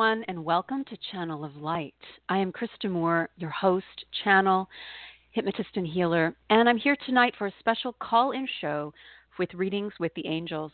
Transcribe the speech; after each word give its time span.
everyone, 0.00 0.24
and 0.28 0.42
welcome 0.42 0.82
to 0.82 0.96
Channel 1.12 1.44
of 1.44 1.56
Light. 1.56 1.92
I 2.30 2.38
am 2.38 2.52
Krista 2.52 2.90
Moore, 2.90 3.28
your 3.36 3.50
host, 3.50 3.84
channel, 4.24 4.66
hypnotist, 5.32 5.68
and 5.74 5.86
healer, 5.86 6.34
and 6.48 6.70
I'm 6.70 6.78
here 6.78 6.96
tonight 7.04 7.34
for 7.36 7.48
a 7.48 7.52
special 7.58 7.94
call 8.00 8.30
in 8.30 8.48
show 8.62 8.94
with 9.38 9.52
readings 9.52 9.92
with 10.00 10.10
the 10.14 10.26
angels. 10.26 10.72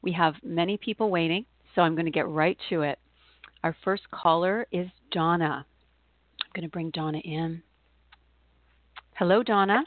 We 0.00 0.12
have 0.12 0.34
many 0.44 0.76
people 0.76 1.10
waiting, 1.10 1.44
so 1.74 1.82
I'm 1.82 1.96
going 1.96 2.04
to 2.04 2.12
get 2.12 2.28
right 2.28 2.56
to 2.68 2.82
it. 2.82 3.00
Our 3.64 3.74
first 3.82 4.08
caller 4.12 4.64
is 4.70 4.86
Donna. 5.10 5.66
I'm 6.40 6.50
going 6.54 6.62
to 6.62 6.72
bring 6.72 6.90
Donna 6.90 7.18
in. 7.18 7.60
Hello, 9.14 9.42
Donna. 9.42 9.82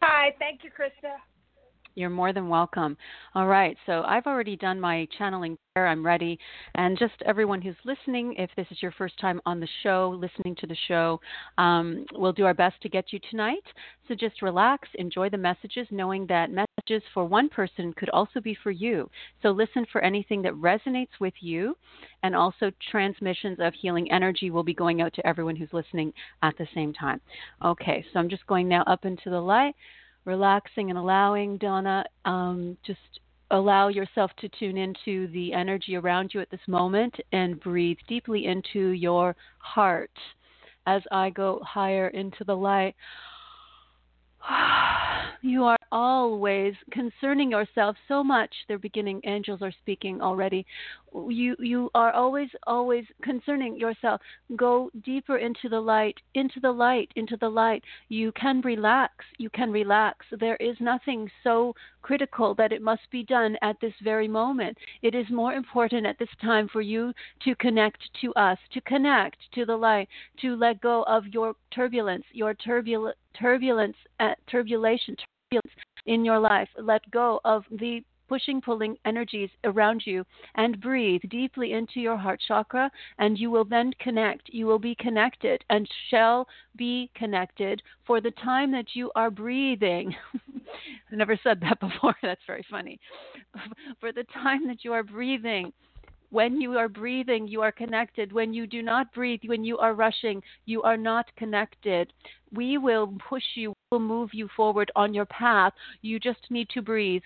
Hi, 0.00 0.34
thank 0.38 0.64
you, 0.64 0.70
Krista. 0.70 1.12
You're 1.98 2.10
more 2.10 2.32
than 2.32 2.48
welcome. 2.48 2.96
All 3.34 3.48
right, 3.48 3.76
so 3.84 4.04
I've 4.06 4.28
already 4.28 4.54
done 4.54 4.78
my 4.78 5.08
channeling 5.18 5.58
prayer. 5.74 5.88
I'm 5.88 6.06
ready. 6.06 6.38
And 6.76 6.96
just 6.96 7.14
everyone 7.26 7.60
who's 7.60 7.74
listening, 7.84 8.36
if 8.38 8.50
this 8.56 8.68
is 8.70 8.80
your 8.80 8.92
first 8.92 9.18
time 9.18 9.40
on 9.46 9.58
the 9.58 9.66
show, 9.82 10.16
listening 10.16 10.54
to 10.60 10.68
the 10.68 10.76
show, 10.86 11.20
um, 11.58 12.06
we'll 12.14 12.32
do 12.32 12.46
our 12.46 12.54
best 12.54 12.80
to 12.82 12.88
get 12.88 13.12
you 13.12 13.18
tonight. 13.32 13.64
So 14.06 14.14
just 14.14 14.42
relax, 14.42 14.88
enjoy 14.94 15.28
the 15.28 15.38
messages, 15.38 15.88
knowing 15.90 16.24
that 16.28 16.52
messages 16.52 17.02
for 17.12 17.24
one 17.24 17.48
person 17.48 17.92
could 17.94 18.10
also 18.10 18.38
be 18.38 18.56
for 18.62 18.70
you. 18.70 19.10
So 19.42 19.50
listen 19.50 19.84
for 19.90 20.00
anything 20.00 20.40
that 20.42 20.54
resonates 20.54 21.18
with 21.20 21.34
you, 21.40 21.76
and 22.22 22.36
also 22.36 22.70
transmissions 22.92 23.58
of 23.60 23.74
healing 23.74 24.08
energy 24.12 24.52
will 24.52 24.62
be 24.62 24.72
going 24.72 25.00
out 25.00 25.14
to 25.14 25.26
everyone 25.26 25.56
who's 25.56 25.72
listening 25.72 26.12
at 26.44 26.56
the 26.58 26.68
same 26.76 26.92
time. 26.92 27.20
Okay, 27.64 28.04
so 28.12 28.20
I'm 28.20 28.28
just 28.28 28.46
going 28.46 28.68
now 28.68 28.84
up 28.84 29.04
into 29.04 29.30
the 29.30 29.40
light 29.40 29.74
relaxing 30.28 30.90
and 30.90 30.98
allowing, 30.98 31.56
Donna, 31.56 32.04
um, 32.26 32.76
just 32.86 33.00
allow 33.50 33.88
yourself 33.88 34.30
to 34.38 34.48
tune 34.60 34.76
into 34.76 35.26
the 35.28 35.54
energy 35.54 35.96
around 35.96 36.32
you 36.34 36.40
at 36.40 36.50
this 36.50 36.60
moment 36.68 37.16
and 37.32 37.58
breathe 37.58 37.96
deeply 38.06 38.44
into 38.46 38.90
your 38.90 39.34
heart 39.58 40.10
as 40.86 41.02
I 41.10 41.30
go 41.30 41.60
higher 41.64 42.08
into 42.08 42.44
the 42.44 42.54
light. 42.54 42.94
You 45.40 45.64
are 45.64 45.78
always 45.92 46.74
concerning 46.90 47.50
yourself 47.52 47.96
so 48.08 48.24
much. 48.24 48.52
They're 48.66 48.78
beginning, 48.78 49.20
angels 49.24 49.62
are 49.62 49.72
speaking 49.82 50.20
already. 50.20 50.66
You 51.14 51.56
you 51.58 51.90
are 51.94 52.12
always 52.12 52.48
always 52.66 53.04
concerning 53.22 53.76
yourself. 53.76 54.20
Go 54.56 54.90
deeper 55.04 55.38
into 55.38 55.68
the 55.68 55.80
light, 55.80 56.16
into 56.34 56.60
the 56.60 56.72
light, 56.72 57.10
into 57.16 57.36
the 57.36 57.48
light. 57.48 57.84
You 58.08 58.32
can 58.32 58.60
relax. 58.62 59.24
You 59.38 59.48
can 59.50 59.70
relax. 59.70 60.26
There 60.38 60.56
is 60.56 60.76
nothing 60.80 61.30
so 61.44 61.74
critical 62.02 62.54
that 62.56 62.72
it 62.72 62.82
must 62.82 63.10
be 63.10 63.22
done 63.22 63.56
at 63.62 63.80
this 63.80 63.94
very 64.02 64.28
moment. 64.28 64.76
It 65.02 65.14
is 65.14 65.26
more 65.30 65.54
important 65.54 66.06
at 66.06 66.18
this 66.18 66.28
time 66.42 66.68
for 66.68 66.80
you 66.80 67.12
to 67.44 67.54
connect 67.56 68.02
to 68.20 68.34
us, 68.34 68.58
to 68.72 68.80
connect 68.82 69.36
to 69.54 69.64
the 69.64 69.76
light, 69.76 70.08
to 70.40 70.56
let 70.56 70.80
go 70.80 71.04
of 71.04 71.26
your 71.28 71.54
turbulence, 71.70 72.24
your 72.32 72.54
turbulence 72.54 73.16
turbulence, 73.40 73.96
uh, 74.20 74.34
turbulation, 74.50 75.16
turbulence 75.50 75.72
in 76.06 76.24
your 76.24 76.38
life. 76.38 76.68
Let 76.78 77.08
go 77.10 77.40
of 77.44 77.64
the 77.70 78.02
pushing, 78.28 78.60
pulling 78.60 78.96
energies 79.04 79.50
around 79.64 80.02
you 80.04 80.24
and 80.54 80.80
breathe 80.80 81.22
deeply 81.30 81.72
into 81.72 82.00
your 82.00 82.16
heart 82.16 82.40
chakra, 82.46 82.90
and 83.18 83.38
you 83.38 83.50
will 83.50 83.64
then 83.64 83.92
connect. 84.00 84.50
You 84.50 84.66
will 84.66 84.78
be 84.78 84.94
connected 84.94 85.64
and 85.70 85.88
shall 86.10 86.46
be 86.76 87.10
connected 87.14 87.82
for 88.06 88.20
the 88.20 88.30
time 88.32 88.70
that 88.72 88.94
you 88.94 89.10
are 89.16 89.30
breathing. 89.30 90.14
I 91.12 91.16
never 91.16 91.38
said 91.42 91.60
that 91.62 91.80
before. 91.80 92.14
That's 92.22 92.40
very 92.46 92.64
funny. 92.70 93.00
For 94.00 94.12
the 94.12 94.24
time 94.34 94.66
that 94.68 94.84
you 94.84 94.92
are 94.92 95.02
breathing 95.02 95.72
when 96.30 96.60
you 96.60 96.76
are 96.76 96.88
breathing, 96.88 97.48
you 97.48 97.62
are 97.62 97.72
connected. 97.72 98.32
When 98.32 98.52
you 98.52 98.66
do 98.66 98.82
not 98.82 99.12
breathe, 99.12 99.40
when 99.46 99.64
you 99.64 99.78
are 99.78 99.94
rushing, 99.94 100.42
you 100.66 100.82
are 100.82 100.96
not 100.96 101.34
connected. 101.36 102.12
We 102.52 102.78
will 102.78 103.14
push 103.28 103.44
you, 103.54 103.70
we 103.70 103.96
will 103.96 104.06
move 104.06 104.30
you 104.34 104.48
forward 104.54 104.90
on 104.94 105.14
your 105.14 105.26
path. 105.26 105.72
You 106.02 106.20
just 106.20 106.50
need 106.50 106.68
to 106.70 106.82
breathe. 106.82 107.22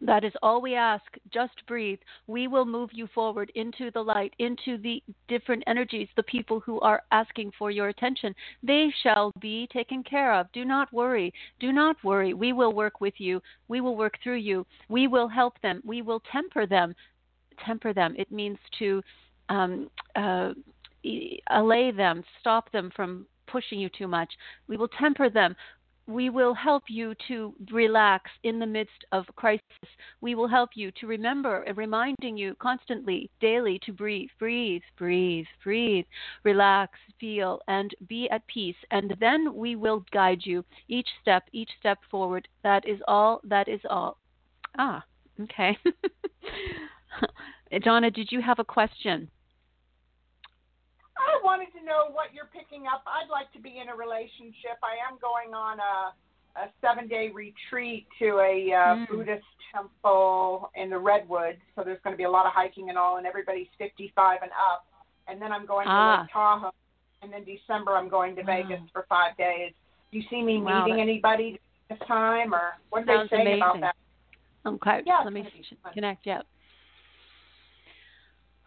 That 0.00 0.22
is 0.22 0.32
all 0.42 0.62
we 0.62 0.76
ask. 0.76 1.04
Just 1.32 1.66
breathe. 1.66 1.98
We 2.28 2.46
will 2.46 2.64
move 2.64 2.90
you 2.92 3.08
forward 3.08 3.50
into 3.56 3.90
the 3.90 4.02
light, 4.02 4.32
into 4.38 4.78
the 4.78 5.02
different 5.26 5.64
energies, 5.66 6.08
the 6.14 6.22
people 6.22 6.60
who 6.60 6.78
are 6.80 7.02
asking 7.10 7.52
for 7.58 7.72
your 7.72 7.88
attention. 7.88 8.32
They 8.62 8.92
shall 9.02 9.32
be 9.40 9.66
taken 9.72 10.04
care 10.04 10.32
of. 10.32 10.52
Do 10.52 10.64
not 10.64 10.92
worry. 10.92 11.34
Do 11.58 11.72
not 11.72 11.96
worry. 12.04 12.32
We 12.32 12.52
will 12.52 12.72
work 12.72 13.00
with 13.00 13.14
you. 13.18 13.42
We 13.66 13.80
will 13.80 13.96
work 13.96 14.18
through 14.22 14.36
you. 14.36 14.64
We 14.88 15.08
will 15.08 15.26
help 15.26 15.60
them. 15.62 15.82
We 15.84 16.02
will 16.02 16.22
temper 16.30 16.64
them 16.64 16.94
temper 17.64 17.92
them. 17.92 18.14
It 18.18 18.30
means 18.30 18.58
to 18.78 19.02
um, 19.48 19.90
uh, 20.16 20.52
allay 21.50 21.90
them, 21.90 22.22
stop 22.40 22.70
them 22.72 22.90
from 22.94 23.26
pushing 23.46 23.80
you 23.80 23.88
too 23.88 24.08
much. 24.08 24.32
We 24.66 24.76
will 24.76 24.88
temper 24.88 25.30
them. 25.30 25.56
We 26.06 26.30
will 26.30 26.54
help 26.54 26.84
you 26.88 27.14
to 27.28 27.54
relax 27.70 28.30
in 28.42 28.58
the 28.58 28.66
midst 28.66 29.04
of 29.12 29.26
crisis. 29.36 29.62
We 30.22 30.34
will 30.34 30.48
help 30.48 30.70
you 30.74 30.90
to 30.92 31.06
remember 31.06 31.64
and 31.64 31.76
reminding 31.76 32.38
you 32.38 32.54
constantly, 32.54 33.30
daily, 33.40 33.78
to 33.84 33.92
breathe, 33.92 34.30
breathe, 34.38 34.80
breathe, 34.96 35.44
breathe, 35.62 36.06
relax, 36.44 36.98
feel, 37.20 37.60
and 37.68 37.94
be 38.08 38.26
at 38.30 38.46
peace. 38.46 38.76
And 38.90 39.14
then 39.20 39.54
we 39.54 39.76
will 39.76 40.02
guide 40.10 40.40
you 40.44 40.64
each 40.88 41.08
step, 41.20 41.44
each 41.52 41.70
step 41.78 41.98
forward. 42.10 42.48
That 42.62 42.88
is 42.88 43.00
all. 43.06 43.42
That 43.44 43.68
is 43.68 43.80
all. 43.90 44.16
Ah, 44.78 45.04
okay. 45.42 45.76
Donna, 47.82 48.10
did 48.10 48.30
you 48.30 48.40
have 48.40 48.58
a 48.58 48.64
question? 48.64 49.28
I 51.18 51.40
wanted 51.42 51.68
to 51.78 51.84
know 51.84 52.12
what 52.12 52.32
you're 52.32 52.50
picking 52.54 52.86
up. 52.86 53.02
I'd 53.06 53.30
like 53.30 53.52
to 53.52 53.60
be 53.60 53.80
in 53.82 53.88
a 53.88 53.96
relationship. 53.96 54.78
I 54.82 54.96
am 55.02 55.18
going 55.20 55.54
on 55.54 55.78
a 55.80 56.14
a 56.56 56.68
seven 56.80 57.08
day 57.08 57.30
retreat 57.32 58.06
to 58.18 58.38
a 58.38 58.72
uh, 58.72 58.94
mm. 58.96 59.08
Buddhist 59.08 59.44
temple 59.72 60.70
in 60.74 60.90
the 60.90 60.98
Redwoods. 60.98 61.58
So 61.76 61.82
there's 61.84 62.00
going 62.02 62.14
to 62.14 62.18
be 62.18 62.24
a 62.24 62.30
lot 62.30 62.46
of 62.46 62.52
hiking 62.52 62.88
and 62.88 62.98
all, 62.98 63.18
and 63.18 63.26
everybody's 63.26 63.68
55 63.78 64.40
and 64.42 64.50
up. 64.52 64.86
And 65.28 65.40
then 65.40 65.52
I'm 65.52 65.66
going 65.66 65.86
ah. 65.88 66.16
to 66.16 66.22
Lake 66.22 66.30
Tahoe. 66.32 66.70
And 67.22 67.32
then 67.32 67.44
December 67.44 67.92
I'm 67.92 68.08
going 68.08 68.36
to 68.36 68.44
Vegas 68.44 68.80
for 68.92 69.04
five 69.08 69.36
days. 69.36 69.72
Do 70.12 70.18
you 70.18 70.24
see 70.30 70.42
me 70.42 70.60
wow, 70.60 70.84
meeting 70.84 71.00
anybody 71.00 71.60
this 71.90 71.98
time, 72.06 72.54
or 72.54 72.74
what 72.90 73.02
are 73.02 73.06
they 73.06 73.28
saying 73.28 73.42
amazing. 73.42 73.62
about 73.62 73.80
that? 73.80 73.96
Okay, 74.64 75.00
yeah, 75.04 75.20
let 75.24 75.32
me 75.32 75.48
connect. 75.92 76.26
Yep. 76.26 76.46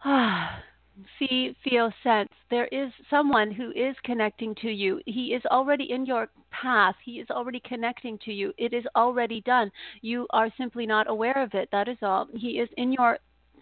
see, 1.18 1.56
feel, 1.64 1.92
sense. 2.02 2.30
There 2.50 2.66
is 2.66 2.90
someone 3.08 3.50
who 3.50 3.70
is 3.70 3.96
connecting 4.04 4.54
to 4.56 4.70
you. 4.70 5.00
He 5.06 5.34
is 5.34 5.42
already 5.50 5.90
in 5.90 6.06
your 6.06 6.28
path. 6.50 6.94
He 7.04 7.12
is 7.20 7.28
already 7.30 7.60
connecting 7.66 8.18
to 8.24 8.32
you. 8.32 8.52
It 8.58 8.72
is 8.72 8.84
already 8.96 9.40
done. 9.42 9.70
You 10.00 10.26
are 10.30 10.48
simply 10.56 10.86
not 10.86 11.08
aware 11.08 11.42
of 11.42 11.54
it. 11.54 11.68
That 11.72 11.88
is 11.88 11.98
all. 12.02 12.28
He 12.34 12.58
is 12.58 12.68
in 12.76 12.92
your 12.92 13.18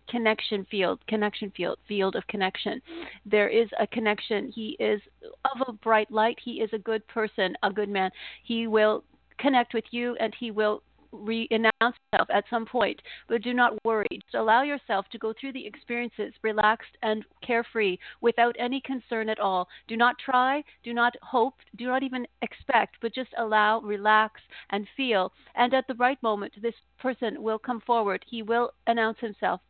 connection 0.09 0.67
field, 0.71 0.99
connection 1.06 1.53
field, 1.56 1.78
field 1.87 2.17
of 2.17 2.27
connection. 2.27 2.83
There 3.25 3.49
is 3.49 3.69
a 3.78 3.87
connection. 3.87 4.51
He 4.53 4.77
is 4.81 5.01
of 5.45 5.69
a 5.69 5.72
bright 5.72 6.10
light. 6.10 6.39
He 6.43 6.54
is 6.60 6.71
a 6.72 6.78
good 6.78 7.07
person, 7.07 7.54
a 7.63 7.71
good 7.71 7.89
man. 7.89 8.10
He 8.43 8.66
will 8.66 9.04
connect 9.39 9.72
with 9.72 9.84
you 9.91 10.16
and 10.21 10.34
he 10.39 10.51
will 10.51 10.83
re-announce 11.12 11.72
yourself 11.80 12.28
at 12.33 12.45
some 12.51 12.66
point, 12.66 13.01
but 13.28 13.42
do 13.42 13.54
not 13.54 13.74
worry. 13.84 14.07
Just 14.12 14.34
allow 14.34 14.62
yourself 14.62 15.07
to 15.12 15.18
go 15.18 15.33
through 15.39 15.53
the 15.53 15.66
experiences 15.66 16.33
relaxed 16.42 16.97
and 17.03 17.24
carefree 17.47 17.98
without 18.21 18.57
any 18.59 18.80
concern 18.80 19.28
at 19.28 19.41
all. 19.41 19.68
Do 19.89 19.97
not 19.97 20.16
try, 20.24 20.62
do 20.84 20.92
not 20.92 21.15
hope, 21.22 21.54
do 21.77 21.86
not 21.86 22.03
even 22.03 22.27
expect, 22.42 22.97
but 23.03 23.15
just 23.15 23.30
allow, 23.39 23.80
relax, 23.80 24.41
and 24.71 24.86
feel. 24.97 25.33
And 25.54 25.74
at 25.74 25.86
the 25.86 25.95
right 25.95 26.22
moment, 26.22 26.53
this 26.62 26.74
person 26.98 27.42
will 27.42 27.59
come 27.59 27.80
forward. 27.86 28.24
He 28.28 28.42
will 28.42 28.72
announce 28.86 29.18
himself. 29.21 29.60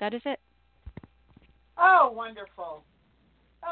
That 0.00 0.14
is 0.14 0.22
it. 0.24 0.40
Oh, 1.76 2.12
wonderful. 2.14 2.82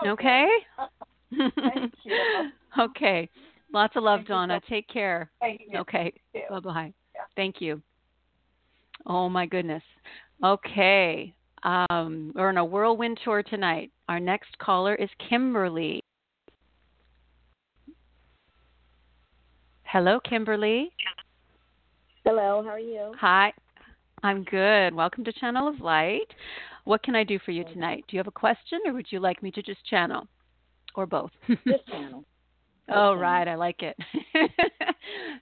Okay. 0.04 0.46
okay. 0.78 1.50
Thank 1.60 1.94
you. 2.04 2.16
okay. 2.78 3.28
Lots 3.72 3.96
of 3.96 4.04
love, 4.04 4.20
Thank 4.20 4.28
Donna. 4.28 4.60
Take 4.68 4.88
care. 4.88 5.30
Thank 5.40 5.62
you. 5.68 5.78
Okay. 5.80 6.12
Bye 6.48 6.60
bye. 6.60 6.94
Thank 7.36 7.60
you. 7.60 7.82
Oh 9.06 9.28
my 9.28 9.46
goodness. 9.46 9.82
Okay. 10.42 11.34
Um, 11.62 12.32
we're 12.34 12.48
on 12.48 12.56
a 12.56 12.64
whirlwind 12.64 13.20
tour 13.22 13.42
tonight. 13.42 13.90
Our 14.08 14.18
next 14.18 14.56
caller 14.58 14.94
is 14.94 15.10
Kimberly. 15.28 16.00
Hello, 19.84 20.18
Kimberly. 20.20 20.90
Hello, 22.24 22.62
how 22.64 22.70
are 22.70 22.78
you? 22.78 23.12
Hi. 23.20 23.52
I'm 24.22 24.42
good. 24.44 24.94
Welcome 24.94 25.24
to 25.24 25.32
Channel 25.32 25.68
of 25.68 25.80
Light. 25.80 26.26
What 26.84 27.02
can 27.02 27.14
I 27.14 27.24
do 27.24 27.38
for 27.44 27.52
you 27.52 27.64
tonight? 27.64 28.04
Do 28.08 28.16
you 28.16 28.18
have 28.18 28.26
a 28.26 28.32
question 28.32 28.80
or 28.86 28.92
would 28.94 29.06
you 29.10 29.20
like 29.20 29.42
me 29.42 29.50
to 29.52 29.62
just 29.62 29.84
channel? 29.86 30.26
Or 30.94 31.04
both? 31.04 31.30
Just 31.48 31.86
channel. 31.88 32.24
Oh, 32.88 33.14
right. 33.14 33.48
I 33.48 33.56
like 33.56 33.82
it. 33.82 33.96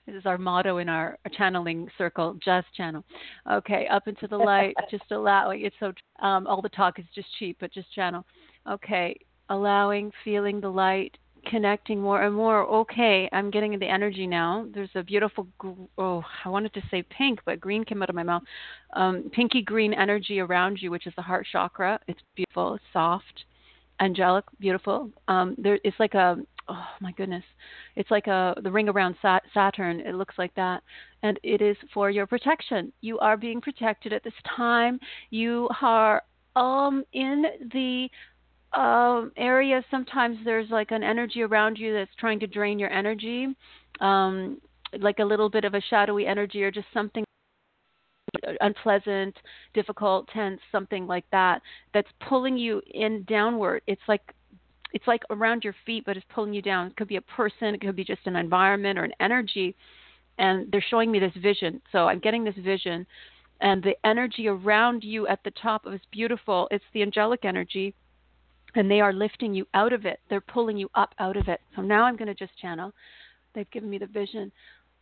this 0.05 0.15
is 0.15 0.25
our 0.25 0.37
motto 0.37 0.77
in 0.77 0.89
our 0.89 1.17
channeling 1.37 1.87
circle 1.97 2.37
just 2.43 2.67
channel. 2.75 3.03
Okay, 3.51 3.87
up 3.87 4.07
into 4.07 4.27
the 4.27 4.37
light, 4.37 4.75
just 4.91 5.11
allow. 5.11 5.51
It's 5.51 5.75
so, 5.79 5.93
um, 6.25 6.47
all 6.47 6.61
the 6.61 6.69
talk 6.69 6.99
is 6.99 7.05
just 7.13 7.27
cheap, 7.37 7.57
but 7.59 7.73
just 7.73 7.91
channel. 7.93 8.25
Okay, 8.69 9.17
allowing, 9.49 10.11
feeling 10.23 10.59
the 10.59 10.69
light, 10.69 11.17
connecting 11.45 12.01
more 12.01 12.23
and 12.23 12.35
more. 12.35 12.65
Okay, 12.67 13.29
I'm 13.31 13.51
getting 13.51 13.77
the 13.77 13.85
energy 13.85 14.27
now. 14.27 14.65
There's 14.73 14.89
a 14.95 15.03
beautiful, 15.03 15.47
oh, 15.97 16.23
I 16.43 16.49
wanted 16.49 16.73
to 16.73 16.81
say 16.89 17.03
pink, 17.03 17.39
but 17.45 17.59
green 17.59 17.83
came 17.83 18.01
out 18.01 18.09
of 18.09 18.15
my 18.15 18.23
mouth. 18.23 18.43
Um, 18.93 19.29
pinky 19.31 19.61
green 19.61 19.93
energy 19.93 20.39
around 20.39 20.79
you, 20.81 20.91
which 20.91 21.07
is 21.07 21.13
the 21.15 21.21
heart 21.21 21.45
chakra. 21.51 21.99
It's 22.07 22.19
beautiful, 22.35 22.79
soft, 22.91 23.45
angelic, 23.99 24.45
beautiful. 24.59 25.11
Um, 25.27 25.55
there, 25.57 25.79
it's 25.83 25.99
like 25.99 26.13
a, 26.13 26.37
oh 26.67 26.85
my 27.01 27.11
goodness, 27.13 27.43
it's 27.95 28.11
like 28.11 28.27
a 28.27 28.55
the 28.63 28.71
ring 28.71 28.89
around 28.89 29.15
Saturn. 29.53 29.99
It 30.01 30.15
looks 30.15 30.35
like 30.37 30.53
that, 30.55 30.83
and 31.23 31.39
it 31.43 31.61
is 31.61 31.77
for 31.93 32.09
your 32.09 32.27
protection. 32.27 32.91
You 33.01 33.19
are 33.19 33.37
being 33.37 33.61
protected 33.61 34.13
at 34.13 34.23
this 34.23 34.33
time. 34.55 34.99
You 35.29 35.69
are 35.81 36.23
um 36.55 37.03
in 37.13 37.43
the 37.73 38.09
um, 38.75 39.31
area, 39.37 39.83
sometimes 39.89 40.37
there's 40.43 40.69
like 40.69 40.91
an 40.91 41.03
energy 41.03 41.41
around 41.41 41.77
you 41.77 41.93
that's 41.93 42.11
trying 42.19 42.39
to 42.41 42.47
drain 42.47 42.77
your 42.77 42.91
energy, 42.91 43.47
um, 44.01 44.59
like 44.99 45.19
a 45.19 45.25
little 45.25 45.49
bit 45.49 45.63
of 45.63 45.73
a 45.73 45.81
shadowy 45.89 46.27
energy 46.27 46.61
or 46.61 46.71
just 46.71 46.87
something 46.93 47.23
unpleasant, 48.59 49.35
difficult, 49.73 50.27
tense, 50.33 50.59
something 50.71 51.07
like 51.07 51.25
that 51.31 51.61
that's 51.93 52.09
pulling 52.27 52.57
you 52.57 52.81
in 52.93 53.23
downward. 53.29 53.81
It's 53.87 54.01
like 54.07 54.33
it's 54.95 55.05
like 55.05 55.21
around 55.29 55.63
your 55.63 55.75
feet, 55.85 56.03
but 56.05 56.17
it's 56.17 56.25
pulling 56.33 56.53
you 56.53 56.63
down. 56.63 56.87
It 56.87 56.95
could 56.95 57.07
be 57.07 57.17
a 57.17 57.21
person, 57.21 57.75
it 57.75 57.81
could 57.81 57.95
be 57.95 58.03
just 58.03 58.25
an 58.25 58.35
environment 58.35 58.97
or 58.97 59.03
an 59.03 59.13
energy. 59.19 59.75
And 60.39 60.71
they're 60.71 60.83
showing 60.89 61.11
me 61.11 61.19
this 61.19 61.33
vision. 61.41 61.81
So 61.91 62.07
I'm 62.07 62.19
getting 62.19 62.43
this 62.43 62.55
vision, 62.57 63.05
and 63.61 63.83
the 63.83 63.95
energy 64.03 64.47
around 64.47 65.03
you 65.03 65.27
at 65.27 65.43
the 65.43 65.51
top 65.51 65.85
is 65.85 66.01
beautiful. 66.11 66.67
It's 66.71 66.83
the 66.93 67.03
angelic 67.03 67.45
energy 67.45 67.93
and 68.75 68.91
they 68.91 68.99
are 68.99 69.13
lifting 69.13 69.53
you 69.53 69.65
out 69.73 69.93
of 69.93 70.05
it. 70.05 70.19
They're 70.29 70.41
pulling 70.41 70.77
you 70.77 70.89
up 70.95 71.13
out 71.19 71.37
of 71.37 71.47
it. 71.47 71.61
So 71.75 71.81
now 71.81 72.03
I'm 72.03 72.17
going 72.17 72.27
to 72.27 72.35
just 72.35 72.57
channel. 72.59 72.93
They've 73.53 73.69
given 73.71 73.89
me 73.89 73.97
the 73.97 74.07
vision. 74.07 74.51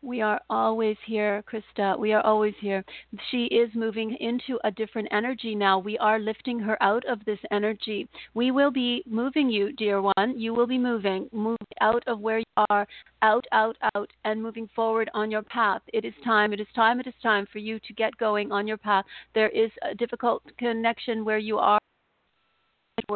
We 0.04 0.20
are 0.20 0.42
always 0.50 0.98
here, 1.06 1.46
Krista. 1.50 1.98
We 1.98 2.12
are 2.12 2.22
always 2.26 2.54
here. 2.60 2.84
She 3.32 3.46
is 3.46 3.70
moving 3.74 4.18
into 4.20 4.60
a 4.66 4.72
different 4.72 5.08
energy 5.12 5.56
now. 5.56 5.80
We 5.80 5.98
are 5.98 6.20
lifting 6.20 6.60
her 6.60 6.76
out 6.84 7.06
of 7.06 7.24
this 7.24 7.40
energy. 7.52 8.10
We 8.34 8.52
will 8.52 8.70
be 8.70 9.04
moving 9.08 9.50
you, 9.50 9.72
dear 9.72 10.02
one. 10.02 10.38
You 10.38 10.54
will 10.54 10.68
be 10.68 10.78
moving, 10.78 11.30
moving 11.32 11.56
out 11.80 12.04
of 12.06 12.20
where 12.20 12.40
you 12.40 12.66
are, 12.70 12.86
out, 13.22 13.46
out, 13.54 13.78
out, 13.96 14.10
and 14.26 14.44
moving 14.44 14.70
forward 14.76 15.10
on 15.14 15.32
your 15.32 15.44
path. 15.44 15.82
It 15.94 16.04
is 16.04 16.14
time, 16.26 16.52
it 16.52 16.60
is 16.60 16.68
time, 16.76 17.00
it 17.00 17.08
is 17.08 17.14
time 17.24 17.48
for 17.54 17.60
you 17.60 17.80
to 17.80 17.94
get 17.94 18.18
going 18.18 18.52
on 18.52 18.68
your 18.68 18.78
path. 18.78 19.06
There 19.34 19.50
is 19.50 19.72
a 19.90 19.96
difficult 19.96 20.44
connection 20.58 21.24
where 21.24 21.38
you 21.38 21.60
are 21.60 21.80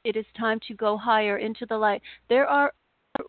it 0.04 0.16
is 0.16 0.26
time 0.38 0.60
to 0.68 0.74
go 0.74 0.98
higher 0.98 1.38
into 1.38 1.66
the 1.66 1.78
light. 1.78 2.02
There 2.30 2.48
are 2.48 2.74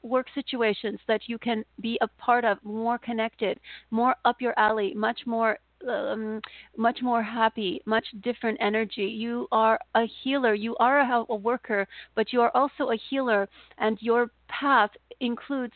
work 0.02 0.26
situations 0.34 0.98
that 1.08 1.22
you 1.26 1.38
can 1.38 1.64
be 1.80 1.98
a 2.00 2.08
part 2.08 2.44
of 2.44 2.58
more 2.64 2.98
connected, 2.98 3.58
more 3.90 4.14
up 4.24 4.40
your 4.40 4.58
alley, 4.58 4.94
much 4.94 5.20
more 5.26 5.58
um, 5.88 6.40
much 6.76 6.98
more 7.02 7.22
happy, 7.22 7.80
much 7.86 8.04
different 8.22 8.58
energy. 8.60 9.04
You 9.04 9.46
are 9.52 9.78
a 9.94 10.06
healer. 10.22 10.54
You 10.54 10.74
are 10.80 11.00
a, 11.00 11.24
a 11.28 11.36
worker, 11.36 11.86
but 12.16 12.32
you 12.32 12.40
are 12.40 12.50
also 12.54 12.90
a 12.90 12.96
healer, 13.08 13.48
and 13.78 13.96
your 14.00 14.30
path 14.48 14.90
includes 15.20 15.74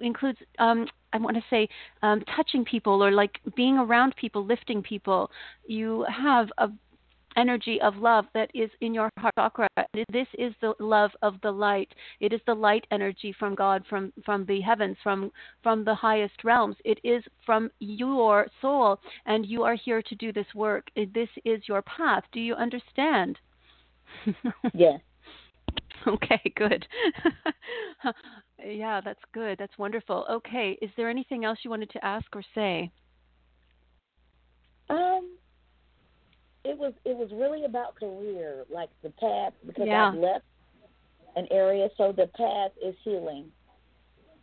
includes 0.00 0.38
um, 0.58 0.86
I 1.12 1.18
want 1.18 1.36
to 1.36 1.42
say 1.50 1.68
um, 2.02 2.22
touching 2.36 2.64
people 2.64 3.02
or 3.04 3.10
like 3.10 3.38
being 3.56 3.78
around 3.78 4.14
people, 4.16 4.44
lifting 4.44 4.82
people. 4.82 5.30
You 5.66 6.06
have 6.08 6.48
a 6.58 6.70
energy 7.36 7.80
of 7.80 7.96
love 7.96 8.26
that 8.34 8.50
is 8.54 8.70
in 8.80 8.94
your 8.94 9.10
heart 9.18 9.34
chakra. 9.36 9.68
This 10.12 10.26
is 10.38 10.52
the 10.60 10.74
love 10.78 11.10
of 11.22 11.34
the 11.42 11.50
light. 11.50 11.92
It 12.20 12.32
is 12.32 12.40
the 12.46 12.54
light 12.54 12.86
energy 12.90 13.34
from 13.38 13.54
God, 13.54 13.84
from 13.88 14.12
from 14.24 14.44
the 14.46 14.60
heavens, 14.60 14.96
from 15.02 15.30
from 15.62 15.84
the 15.84 15.94
highest 15.94 16.44
realms. 16.44 16.76
It 16.84 16.98
is 17.04 17.22
from 17.44 17.70
your 17.78 18.46
soul, 18.60 18.98
and 19.26 19.46
you 19.46 19.62
are 19.62 19.76
here 19.76 20.02
to 20.02 20.14
do 20.14 20.32
this 20.32 20.46
work. 20.54 20.88
This 20.96 21.28
is 21.44 21.62
your 21.66 21.82
path. 21.82 22.24
Do 22.32 22.40
you 22.40 22.54
understand? 22.54 23.38
yes. 24.74 25.00
Okay, 26.06 26.40
good. 26.56 26.86
yeah, 28.64 29.00
that's 29.04 29.20
good. 29.32 29.58
That's 29.58 29.76
wonderful. 29.78 30.24
Okay, 30.30 30.78
is 30.80 30.90
there 30.96 31.10
anything 31.10 31.44
else 31.44 31.58
you 31.62 31.70
wanted 31.70 31.90
to 31.90 32.04
ask 32.04 32.24
or 32.34 32.42
say? 32.54 32.90
Um, 34.88 35.36
it 36.70 36.78
was 36.78 36.92
it 37.04 37.16
was 37.16 37.28
really 37.32 37.64
about 37.64 37.96
career, 37.96 38.64
like 38.72 38.90
the 39.02 39.10
path 39.10 39.52
because 39.66 39.86
yeah. 39.86 40.08
I've 40.08 40.14
left 40.14 40.44
an 41.36 41.46
area, 41.50 41.88
so 41.96 42.12
the 42.16 42.28
path 42.36 42.70
is 42.84 42.94
healing. 43.04 43.46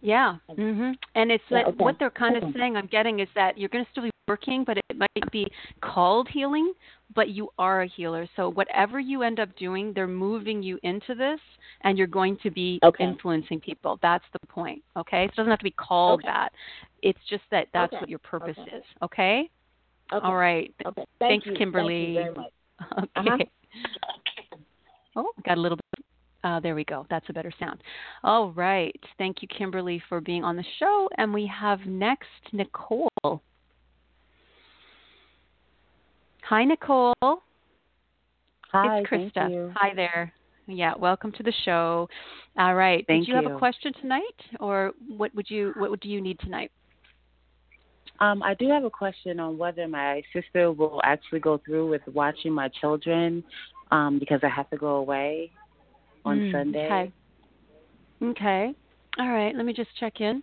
Yeah, 0.02 0.36
hmm 0.56 0.92
and 1.16 1.32
it's 1.32 1.44
yeah, 1.50 1.64
that 1.64 1.68
okay. 1.68 1.84
what 1.84 1.96
they're 2.00 2.12
kind 2.12 2.36
okay. 2.36 2.46
of 2.46 2.54
saying. 2.56 2.76
I'm 2.76 2.88
getting 2.88 3.20
is 3.20 3.30
that 3.36 3.58
you're 3.58 3.70
going 3.70 3.84
to 3.84 3.92
still 3.92 4.04
be 4.04 4.12
working, 4.28 4.64
but 4.66 4.78
it 4.78 4.98
might 4.98 5.32
be 5.32 5.48
called 5.82 6.28
healing, 6.32 6.74
but 7.16 7.30
you 7.30 7.50
are 7.58 7.82
a 7.84 7.88
healer. 7.88 8.28
So 8.36 8.52
whatever 8.52 9.00
you 9.00 9.24
end 9.24 9.40
up 9.40 9.56
doing, 9.58 9.94
they're 9.96 10.06
moving 10.06 10.62
you 10.62 10.78
into 10.84 11.16
this, 11.16 11.40
and 11.82 11.98
you're 11.98 12.08
going 12.08 12.38
to 12.44 12.52
be 12.52 12.80
okay. 12.84 13.06
influencing 13.06 13.60
people. 13.62 13.98
That's 14.02 14.26
the 14.34 14.46
point. 14.48 14.84
Okay, 14.98 15.26
so 15.28 15.32
it 15.32 15.36
doesn't 15.38 15.50
have 15.50 15.60
to 15.60 15.64
be 15.64 15.72
called 15.72 16.22
that. 16.26 16.50
It's 17.02 17.20
just 17.30 17.44
that 17.52 17.68
that's 17.74 17.94
what 17.94 18.10
your 18.10 18.20
purpose 18.20 18.58
is. 18.68 18.84
Okay. 19.02 19.50
Okay. 20.14 20.26
All 20.26 20.36
right. 20.36 20.74
Okay. 20.86 21.06
Thank 21.20 21.44
Thanks, 21.44 21.46
you, 21.48 21.54
Kimberly. 21.56 22.16
Thank 22.16 22.28
you 22.28 22.34
very 22.34 22.36
much. 22.36 22.52
Okay. 23.18 23.50
Uh-huh. 25.16 25.26
Oh, 25.26 25.32
got 25.46 25.58
a 25.58 25.62
little 25.62 25.78
bit. 25.78 26.06
Uh, 26.44 26.60
there 26.60 26.76
we 26.76 26.84
go. 26.86 27.08
That's 27.10 27.26
a 27.30 27.34
better 27.34 27.52
sound. 27.60 27.82
All 28.24 28.52
right. 28.52 28.98
Thank 29.18 29.42
you, 29.42 29.48
Kimberly, 29.48 30.02
for 30.08 30.22
being 30.22 30.44
on 30.44 30.56
the 30.56 30.64
show. 30.80 31.10
And 31.18 31.34
we 31.34 31.48
have 31.48 31.80
next 31.88 32.28
Nicole. 32.54 33.42
Hi, 36.44 36.64
Nicole. 36.64 37.14
Hi, 38.72 39.00
it's 39.00 39.10
Krista. 39.10 39.34
Thank 39.34 39.52
you. 39.54 39.74
Hi 39.76 39.94
there. 39.96 40.32
Yeah, 40.68 40.94
welcome 40.98 41.32
to 41.34 41.44
the 41.44 41.54
show. 41.66 42.08
All 42.58 42.76
right. 42.76 43.04
Thank 43.08 43.26
Did 43.26 43.30
you, 43.30 43.40
you. 43.40 43.44
have 43.44 43.56
a 43.56 43.58
question 43.58 43.92
tonight, 44.02 44.22
or 44.60 44.92
what 45.08 45.34
would 45.34 45.50
you 45.50 45.74
what 45.78 46.00
do 46.00 46.10
you 46.10 46.22
need 46.22 46.40
tonight? 46.40 46.72
Um, 48.20 48.42
I 48.42 48.54
do 48.56 48.70
have 48.70 48.84
a 48.84 48.90
question 48.90 49.40
on 49.40 49.58
whether 49.58 49.88
my 49.88 50.24
sister 50.34 50.72
will 50.72 51.02
actually 51.04 51.40
go 51.40 51.60
through 51.64 51.90
with 51.90 52.02
watching 52.14 52.52
my 52.52 52.70
children 52.70 53.44
um, 53.92 54.20
because 54.20 54.40
I 54.44 54.50
have 54.50 54.70
to 54.72 54.78
go 54.78 54.96
away 54.96 55.52
on 56.26 56.40
Mm, 56.40 56.52
Sunday. 56.52 56.86
Okay. 56.86 57.12
Okay. 58.24 58.74
All 59.20 59.30
right. 59.30 59.56
Let 59.56 59.66
me 59.66 59.74
just 59.74 59.96
check 60.00 60.22
in. 60.22 60.42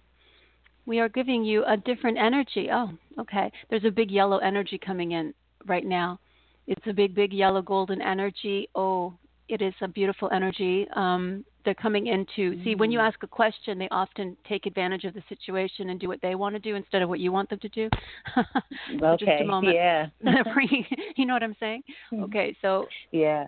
We 0.86 1.00
are 1.00 1.08
giving 1.08 1.44
you 1.44 1.64
a 1.66 1.76
different 1.76 2.18
energy. 2.18 2.68
Oh, 2.72 2.90
okay. 3.18 3.50
There's 3.70 3.84
a 3.84 3.90
big 3.90 4.10
yellow 4.10 4.38
energy 4.38 4.78
coming 4.78 5.12
in 5.12 5.34
right 5.66 5.84
now. 5.84 6.20
It's 6.66 6.86
a 6.86 6.92
big, 6.92 7.14
big 7.14 7.32
yellow 7.32 7.62
golden 7.62 8.00
energy. 8.00 8.68
Oh, 8.74 9.14
it 9.48 9.62
is 9.62 9.74
a 9.80 9.88
beautiful 9.88 10.30
energy. 10.32 10.86
Um, 10.94 11.44
they're 11.64 11.74
coming 11.74 12.06
into 12.06 12.62
see 12.62 12.74
when 12.74 12.90
you 12.90 12.98
Mm. 12.98 13.08
ask 13.08 13.22
a 13.22 13.26
question, 13.26 13.78
they 13.78 13.88
often 13.90 14.36
take 14.48 14.66
advantage 14.66 15.04
of 15.04 15.14
the 15.14 15.22
situation 15.28 15.90
and 15.90 15.98
do 16.00 16.08
what 16.08 16.20
they 16.20 16.34
want 16.34 16.54
to 16.54 16.58
do 16.60 16.74
instead 16.74 17.02
of 17.02 17.08
what 17.08 17.20
you 17.20 17.32
want 17.32 17.48
them 17.50 17.58
to 17.60 17.68
do. 17.68 17.88
For 18.98 19.16
just 19.16 19.22
Okay. 19.22 19.42
a 19.42 19.46
moment. 19.46 19.74
Yeah. 19.74 20.06
you 21.16 21.24
know 21.26 21.34
what 21.34 21.42
I'm 21.42 21.56
saying? 21.58 21.82
Mm-hmm. 22.12 22.24
Okay, 22.24 22.56
so 22.62 22.86
yeah. 23.12 23.46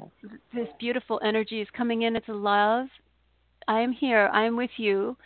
this 0.54 0.68
beautiful 0.78 1.20
energy 1.22 1.60
is 1.60 1.68
coming 1.76 2.02
in. 2.02 2.16
It's 2.16 2.28
love. 2.28 2.88
I 3.68 3.80
am 3.80 3.92
here. 3.92 4.30
I 4.32 4.44
am 4.44 4.56
with 4.56 4.70
you. 4.78 5.16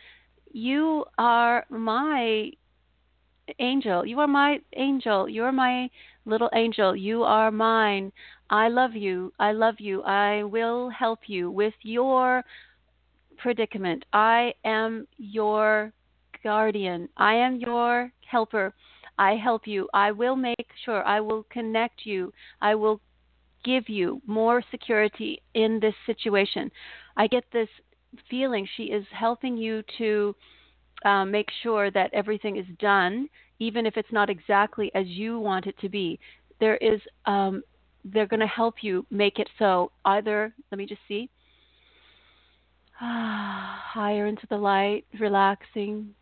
You 0.52 1.04
are 1.18 1.64
my 1.68 2.50
angel. 3.58 4.06
You 4.06 4.18
are 4.20 4.26
my 4.26 4.60
angel. 4.76 5.28
You 5.28 5.44
are 5.44 5.52
my 5.52 5.90
little 6.24 6.50
angel. 6.54 6.94
You 6.96 7.22
are 7.22 7.50
mine. 7.50 8.12
I 8.50 8.68
love 8.68 8.94
you. 8.94 9.32
I 9.38 9.52
love 9.52 9.76
you. 9.78 10.02
I 10.02 10.42
will 10.42 10.88
help 10.90 11.20
you 11.28 11.50
with 11.50 11.74
your 11.82 12.44
predicament. 13.42 14.04
I 14.12 14.52
am 14.64 15.06
your 15.18 15.92
guardian. 16.42 17.08
I 17.16 17.34
am 17.34 17.56
your 17.56 18.12
helper. 18.30 18.74
I 19.18 19.32
help 19.36 19.66
you. 19.66 19.88
I 19.92 20.12
will 20.12 20.36
make 20.36 20.68
sure. 20.84 21.04
I 21.04 21.20
will 21.20 21.44
connect 21.50 22.06
you. 22.06 22.32
I 22.60 22.74
will 22.74 23.00
give 23.64 23.88
you 23.88 24.22
more 24.26 24.62
security 24.70 25.42
in 25.54 25.80
this 25.80 25.94
situation. 26.06 26.70
I 27.16 27.26
get 27.26 27.44
this 27.52 27.68
feeling 28.28 28.66
she 28.76 28.84
is 28.84 29.04
helping 29.12 29.56
you 29.56 29.82
to 29.98 30.34
um, 31.04 31.30
make 31.30 31.48
sure 31.62 31.90
that 31.90 32.12
everything 32.12 32.56
is 32.56 32.66
done, 32.78 33.28
even 33.58 33.86
if 33.86 33.96
it's 33.96 34.12
not 34.12 34.30
exactly 34.30 34.90
as 34.94 35.06
you 35.06 35.38
want 35.38 35.66
it 35.66 35.78
to 35.80 35.88
be. 35.88 36.18
There 36.58 36.76
is, 36.76 37.00
um, 37.26 37.62
they're 38.04 38.26
going 38.26 38.40
to 38.40 38.46
help 38.46 38.76
you 38.82 39.06
make 39.10 39.38
it 39.38 39.48
so. 39.58 39.92
Either, 40.04 40.54
let 40.70 40.78
me 40.78 40.86
just 40.86 41.00
see, 41.08 41.28
higher 43.02 44.26
into 44.26 44.46
the 44.48 44.56
light, 44.56 45.06
relaxing. 45.18 46.14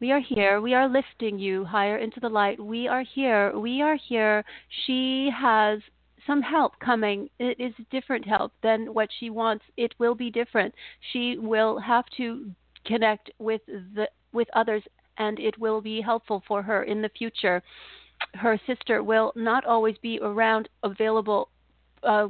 We 0.00 0.12
are 0.12 0.20
here. 0.20 0.60
We 0.62 0.72
are 0.74 0.88
lifting 0.88 1.38
you 1.38 1.64
higher 1.64 1.98
into 1.98 2.20
the 2.20 2.28
light. 2.28 2.58
We 2.58 2.88
are 2.88 3.02
here. 3.02 3.58
We 3.58 3.82
are 3.82 3.96
here. 4.08 4.44
She 4.86 5.30
has 5.36 5.80
some 6.26 6.40
help 6.40 6.78
coming. 6.78 7.28
It 7.38 7.60
is 7.60 7.74
different 7.90 8.26
help 8.26 8.52
than 8.62 8.94
what 8.94 9.10
she 9.20 9.28
wants. 9.28 9.64
It 9.76 9.94
will 9.98 10.14
be 10.14 10.30
different. 10.30 10.74
She 11.12 11.36
will 11.38 11.78
have 11.78 12.04
to 12.16 12.50
connect 12.86 13.30
with 13.38 13.60
the 13.66 14.08
with 14.32 14.48
others 14.54 14.82
and 15.18 15.38
it 15.38 15.58
will 15.58 15.80
be 15.80 16.00
helpful 16.00 16.42
for 16.48 16.62
her 16.62 16.84
in 16.84 17.02
the 17.02 17.10
future. 17.10 17.62
Her 18.34 18.58
sister 18.66 19.02
will 19.02 19.32
not 19.36 19.64
always 19.66 19.96
be 19.98 20.18
around 20.22 20.68
available 20.82 21.50
uh, 22.02 22.28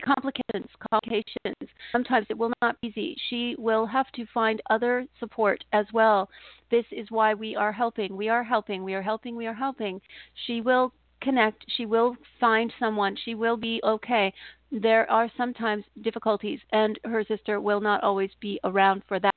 complications, 0.00 0.68
complications. 0.90 1.70
Sometimes 1.92 2.26
it 2.30 2.38
will 2.38 2.52
not 2.62 2.80
be 2.80 2.88
easy. 2.88 3.16
She 3.28 3.54
will 3.58 3.86
have 3.86 4.10
to 4.12 4.26
find 4.32 4.60
other 4.70 5.06
support 5.18 5.62
as 5.72 5.86
well. 5.92 6.28
This 6.70 6.84
is 6.90 7.10
why 7.10 7.34
we 7.34 7.56
are 7.56 7.72
helping. 7.72 8.16
We 8.16 8.28
are 8.28 8.42
helping. 8.42 8.84
We 8.84 8.94
are 8.94 9.02
helping. 9.02 9.36
We 9.36 9.46
are 9.46 9.54
helping. 9.54 10.00
She 10.46 10.60
will 10.60 10.92
connect. 11.20 11.64
She 11.76 11.86
will 11.86 12.16
find 12.38 12.72
someone. 12.78 13.16
She 13.24 13.34
will 13.34 13.56
be 13.56 13.80
okay. 13.84 14.32
There 14.72 15.10
are 15.10 15.30
sometimes 15.36 15.84
difficulties, 16.02 16.60
and 16.72 16.98
her 17.04 17.24
sister 17.24 17.60
will 17.60 17.80
not 17.80 18.02
always 18.02 18.30
be 18.40 18.60
around 18.64 19.02
for 19.08 19.18
that. 19.18 19.34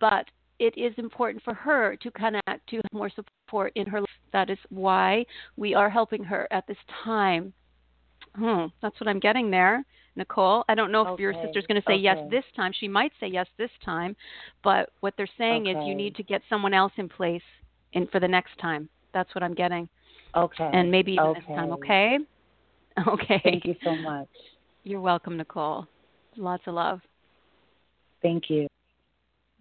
But 0.00 0.26
it 0.58 0.76
is 0.76 0.92
important 0.98 1.42
for 1.42 1.54
her 1.54 1.96
to 1.96 2.10
connect 2.10 2.66
to 2.68 2.76
have 2.76 2.92
more 2.92 3.10
support 3.10 3.72
in 3.74 3.86
her 3.86 4.00
life. 4.00 4.10
That 4.32 4.50
is 4.50 4.58
why 4.68 5.24
we 5.56 5.74
are 5.74 5.90
helping 5.90 6.24
her 6.24 6.46
at 6.50 6.66
this 6.66 6.76
time. 7.04 7.52
Hmm, 8.36 8.66
that's 8.80 8.98
what 9.00 9.08
I'm 9.08 9.18
getting 9.18 9.50
there, 9.50 9.84
Nicole. 10.20 10.64
I 10.68 10.74
don't 10.74 10.92
know 10.92 11.02
if 11.02 11.08
okay. 11.08 11.22
your 11.22 11.34
sister's 11.42 11.66
going 11.66 11.80
to 11.80 11.86
say 11.86 11.94
okay. 11.94 12.02
yes 12.02 12.18
this 12.30 12.44
time. 12.54 12.72
She 12.78 12.86
might 12.86 13.10
say 13.18 13.26
yes 13.26 13.46
this 13.58 13.70
time, 13.84 14.14
but 14.62 14.90
what 15.00 15.14
they're 15.16 15.28
saying 15.36 15.66
okay. 15.66 15.78
is 15.78 15.86
you 15.86 15.94
need 15.94 16.14
to 16.16 16.22
get 16.22 16.42
someone 16.48 16.72
else 16.72 16.92
in 16.96 17.08
place 17.08 17.42
in 17.94 18.06
for 18.08 18.20
the 18.20 18.28
next 18.28 18.56
time. 18.60 18.88
That's 19.12 19.34
what 19.34 19.42
I'm 19.42 19.54
getting. 19.54 19.88
Okay. 20.36 20.70
And 20.72 20.90
maybe 20.90 21.12
even 21.12 21.34
this 21.34 21.44
time, 21.46 21.72
okay? 21.72 22.18
Okay. 23.06 23.40
Thank 23.44 23.64
you 23.64 23.74
so 23.82 23.96
much. 23.96 24.28
You're 24.84 25.00
welcome, 25.00 25.36
Nicole. 25.36 25.86
Lots 26.36 26.62
of 26.66 26.74
love. 26.74 27.00
Thank 28.22 28.44
you. 28.48 28.68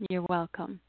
You're 0.10 0.26
welcome. 0.30 0.80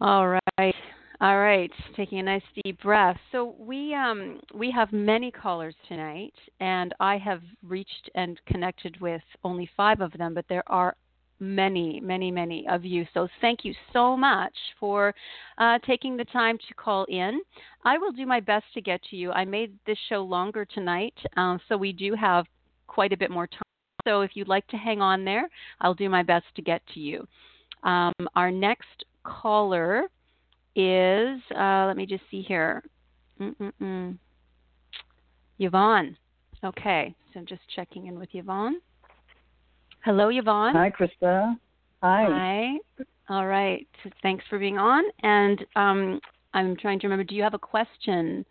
All 0.00 0.28
right. 0.28 0.74
All 1.20 1.38
right. 1.38 1.70
Taking 1.96 2.18
a 2.18 2.22
nice 2.22 2.42
deep 2.62 2.82
breath. 2.82 3.16
So 3.32 3.54
we 3.58 3.94
um 3.94 4.40
we 4.54 4.70
have 4.70 4.92
many 4.92 5.30
callers 5.30 5.74
tonight 5.88 6.34
and 6.60 6.94
I 7.00 7.16
have 7.16 7.40
reached 7.62 8.10
and 8.14 8.38
connected 8.46 9.00
with 9.00 9.22
only 9.42 9.68
5 9.76 10.02
of 10.02 10.12
them, 10.12 10.34
but 10.34 10.44
there 10.48 10.64
are 10.66 10.94
many, 11.40 12.00
many, 12.00 12.30
many 12.30 12.66
of 12.68 12.84
you. 12.84 13.06
So 13.14 13.28
thank 13.40 13.64
you 13.64 13.74
so 13.92 14.16
much 14.16 14.54
for 14.78 15.14
uh, 15.58 15.78
taking 15.86 16.16
the 16.16 16.24
time 16.26 16.58
to 16.68 16.74
call 16.74 17.04
in. 17.08 17.40
I 17.84 17.98
will 17.98 18.12
do 18.12 18.26
my 18.26 18.40
best 18.40 18.64
to 18.74 18.80
get 18.80 19.02
to 19.10 19.16
you. 19.16 19.32
I 19.32 19.44
made 19.44 19.72
this 19.86 19.98
show 20.08 20.22
longer 20.22 20.64
tonight, 20.64 21.14
um, 21.36 21.60
so 21.68 21.76
we 21.76 21.92
do 21.92 22.14
have 22.14 22.46
quite 22.86 23.12
a 23.12 23.16
bit 23.16 23.30
more 23.30 23.46
time. 23.46 23.62
So 24.06 24.22
if 24.22 24.30
you'd 24.34 24.48
like 24.48 24.66
to 24.68 24.76
hang 24.76 25.02
on 25.02 25.24
there, 25.24 25.48
I'll 25.80 25.94
do 25.94 26.08
my 26.08 26.22
best 26.22 26.46
to 26.56 26.62
get 26.62 26.80
to 26.94 27.00
you. 27.00 27.26
Um, 27.82 28.12
our 28.34 28.50
next 28.50 29.04
caller 29.24 30.04
is, 30.76 31.40
uh, 31.58 31.86
let 31.86 31.96
me 31.96 32.06
just 32.06 32.22
see 32.30 32.42
here, 32.42 32.82
Mm-mm-mm. 33.40 34.18
Yvonne. 35.58 36.16
Okay, 36.62 37.14
so 37.32 37.40
I'm 37.40 37.46
just 37.46 37.62
checking 37.74 38.06
in 38.06 38.18
with 38.18 38.28
Yvonne. 38.32 38.76
Hello, 40.04 40.28
Yvonne. 40.28 40.74
Hi, 40.74 40.90
Krista. 40.90 41.56
Hi. 42.02 42.26
Hi. 42.28 43.04
All 43.28 43.46
right. 43.46 43.86
Thanks 44.22 44.44
for 44.48 44.58
being 44.58 44.78
on. 44.78 45.02
And 45.22 45.64
um, 45.74 46.20
I'm 46.54 46.76
trying 46.76 47.00
to 47.00 47.06
remember. 47.06 47.24
Do 47.24 47.34
you 47.34 47.42
have 47.42 47.54
a 47.54 47.58
question, 47.58 48.44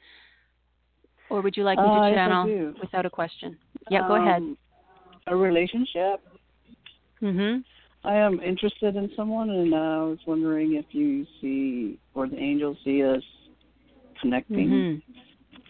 or 1.30 1.42
would 1.42 1.56
you 1.56 1.64
like 1.64 1.78
me 1.78 1.86
to 1.86 1.90
uh, 1.90 2.14
channel 2.14 2.50
yes, 2.50 2.74
without 2.82 3.06
a 3.06 3.10
question? 3.10 3.58
Yeah, 3.90 4.08
go 4.08 4.16
ahead. 4.16 4.42
Um, 4.42 4.58
A 5.28 5.36
relationship. 5.36 6.22
Mhm. 7.22 7.64
I 8.06 8.16
am 8.16 8.40
interested 8.40 8.96
in 8.96 9.10
someone, 9.16 9.50
and 9.50 9.74
I 9.74 10.04
was 10.04 10.20
wondering 10.28 10.76
if 10.76 10.86
you 10.92 11.26
see 11.42 11.98
or 12.14 12.28
the 12.28 12.38
angels 12.38 12.78
see 12.84 13.04
us 13.04 13.24
connecting. 14.22 14.70
Mhm. 14.70 15.02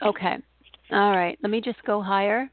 Okay. 0.02 0.38
All 0.92 1.12
right. 1.12 1.38
Let 1.42 1.50
me 1.50 1.62
just 1.62 1.82
go 1.84 2.02
higher. 2.02 2.50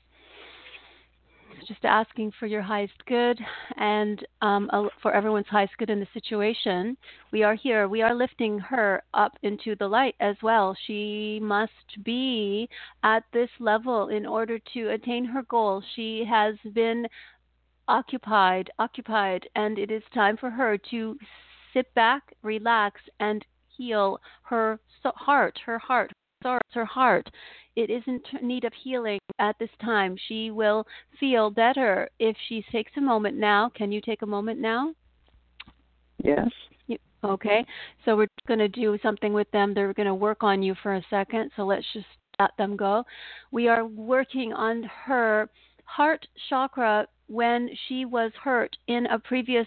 Just 1.67 1.85
asking 1.85 2.33
for 2.33 2.47
your 2.47 2.63
highest 2.63 3.05
good 3.07 3.39
and 3.77 4.25
um, 4.41 4.71
for 5.01 5.13
everyone's 5.13 5.47
highest 5.47 5.77
good 5.79 5.91
in 5.91 6.01
the 6.01 6.09
situation. 6.13 6.97
We 7.31 7.43
are 7.43 7.55
here. 7.55 7.89
We 7.89 8.03
are 8.03 8.15
lifting 8.15 8.59
her 8.59 9.03
up 9.15 9.39
into 9.43 9.77
the 9.77 9.87
light 9.89 10.17
as 10.21 10.37
well. 10.43 10.75
She 10.87 11.39
must 11.41 12.03
be 12.05 12.69
at 13.05 13.25
this 13.33 13.51
level 13.61 14.09
in 14.09 14.27
order 14.27 14.59
to 14.75 14.89
attain 14.91 15.25
her 15.25 15.43
goal. 15.43 15.83
She 15.95 16.25
has 16.25 16.57
been 16.73 17.07
occupied, 17.89 18.71
occupied, 18.79 19.49
and 19.55 19.79
it 19.79 19.91
is 19.91 20.03
time 20.15 20.37
for 20.37 20.51
her 20.51 20.79
to 20.91 21.17
sit 21.73 21.93
back, 21.95 22.35
relax, 22.43 23.01
and 23.21 23.45
heal 23.77 24.21
her 24.43 24.79
so- 25.03 25.13
heart, 25.17 25.59
her 25.65 25.79
heart, 25.79 26.13
her 26.43 26.85
heart. 26.85 27.31
It 27.77 27.89
is 27.89 28.03
in 28.07 28.21
need 28.43 28.65
of 28.65 28.73
healing 28.75 29.21
at 29.39 29.59
this 29.59 29.71
time. 29.81 30.17
She 30.29 30.51
will 30.51 30.87
feel 31.19 31.51
better 31.51 32.09
if 32.19 32.37
she 32.49 32.65
takes 32.71 32.93
a 32.97 33.01
moment 33.01 33.37
now. 33.37 33.71
Can 33.75 33.93
you 33.93 34.01
take 34.01 34.23
a 34.23 34.27
moment 34.27 34.61
now? 34.61 34.95
Yes. 36.23 36.51
Okay, 37.25 37.65
so 38.05 38.17
we're 38.17 38.27
going 38.49 38.59
to 38.59 38.69
do 38.69 38.99
something 39.01 39.33
with 39.33 39.49
them. 39.53 39.75
They're 39.75 39.95
going 39.95 40.09
to 40.09 40.15
work 40.15 40.43
on 40.43 40.61
you 40.61 40.75
for 40.83 40.97
a 40.97 41.07
second, 41.09 41.53
so 41.55 41.63
let's 41.63 41.87
just 41.93 42.07
let 42.41 42.51
them 42.59 42.77
go. 42.77 43.05
We 43.53 43.69
are 43.69 43.87
working 43.87 44.53
on 44.53 44.83
her 45.05 45.49
heart 45.85 46.27
chakra 46.49 47.07
when 47.33 47.71
she 47.89 48.05
was 48.05 48.31
hurt 48.45 48.77
in 48.89 49.07
a 49.07 49.19
previous 49.19 49.67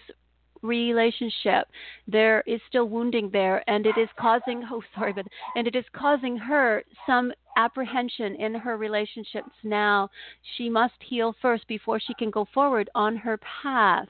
relationship. 0.62 1.66
There 2.06 2.42
is 2.46 2.60
still 2.68 2.88
wounding 2.88 3.28
there 3.32 3.68
and 3.68 3.86
it 3.86 3.98
is 3.98 4.08
causing 4.18 4.62
oh 4.70 4.82
sorry 4.94 5.12
but 5.12 5.26
and 5.54 5.66
it 5.66 5.74
is 5.74 5.84
causing 5.92 6.36
her 6.36 6.82
some 7.06 7.32
apprehension 7.56 8.36
in 8.36 8.54
her 8.54 8.76
relationships 8.76 9.50
now. 9.64 10.08
She 10.56 10.68
must 10.70 10.94
heal 11.00 11.34
first 11.42 11.66
before 11.66 11.98
she 12.00 12.14
can 12.14 12.30
go 12.30 12.46
forward 12.54 12.88
on 12.94 13.16
her 13.16 13.38
path. 13.38 14.08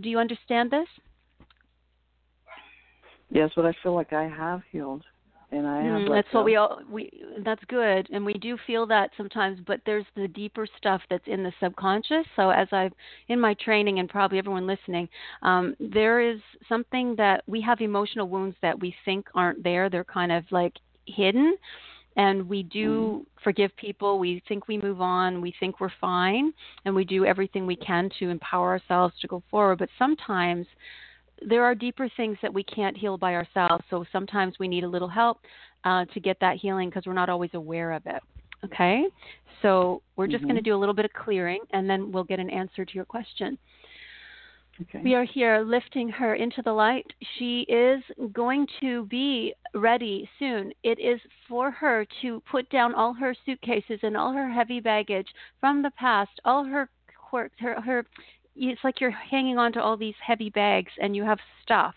Do 0.00 0.08
you 0.08 0.18
understand 0.18 0.70
this? 0.70 0.88
Yes, 3.30 3.50
but 3.56 3.66
I 3.66 3.74
feel 3.82 3.94
like 3.94 4.12
I 4.12 4.28
have 4.28 4.62
healed, 4.70 5.02
and 5.52 5.66
I. 5.66 5.82
Mm, 5.82 6.08
that's 6.08 6.26
what 6.32 6.40
go. 6.40 6.44
we 6.44 6.56
all 6.56 6.80
we 6.90 7.10
that's 7.44 7.62
good 7.68 8.08
and 8.10 8.24
we 8.24 8.34
do 8.34 8.56
feel 8.66 8.86
that 8.86 9.10
sometimes 9.16 9.58
but 9.66 9.80
there's 9.86 10.06
the 10.16 10.26
deeper 10.28 10.66
stuff 10.76 11.00
that's 11.10 11.26
in 11.26 11.42
the 11.42 11.52
subconscious 11.60 12.24
so 12.34 12.50
as 12.50 12.66
i've 12.72 12.92
in 13.28 13.38
my 13.38 13.54
training 13.54 13.98
and 13.98 14.08
probably 14.08 14.38
everyone 14.38 14.66
listening 14.66 15.08
um, 15.42 15.74
there 15.78 16.20
is 16.20 16.40
something 16.68 17.14
that 17.16 17.42
we 17.46 17.60
have 17.60 17.80
emotional 17.80 18.28
wounds 18.28 18.56
that 18.62 18.78
we 18.80 18.94
think 19.04 19.26
aren't 19.34 19.62
there 19.62 19.88
they're 19.90 20.04
kind 20.04 20.32
of 20.32 20.44
like 20.50 20.72
hidden 21.06 21.56
and 22.16 22.48
we 22.48 22.62
do 22.64 23.24
Mhm. 23.38 23.42
forgive 23.42 23.76
people 23.76 24.18
we 24.18 24.42
think 24.48 24.66
we 24.68 24.78
move 24.78 25.00
on 25.00 25.40
we 25.40 25.52
think 25.60 25.78
we're 25.78 25.90
fine 26.00 26.52
and 26.84 26.94
we 26.94 27.04
do 27.04 27.24
everything 27.24 27.66
we 27.66 27.76
can 27.76 28.10
to 28.18 28.30
empower 28.30 28.70
ourselves 28.70 29.14
to 29.20 29.28
go 29.28 29.42
forward 29.50 29.78
but 29.78 29.90
sometimes 29.98 30.66
there 31.44 31.64
are 31.64 31.74
deeper 31.74 32.08
things 32.16 32.38
that 32.42 32.52
we 32.52 32.62
can't 32.64 32.96
heal 32.96 33.18
by 33.18 33.34
ourselves. 33.34 33.84
So 33.90 34.04
sometimes 34.12 34.54
we 34.58 34.68
need 34.68 34.84
a 34.84 34.88
little 34.88 35.08
help 35.08 35.40
uh, 35.84 36.04
to 36.06 36.20
get 36.20 36.38
that 36.40 36.56
healing 36.56 36.88
because 36.88 37.04
we're 37.06 37.12
not 37.12 37.28
always 37.28 37.50
aware 37.54 37.92
of 37.92 38.02
it. 38.06 38.22
Okay? 38.64 39.04
So 39.62 40.02
we're 40.16 40.26
just 40.26 40.44
Mhm. 40.44 40.48
going 40.48 40.56
to 40.56 40.62
do 40.62 40.74
a 40.74 40.76
little 40.78 40.94
bit 40.94 41.04
of 41.04 41.12
clearing 41.12 41.60
and 41.70 41.88
then 41.88 42.10
we'll 42.10 42.24
get 42.24 42.40
an 42.40 42.50
answer 42.50 42.84
to 42.84 42.94
your 42.94 43.04
question. 43.04 43.58
Okay. 44.80 45.00
We 45.02 45.14
are 45.14 45.24
here 45.24 45.60
lifting 45.60 46.08
her 46.10 46.34
into 46.34 46.60
the 46.60 46.72
light. 46.72 47.06
She 47.38 47.62
is 47.62 48.02
going 48.32 48.66
to 48.80 49.06
be 49.06 49.54
ready 49.74 50.28
soon. 50.38 50.72
It 50.82 50.98
is 50.98 51.20
for 51.48 51.70
her 51.70 52.04
to 52.20 52.40
put 52.40 52.68
down 52.68 52.94
all 52.94 53.14
her 53.14 53.34
suitcases 53.46 54.00
and 54.02 54.16
all 54.16 54.32
her 54.32 54.50
heavy 54.50 54.80
baggage 54.80 55.28
from 55.60 55.80
the 55.80 55.92
past, 55.92 56.40
all 56.44 56.64
her 56.64 56.90
quirks, 57.16 57.58
her 57.58 57.80
her 57.80 58.04
it's 58.56 58.82
like 58.84 59.00
you're 59.00 59.10
hanging 59.10 59.58
on 59.58 59.72
to 59.72 59.82
all 59.82 59.96
these 59.96 60.14
heavy 60.24 60.50
bags 60.50 60.90
and 61.00 61.14
you 61.14 61.24
have 61.24 61.38
stuff. 61.62 61.94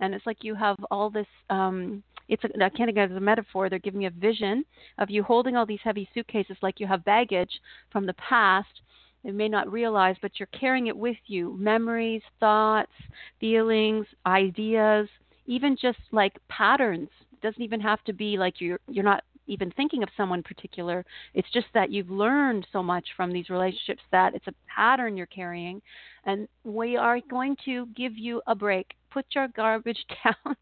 And 0.00 0.14
it's 0.14 0.26
like 0.26 0.38
you 0.42 0.54
have 0.54 0.76
all 0.90 1.10
this 1.10 1.26
um 1.50 2.02
it's 2.28 2.42
a, 2.44 2.48
I 2.64 2.68
can't 2.70 2.92
think 2.92 2.98
of 2.98 3.16
a 3.16 3.20
metaphor 3.20 3.68
they're 3.68 3.78
giving 3.78 4.00
me 4.00 4.06
a 4.06 4.10
vision 4.10 4.64
of 4.98 5.10
you 5.10 5.22
holding 5.22 5.56
all 5.56 5.66
these 5.66 5.80
heavy 5.82 6.08
suitcases 6.14 6.56
like 6.62 6.80
you 6.80 6.86
have 6.86 7.04
baggage 7.04 7.60
from 7.90 8.06
the 8.06 8.14
past. 8.14 8.80
You 9.22 9.32
may 9.32 9.48
not 9.48 9.70
realize 9.70 10.16
but 10.20 10.32
you're 10.38 10.48
carrying 10.58 10.88
it 10.88 10.96
with 10.96 11.18
you. 11.26 11.56
Memories 11.58 12.22
thoughts 12.40 12.92
feelings 13.40 14.06
ideas 14.26 15.08
even 15.46 15.76
just 15.80 15.98
like 16.12 16.36
patterns. 16.48 17.08
It 17.32 17.40
doesn't 17.40 17.62
even 17.62 17.80
have 17.80 18.02
to 18.04 18.12
be 18.12 18.36
like 18.36 18.60
you're 18.60 18.80
you're 18.88 19.04
not 19.04 19.24
even 19.52 19.70
thinking 19.72 20.02
of 20.02 20.08
someone 20.16 20.42
particular. 20.42 21.04
It's 21.34 21.50
just 21.52 21.66
that 21.74 21.90
you've 21.90 22.10
learned 22.10 22.66
so 22.72 22.82
much 22.82 23.06
from 23.16 23.32
these 23.32 23.50
relationships 23.50 24.02
that 24.10 24.34
it's 24.34 24.46
a 24.46 24.54
pattern 24.74 25.16
you're 25.16 25.26
carrying. 25.26 25.82
And 26.24 26.48
we 26.64 26.96
are 26.96 27.20
going 27.28 27.56
to 27.64 27.86
give 27.96 28.16
you 28.16 28.42
a 28.46 28.54
break 28.54 28.94
put 29.12 29.26
your 29.34 29.48
garbage 29.48 30.04
down, 30.24 30.56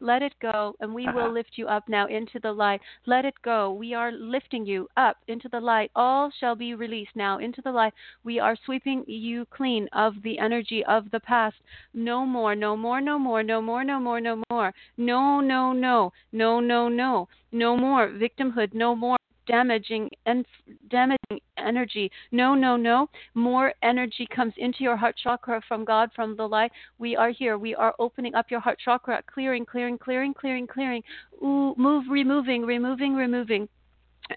let 0.00 0.22
it 0.22 0.34
go, 0.40 0.74
and 0.80 0.94
we 0.94 1.06
will 1.06 1.24
uh-huh. 1.24 1.32
lift 1.32 1.52
you 1.56 1.66
up 1.66 1.88
now 1.88 2.06
into 2.06 2.38
the 2.40 2.52
light. 2.52 2.80
Let 3.06 3.24
it 3.24 3.34
go. 3.42 3.72
We 3.72 3.94
are 3.94 4.12
lifting 4.12 4.64
you 4.64 4.88
up 4.96 5.16
into 5.28 5.48
the 5.48 5.60
light. 5.60 5.90
All 5.96 6.30
shall 6.38 6.54
be 6.54 6.74
released 6.74 7.16
now 7.16 7.38
into 7.38 7.60
the 7.62 7.72
light. 7.72 7.94
We 8.24 8.38
are 8.38 8.56
sweeping 8.64 9.04
you 9.06 9.46
clean 9.46 9.88
of 9.92 10.14
the 10.22 10.38
energy 10.38 10.84
of 10.84 11.10
the 11.10 11.20
past. 11.20 11.56
No 11.94 12.24
more, 12.24 12.54
no 12.54 12.76
more, 12.76 13.00
no 13.00 13.18
more, 13.18 13.42
no 13.42 13.60
more, 13.60 13.84
no 13.84 13.98
more, 13.98 14.20
no 14.20 14.42
more. 14.50 14.72
No, 14.96 15.40
no, 15.40 15.72
no, 15.72 16.12
no, 16.32 16.60
no, 16.60 16.88
no. 16.88 17.28
No 17.52 17.76
more 17.76 18.08
victimhood. 18.08 18.74
No 18.74 18.94
more 18.94 19.16
damaging 19.46 20.10
and 20.26 20.44
damaging 20.90 21.40
energy. 21.58 22.10
No, 22.32 22.54
no, 22.54 22.76
no. 22.76 23.08
More 23.34 23.72
energy 23.82 24.26
comes 24.34 24.54
into 24.56 24.82
your 24.82 24.96
heart 24.96 25.16
chakra 25.22 25.60
from 25.66 25.84
God, 25.84 26.10
from 26.14 26.36
the 26.36 26.46
light. 26.46 26.72
We 26.98 27.16
are 27.16 27.30
here. 27.30 27.58
We 27.58 27.74
are 27.74 27.94
opening 27.98 28.34
up 28.34 28.50
your 28.50 28.60
heart 28.60 28.78
chakra, 28.84 29.22
clearing, 29.32 29.64
clearing, 29.64 29.98
clearing, 29.98 30.34
clearing, 30.34 30.66
clearing. 30.66 31.02
Ooh, 31.42 31.74
move, 31.76 32.04
removing, 32.10 32.62
removing, 32.62 33.14
removing 33.14 33.68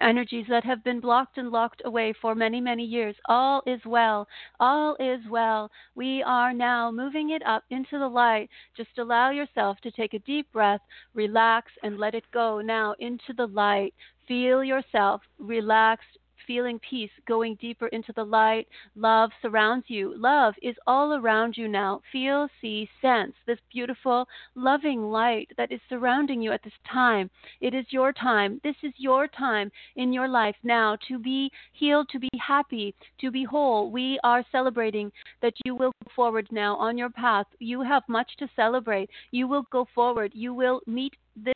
energies 0.00 0.46
that 0.48 0.64
have 0.64 0.84
been 0.84 1.00
blocked 1.00 1.38
and 1.38 1.50
locked 1.50 1.82
away 1.84 2.12
for 2.20 2.34
many, 2.34 2.60
many 2.60 2.84
years. 2.84 3.16
All 3.26 3.62
is 3.66 3.80
well. 3.84 4.26
All 4.58 4.96
is 5.00 5.20
well. 5.30 5.70
We 5.94 6.22
are 6.22 6.52
now 6.52 6.90
moving 6.90 7.30
it 7.30 7.42
up 7.46 7.64
into 7.70 7.98
the 7.98 8.08
light. 8.08 8.48
Just 8.76 8.98
allow 8.98 9.30
yourself 9.30 9.78
to 9.82 9.90
take 9.90 10.14
a 10.14 10.18
deep 10.20 10.50
breath, 10.52 10.80
relax, 11.14 11.72
and 11.82 11.98
let 11.98 12.14
it 12.14 12.24
go 12.32 12.60
now 12.60 12.94
into 12.98 13.32
the 13.36 13.46
light. 13.46 13.94
Feel 14.28 14.62
yourself 14.62 15.22
relaxed, 15.38 16.18
feeling 16.46 16.80
peace, 16.88 17.10
going 17.26 17.56
deeper 17.60 17.88
into 17.88 18.12
the 18.14 18.24
light. 18.24 18.66
Love 18.96 19.30
surrounds 19.42 19.86
you. 19.88 20.14
Love 20.16 20.54
is 20.62 20.76
all 20.86 21.14
around 21.14 21.56
you 21.56 21.68
now. 21.68 22.00
Feel, 22.12 22.48
see, 22.60 22.88
sense 23.00 23.32
this 23.46 23.58
beautiful, 23.72 24.26
loving 24.54 25.10
light 25.10 25.50
that 25.56 25.72
is 25.72 25.80
surrounding 25.88 26.40
you 26.40 26.52
at 26.52 26.62
this 26.62 26.72
time. 26.90 27.30
It 27.60 27.74
is 27.74 27.86
your 27.90 28.12
time. 28.12 28.60
This 28.62 28.76
is 28.82 28.92
your 28.96 29.26
time 29.26 29.70
in 29.96 30.12
your 30.12 30.28
life 30.28 30.56
now 30.62 30.96
to 31.08 31.18
be 31.18 31.50
healed, 31.72 32.08
to 32.10 32.18
be 32.18 32.28
happy, 32.46 32.94
to 33.20 33.30
be 33.30 33.44
whole. 33.44 33.90
We 33.90 34.18
are 34.24 34.44
celebrating 34.52 35.12
that 35.42 35.54
you 35.64 35.74
will 35.74 35.92
go 36.04 36.10
forward 36.14 36.48
now 36.50 36.76
on 36.76 36.96
your 36.98 37.10
path. 37.10 37.46
You 37.58 37.82
have 37.82 38.02
much 38.08 38.30
to 38.38 38.48
celebrate. 38.56 39.10
You 39.30 39.48
will 39.48 39.64
go 39.70 39.86
forward. 39.94 40.32
You 40.34 40.54
will 40.54 40.80
meet 40.86 41.14
this. 41.36 41.54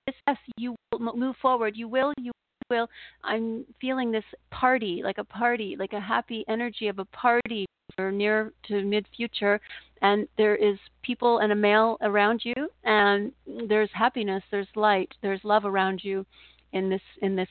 You 0.56 0.74
will 0.92 1.14
move 1.14 1.36
forward. 1.40 1.76
You 1.76 1.88
will. 1.88 2.12
You 2.18 2.32
will 2.70 2.88
i'm 3.22 3.64
feeling 3.80 4.10
this 4.10 4.24
party 4.50 5.02
like 5.04 5.18
a 5.18 5.24
party 5.24 5.76
like 5.78 5.92
a 5.92 6.00
happy 6.00 6.44
energy 6.48 6.88
of 6.88 6.98
a 6.98 7.04
party 7.06 7.66
or 7.98 8.10
near 8.10 8.52
to 8.66 8.82
mid 8.82 9.06
future 9.16 9.60
and 10.02 10.26
there 10.38 10.56
is 10.56 10.76
people 11.02 11.38
and 11.38 11.52
a 11.52 11.54
male 11.54 11.98
around 12.02 12.40
you 12.42 12.54
and 12.84 13.32
there's 13.68 13.90
happiness 13.92 14.42
there's 14.50 14.66
light 14.76 15.12
there's 15.22 15.40
love 15.44 15.64
around 15.64 16.00
you 16.02 16.24
in 16.72 16.88
this 16.88 17.02
in 17.22 17.36
this 17.36 17.48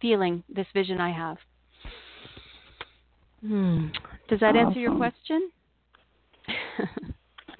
feeling 0.00 0.42
this 0.48 0.66
vision 0.72 1.00
i 1.00 1.10
have 1.10 1.36
hmm. 3.40 3.86
does 4.28 4.40
that 4.40 4.54
awesome. 4.54 4.68
answer 4.68 4.80
your 4.80 4.96
question 4.96 5.50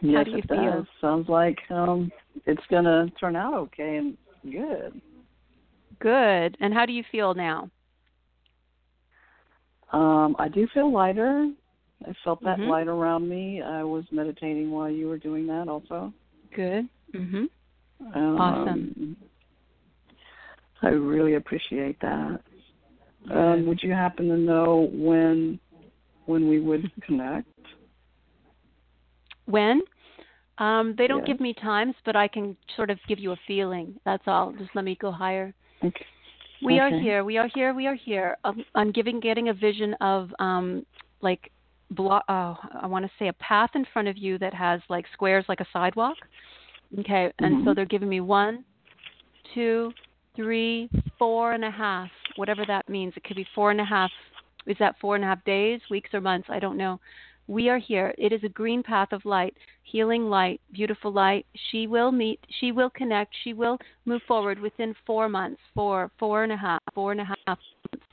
yes 0.01 0.25
do 0.25 0.31
you 0.31 0.39
it 0.39 0.49
feel? 0.49 0.73
does 0.73 0.85
sounds 1.01 1.29
like 1.29 1.59
um 1.71 2.11
it's 2.47 2.63
going 2.71 2.85
to 2.85 3.11
turn 3.19 3.35
out 3.35 3.55
okay 3.55 3.97
and 3.97 4.17
good 4.45 5.01
Good. 6.01 6.57
And 6.61 6.73
how 6.73 6.87
do 6.87 6.93
you 6.93 7.03
feel 7.11 7.35
now? 7.35 7.71
Um, 9.93 10.37
I 10.39 10.49
do 10.49 10.67
feel 10.75 10.93
lighter. 10.93 11.51
I 12.07 12.13
felt 12.23 12.43
that 12.45 12.59
mm-hmm. 12.59 12.71
light 12.71 12.89
around 12.89 13.29
me. 13.29 13.63
I 13.63 13.83
was 13.83 14.05
meditating 14.13 14.71
while 14.71 14.91
you 14.91 15.09
were 15.09 15.19
doing 15.19 15.47
that 15.49 15.69
also. 15.69 16.13
Good. 16.55 16.89
Mhm. 17.13 17.49
Um, 18.15 18.41
awesome. 18.41 19.17
I 20.83 20.89
really 20.89 21.35
appreciate 21.35 21.99
that. 22.01 22.41
Um, 23.31 23.67
would 23.67 23.83
you 23.83 23.93
happen 23.93 24.29
to 24.29 24.37
know 24.37 24.89
when 24.93 25.59
when 26.27 26.49
we 26.49 26.61
would 26.61 26.91
connect? 27.03 27.49
When? 29.47 29.81
Um, 30.59 30.95
they 30.99 31.07
don't 31.07 31.21
yes. 31.21 31.29
give 31.29 31.41
me 31.41 31.55
times, 31.55 31.95
but 32.05 32.17
I 32.17 32.29
can 32.29 32.57
sort 32.77 32.91
of 32.91 32.99
give 33.09 33.19
you 33.19 33.33
a 33.33 33.37
feeling. 33.47 33.95
That's 34.05 34.25
all. 34.27 34.53
Just 34.53 34.71
let 34.75 34.85
me 34.85 34.97
go 35.01 35.11
higher. 35.11 35.55
Okay. 35.85 36.07
We 36.65 36.75
okay. 36.75 36.81
are 36.81 37.01
here. 37.01 37.25
We 37.25 37.37
are 37.37 37.49
here. 37.55 37.73
We 37.73 37.87
are 37.87 37.95
here. 37.95 38.37
Um, 38.45 38.65
I'm 38.75 38.91
giving, 38.91 39.21
getting 39.21 39.49
a 39.49 39.55
vision 39.55 39.95
of 40.01 40.31
um, 40.39 40.85
like, 41.21 41.51
blo- 41.93 42.21
oh, 42.29 42.57
I 42.81 42.87
want 42.87 43.05
to 43.05 43.11
say 43.19 43.29
a 43.29 43.33
path 43.35 43.71
in 43.75 43.87
front 43.93 44.09
of 44.09 44.17
you 44.17 44.39
that 44.39 44.55
has 44.55 44.81
like 44.89 45.07
squares 45.13 45.45
like 45.49 45.61
a 45.61 45.67
sidewalk. 45.73 46.17
Okay, 46.99 47.31
and 47.39 47.57
mm-hmm. 47.57 47.69
so 47.69 47.75
they're 47.75 47.85
giving 47.85 48.09
me 48.09 48.21
one, 48.21 48.65
two, 49.55 49.93
three, 50.35 50.89
four 51.19 51.53
and 51.53 51.65
a 51.65 51.71
half, 51.71 52.09
whatever 52.37 52.65
that 52.67 52.89
means. 52.89 53.13
It 53.17 53.25
could 53.25 53.37
be 53.37 53.47
four 53.55 53.71
and 53.71 53.81
a 53.81 53.85
half. 53.85 54.11
Is 54.67 54.77
that 54.81 54.97
four 55.01 55.15
and 55.15 55.25
a 55.25 55.27
half 55.29 55.45
days, 55.45 55.81
weeks, 55.91 56.11
or 56.13 56.21
months? 56.21 56.49
I 56.51 56.59
don't 56.59 56.77
know. 56.77 56.99
We 57.49 57.71
are 57.71 57.79
here. 57.79 58.15
It 58.19 58.33
is 58.33 58.45
a 58.45 58.49
green 58.49 58.83
path 58.83 59.09
of 59.13 59.25
light, 59.25 59.57
healing 59.83 60.29
light, 60.29 60.61
beautiful 60.73 61.11
light. 61.11 61.47
She 61.71 61.87
will 61.87 62.13
meet, 62.13 62.39
she 62.61 62.73
will 62.73 62.91
connect, 62.91 63.35
she 63.43 63.55
will 63.55 63.79
move 64.05 64.21
forward 64.29 64.61
within 64.61 64.95
four 65.07 65.31
months, 65.31 65.61
four, 65.75 66.11
four 66.19 66.45
and 66.45 66.53
a 66.53 66.57
half, 66.57 66.81
four 66.95 67.11
and 67.13 67.23
a 67.23 67.25
half 67.25 67.37
months 67.47 68.07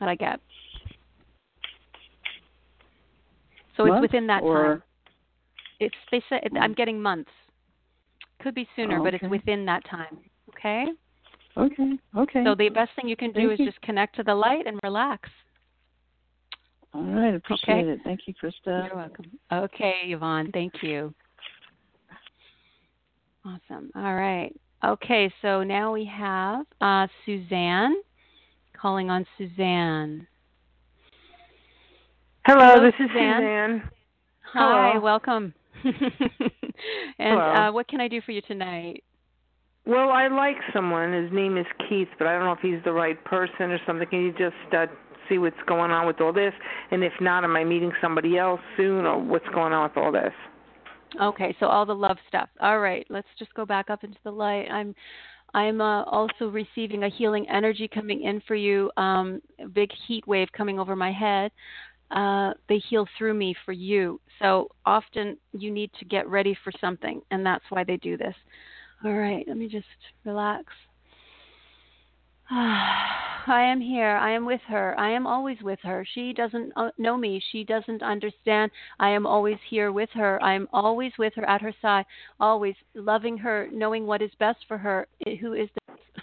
that 0.00 0.08
I 0.08 0.14
get. 0.14 0.40
So 3.76 3.84
months 3.84 4.04
it's 4.04 4.12
within 4.12 4.26
that 4.28 4.42
or... 4.42 4.62
time. 4.62 4.82
It's 5.80 5.94
they 6.10 6.22
say 6.30 6.40
I'm 6.58 6.74
getting 6.74 7.00
months. 7.00 7.30
Could 8.40 8.54
be 8.54 8.66
sooner, 8.74 9.00
oh, 9.00 9.04
but 9.04 9.14
it's 9.14 9.24
within 9.28 9.66
that 9.66 9.84
time. 9.88 10.18
Okay. 10.50 10.86
Okay. 11.56 11.98
Okay. 12.16 12.44
So 12.44 12.54
the 12.54 12.70
best 12.70 12.90
thing 12.96 13.08
you 13.08 13.16
can 13.16 13.32
do 13.32 13.48
Thank 13.48 13.52
is 13.52 13.58
you. 13.60 13.66
just 13.66 13.80
connect 13.82 14.16
to 14.16 14.22
the 14.22 14.34
light 14.34 14.66
and 14.66 14.78
relax. 14.82 15.28
All 16.94 17.02
right, 17.02 17.34
appreciate 17.34 17.84
okay. 17.84 17.90
it. 17.90 18.00
Thank 18.04 18.20
you, 18.26 18.34
Krista. 18.34 18.86
You're 18.86 18.96
welcome. 18.96 19.24
Okay, 19.50 19.94
Yvonne, 20.06 20.50
thank 20.52 20.74
you. 20.82 21.14
Awesome. 23.44 23.90
All 23.96 24.14
right. 24.14 24.54
Okay, 24.84 25.32
so 25.42 25.62
now 25.62 25.92
we 25.92 26.04
have 26.04 26.66
uh, 26.80 27.06
Suzanne 27.24 27.94
calling 28.76 29.10
on 29.10 29.24
Suzanne. 29.38 30.26
Hello, 32.46 32.74
Hello 32.74 32.84
this 32.84 32.94
Suzanne. 32.98 33.08
is 33.08 33.36
Suzanne. 33.36 33.90
Hi, 34.52 34.90
Hello. 34.90 35.00
welcome. 35.00 35.54
and 35.84 35.94
Hello. 37.18 37.40
Uh, 37.40 37.72
what 37.72 37.88
can 37.88 38.00
I 38.00 38.08
do 38.08 38.20
for 38.20 38.32
you 38.32 38.42
tonight? 38.42 39.02
Well, 39.86 40.10
I 40.10 40.28
like 40.28 40.56
someone. 40.72 41.12
His 41.12 41.32
name 41.32 41.56
is 41.56 41.66
Keith, 41.88 42.08
but 42.18 42.26
I 42.26 42.34
don't 42.34 42.44
know 42.44 42.52
if 42.52 42.60
he's 42.60 42.82
the 42.84 42.92
right 42.92 43.22
person 43.24 43.70
or 43.70 43.78
something. 43.86 44.06
Can 44.08 44.20
you 44.20 44.32
just 44.32 44.74
uh, 44.74 44.86
see 45.28 45.38
what's 45.38 45.56
going 45.66 45.90
on 45.90 46.06
with 46.06 46.20
all 46.20 46.32
this? 46.32 46.52
And 46.90 47.02
if 47.02 47.12
not, 47.20 47.44
am 47.44 47.56
I 47.56 47.64
meeting 47.64 47.92
somebody 48.00 48.38
else 48.38 48.60
soon, 48.76 49.06
or 49.06 49.18
what's 49.22 49.48
going 49.54 49.72
on 49.72 49.84
with 49.84 49.96
all 49.96 50.12
this? 50.12 50.32
Okay, 51.20 51.54
so 51.60 51.66
all 51.66 51.84
the 51.84 51.94
love 51.94 52.16
stuff. 52.28 52.48
All 52.60 52.80
right, 52.80 53.06
let's 53.10 53.28
just 53.38 53.52
go 53.54 53.66
back 53.66 53.90
up 53.90 54.04
into 54.04 54.18
the 54.24 54.30
light. 54.30 54.66
I'm 54.70 54.94
I'm 55.54 55.80
uh, 55.80 56.04
also 56.04 56.48
receiving 56.48 57.04
a 57.04 57.10
healing 57.10 57.46
energy 57.48 57.86
coming 57.86 58.22
in 58.22 58.40
for 58.48 58.54
you. 58.54 58.90
Um, 58.96 59.42
big 59.74 59.90
heat 60.06 60.26
wave 60.26 60.48
coming 60.56 60.78
over 60.78 60.96
my 60.96 61.12
head. 61.12 61.50
Uh, 62.10 62.52
they 62.68 62.78
heal 62.78 63.06
through 63.16 63.34
me 63.34 63.54
for 63.64 63.72
you. 63.72 64.20
So 64.40 64.68
often 64.86 65.36
you 65.52 65.70
need 65.70 65.90
to 65.98 66.04
get 66.04 66.28
ready 66.28 66.56
for 66.64 66.72
something, 66.80 67.20
and 67.30 67.44
that's 67.44 67.64
why 67.70 67.84
they 67.84 67.96
do 67.98 68.16
this. 68.16 68.34
All 69.04 69.12
right, 69.12 69.44
let 69.46 69.56
me 69.56 69.68
just 69.68 69.86
relax. 70.24 70.64
I 73.46 73.62
am 73.62 73.80
here. 73.80 74.16
I 74.16 74.30
am 74.30 74.44
with 74.44 74.60
her. 74.68 74.98
I 74.98 75.10
am 75.10 75.26
always 75.26 75.58
with 75.62 75.78
her. 75.82 76.06
She 76.14 76.32
doesn't 76.32 76.72
uh, 76.76 76.90
know 76.98 77.16
me. 77.16 77.42
She 77.50 77.64
doesn't 77.64 78.02
understand. 78.02 78.70
I 79.00 79.10
am 79.10 79.26
always 79.26 79.58
here 79.68 79.92
with 79.92 80.10
her. 80.14 80.42
I 80.42 80.54
am 80.54 80.68
always 80.72 81.12
with 81.18 81.34
her 81.34 81.48
at 81.48 81.62
her 81.62 81.72
side, 81.82 82.04
always 82.40 82.74
loving 82.94 83.38
her, 83.38 83.68
knowing 83.72 84.06
what 84.06 84.22
is 84.22 84.30
best 84.38 84.58
for 84.68 84.78
her. 84.78 85.06
Who 85.40 85.54
is 85.54 85.68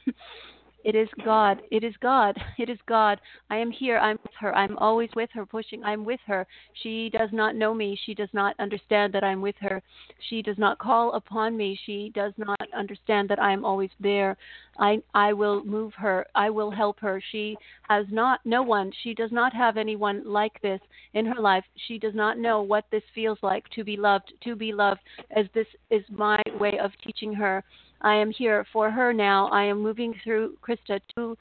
this? 0.05 0.15
It 0.83 0.95
is 0.95 1.09
God. 1.25 1.61
It 1.71 1.83
is 1.83 1.93
God. 2.01 2.37
It 2.57 2.69
is 2.69 2.79
God. 2.87 3.21
I 3.49 3.57
am 3.57 3.71
here. 3.71 3.97
I'm 3.97 4.19
with 4.21 4.33
her. 4.39 4.53
I'm 4.55 4.77
always 4.77 5.09
with 5.15 5.29
her, 5.33 5.45
pushing. 5.45 5.83
I'm 5.83 6.03
with 6.03 6.19
her. 6.27 6.45
She 6.83 7.09
does 7.09 7.29
not 7.31 7.55
know 7.55 7.73
me. 7.73 7.97
She 8.05 8.13
does 8.13 8.29
not 8.33 8.55
understand 8.59 9.13
that 9.13 9.23
I'm 9.23 9.41
with 9.41 9.55
her. 9.61 9.81
She 10.29 10.41
does 10.41 10.57
not 10.57 10.77
call 10.77 11.13
upon 11.13 11.55
me. 11.55 11.79
She 11.85 12.11
does 12.13 12.33
not 12.37 12.59
understand 12.77 13.29
that 13.29 13.39
I 13.39 13.53
am 13.53 13.63
always 13.63 13.91
there. 13.99 14.35
I 14.77 15.01
I 15.13 15.31
will 15.33 15.63
move 15.63 15.93
her. 15.95 16.25
I 16.35 16.49
will 16.49 16.71
help 16.71 16.99
her. 16.99 17.21
She 17.31 17.57
has 17.89 18.05
not 18.11 18.41
no 18.45 18.61
one. 18.61 18.91
She 19.03 19.13
does 19.13 19.31
not 19.31 19.53
have 19.53 19.77
anyone 19.77 20.21
like 20.25 20.61
this 20.61 20.81
in 21.13 21.25
her 21.25 21.41
life. 21.41 21.63
She 21.87 21.97
does 21.97 22.15
not 22.15 22.37
know 22.37 22.61
what 22.61 22.85
this 22.91 23.03
feels 23.15 23.39
like 23.41 23.67
to 23.69 23.83
be 23.83 23.95
loved, 23.95 24.33
to 24.43 24.55
be 24.55 24.73
loved 24.73 25.01
as 25.31 25.45
this 25.53 25.67
is 25.89 26.03
my 26.09 26.41
way 26.59 26.77
of 26.77 26.91
teaching 27.03 27.33
her 27.33 27.63
I 28.01 28.15
am 28.15 28.31
here 28.31 28.65
for 28.71 28.89
her 28.89 29.13
now. 29.13 29.47
I 29.47 29.63
am 29.63 29.81
moving 29.81 30.13
through 30.23 30.57
Krista 30.67 30.99
to 31.15 31.37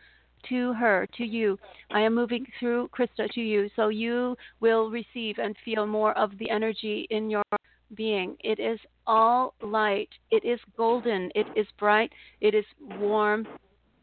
to 0.48 0.72
her, 0.74 1.06
to 1.16 1.24
you. 1.24 1.58
I 1.90 2.00
am 2.00 2.14
moving 2.14 2.46
through 2.58 2.88
Krista 2.88 3.30
to 3.32 3.40
you. 3.40 3.68
So 3.76 3.88
you 3.88 4.36
will 4.60 4.90
receive 4.90 5.38
and 5.38 5.56
feel 5.64 5.86
more 5.86 6.16
of 6.16 6.36
the 6.38 6.48
energy 6.50 7.06
in 7.10 7.28
your 7.28 7.42
being. 7.94 8.36
It 8.40 8.60
is 8.60 8.78
all 9.06 9.54
light. 9.62 10.08
It 10.30 10.44
is 10.44 10.60
golden. 10.76 11.30
It 11.34 11.46
is 11.56 11.66
bright. 11.78 12.12
It 12.40 12.54
is 12.54 12.64
warm, 12.98 13.46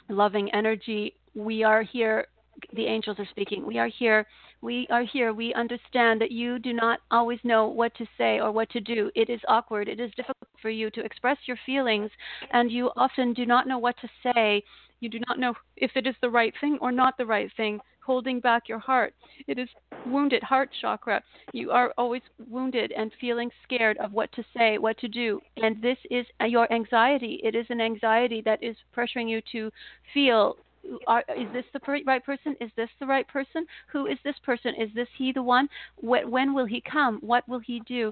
loving 0.10 0.54
energy. 0.54 1.16
We 1.36 1.64
are 1.64 1.84
here. 1.84 2.28
The 2.74 2.86
angels 2.86 3.18
are 3.20 3.28
speaking. 3.32 3.66
We 3.66 3.78
are 3.78 3.90
here. 4.00 4.26
We 4.62 4.88
are 4.90 5.04
here. 5.04 5.34
We 5.34 5.54
understand 5.54 6.22
that 6.22 6.32
you 6.32 6.58
do 6.58 6.74
not 6.74 7.00
always 7.12 7.40
know 7.44 7.68
what 7.68 7.94
to 7.96 8.06
say 8.18 8.40
or 8.40 8.52
what 8.52 8.70
to 8.72 8.80
do. 8.80 9.12
It 9.14 9.30
is 9.30 9.42
awkward. 9.48 9.88
It 9.88 10.00
is 10.00 10.12
difficult 10.16 10.45
for 10.66 10.72
you 10.72 10.90
to 10.90 11.06
express 11.06 11.38
your 11.46 11.58
feelings, 11.64 12.10
and 12.52 12.72
you 12.72 12.90
often 12.98 13.34
do 13.34 13.46
not 13.46 13.68
know 13.68 13.78
what 13.78 13.96
to 14.02 14.10
say. 14.24 14.64
You 15.00 15.10
do 15.10 15.20
not 15.28 15.38
know 15.38 15.54
if 15.78 15.92
it 15.94 16.08
is 16.08 16.16
the 16.24 16.30
right 16.32 16.56
thing 16.60 16.80
or 16.82 16.92
not 16.92 17.20
the 17.20 17.26
right 17.28 17.52
thing 17.56 17.80
holding 18.04 18.40
back 18.40 18.68
your 18.68 18.80
heart. 18.80 19.14
It 19.48 19.60
is 19.60 19.70
wounded 20.08 20.42
heart 20.42 20.72
chakra. 20.82 21.22
You 21.54 21.70
are 21.70 21.94
always 22.00 22.24
wounded 22.50 22.92
and 22.98 23.12
feeling 23.22 23.52
scared 23.64 23.98
of 23.98 24.12
what 24.12 24.32
to 24.32 24.44
say, 24.58 24.80
what 24.80 24.98
to 25.00 25.08
do. 25.08 25.40
And 25.58 25.80
this 25.84 25.98
is 26.10 26.26
your 26.48 26.72
anxiety. 26.74 27.42
It 27.44 27.54
is 27.54 27.68
an 27.70 27.80
anxiety 27.80 28.42
that 28.46 28.64
is 28.64 28.76
pressuring 28.96 29.30
you 29.30 29.42
to 29.52 29.70
feel 30.16 30.58
are, 31.08 31.24
is 31.36 31.48
this 31.54 31.66
the 31.74 31.80
right 32.06 32.24
person? 32.24 32.56
Is 32.62 32.72
this 32.76 32.90
the 33.00 33.06
right 33.06 33.28
person? 33.28 33.66
Who 33.92 34.08
is 34.08 34.18
this 34.24 34.36
person? 34.44 34.74
Is 34.76 34.90
this 34.94 35.08
he 35.18 35.32
the 35.32 35.44
one? 35.44 35.70
when 36.02 36.54
will 36.54 36.66
he 36.66 36.82
come? 36.82 37.20
What 37.22 37.48
will 37.48 37.60
he 37.60 37.82
do? 37.88 38.12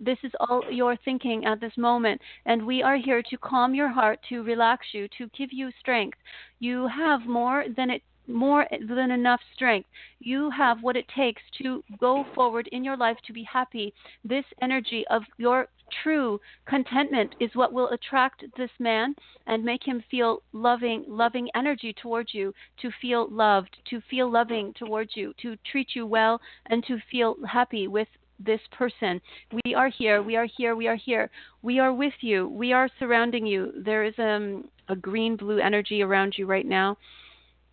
This 0.00 0.18
is 0.22 0.32
all 0.40 0.62
your 0.70 0.96
thinking 1.04 1.44
at 1.44 1.60
this 1.60 1.76
moment. 1.76 2.20
And 2.46 2.66
we 2.66 2.82
are 2.82 2.96
here 2.96 3.22
to 3.22 3.38
calm 3.38 3.74
your 3.74 3.88
heart, 3.88 4.20
to 4.28 4.42
relax 4.42 4.86
you, 4.92 5.08
to 5.18 5.28
give 5.36 5.52
you 5.52 5.70
strength. 5.80 6.18
You 6.60 6.88
have 6.88 7.26
more 7.26 7.64
than 7.76 7.90
it 7.90 8.02
more 8.26 8.66
than 8.88 9.10
enough 9.10 9.40
strength. 9.54 9.88
You 10.20 10.50
have 10.50 10.82
what 10.82 10.96
it 10.96 11.06
takes 11.14 11.42
to 11.62 11.84
go 12.00 12.24
forward 12.34 12.68
in 12.72 12.82
your 12.82 12.96
life 12.96 13.18
to 13.26 13.32
be 13.32 13.42
happy. 13.42 13.92
This 14.24 14.44
energy 14.62 15.04
of 15.10 15.22
your 15.36 15.68
true 16.02 16.40
contentment 16.66 17.34
is 17.40 17.50
what 17.54 17.72
will 17.72 17.88
attract 17.90 18.44
this 18.56 18.70
man 18.78 19.14
and 19.46 19.64
make 19.64 19.86
him 19.86 20.02
feel 20.10 20.42
loving, 20.52 21.04
loving 21.06 21.48
energy 21.54 21.94
towards 22.00 22.34
you, 22.34 22.52
to 22.80 22.90
feel 23.00 23.28
loved, 23.30 23.76
to 23.90 24.00
feel 24.10 24.30
loving 24.30 24.72
towards 24.76 25.16
you, 25.16 25.32
to 25.42 25.56
treat 25.70 25.88
you 25.94 26.06
well, 26.06 26.40
and 26.66 26.84
to 26.86 26.98
feel 27.10 27.36
happy 27.46 27.88
with 27.88 28.08
this 28.38 28.60
person. 28.72 29.20
We 29.64 29.74
are 29.74 29.88
here. 29.88 30.22
We 30.22 30.36
are 30.36 30.48
here. 30.56 30.74
We 30.74 30.88
are 30.88 30.96
here. 30.96 31.30
We 31.62 31.78
are 31.78 31.92
with 31.92 32.14
you. 32.20 32.48
We 32.48 32.72
are 32.72 32.88
surrounding 32.98 33.46
you. 33.46 33.72
There 33.84 34.04
is 34.04 34.14
um, 34.18 34.68
a 34.88 34.96
green 34.96 35.36
blue 35.36 35.58
energy 35.58 36.02
around 36.02 36.34
you 36.36 36.46
right 36.46 36.66
now 36.66 36.96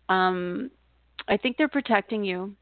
um, 0.08 0.70
I 1.28 1.36
think 1.36 1.56
they're 1.56 1.68
protecting 1.68 2.24
you, 2.24 2.54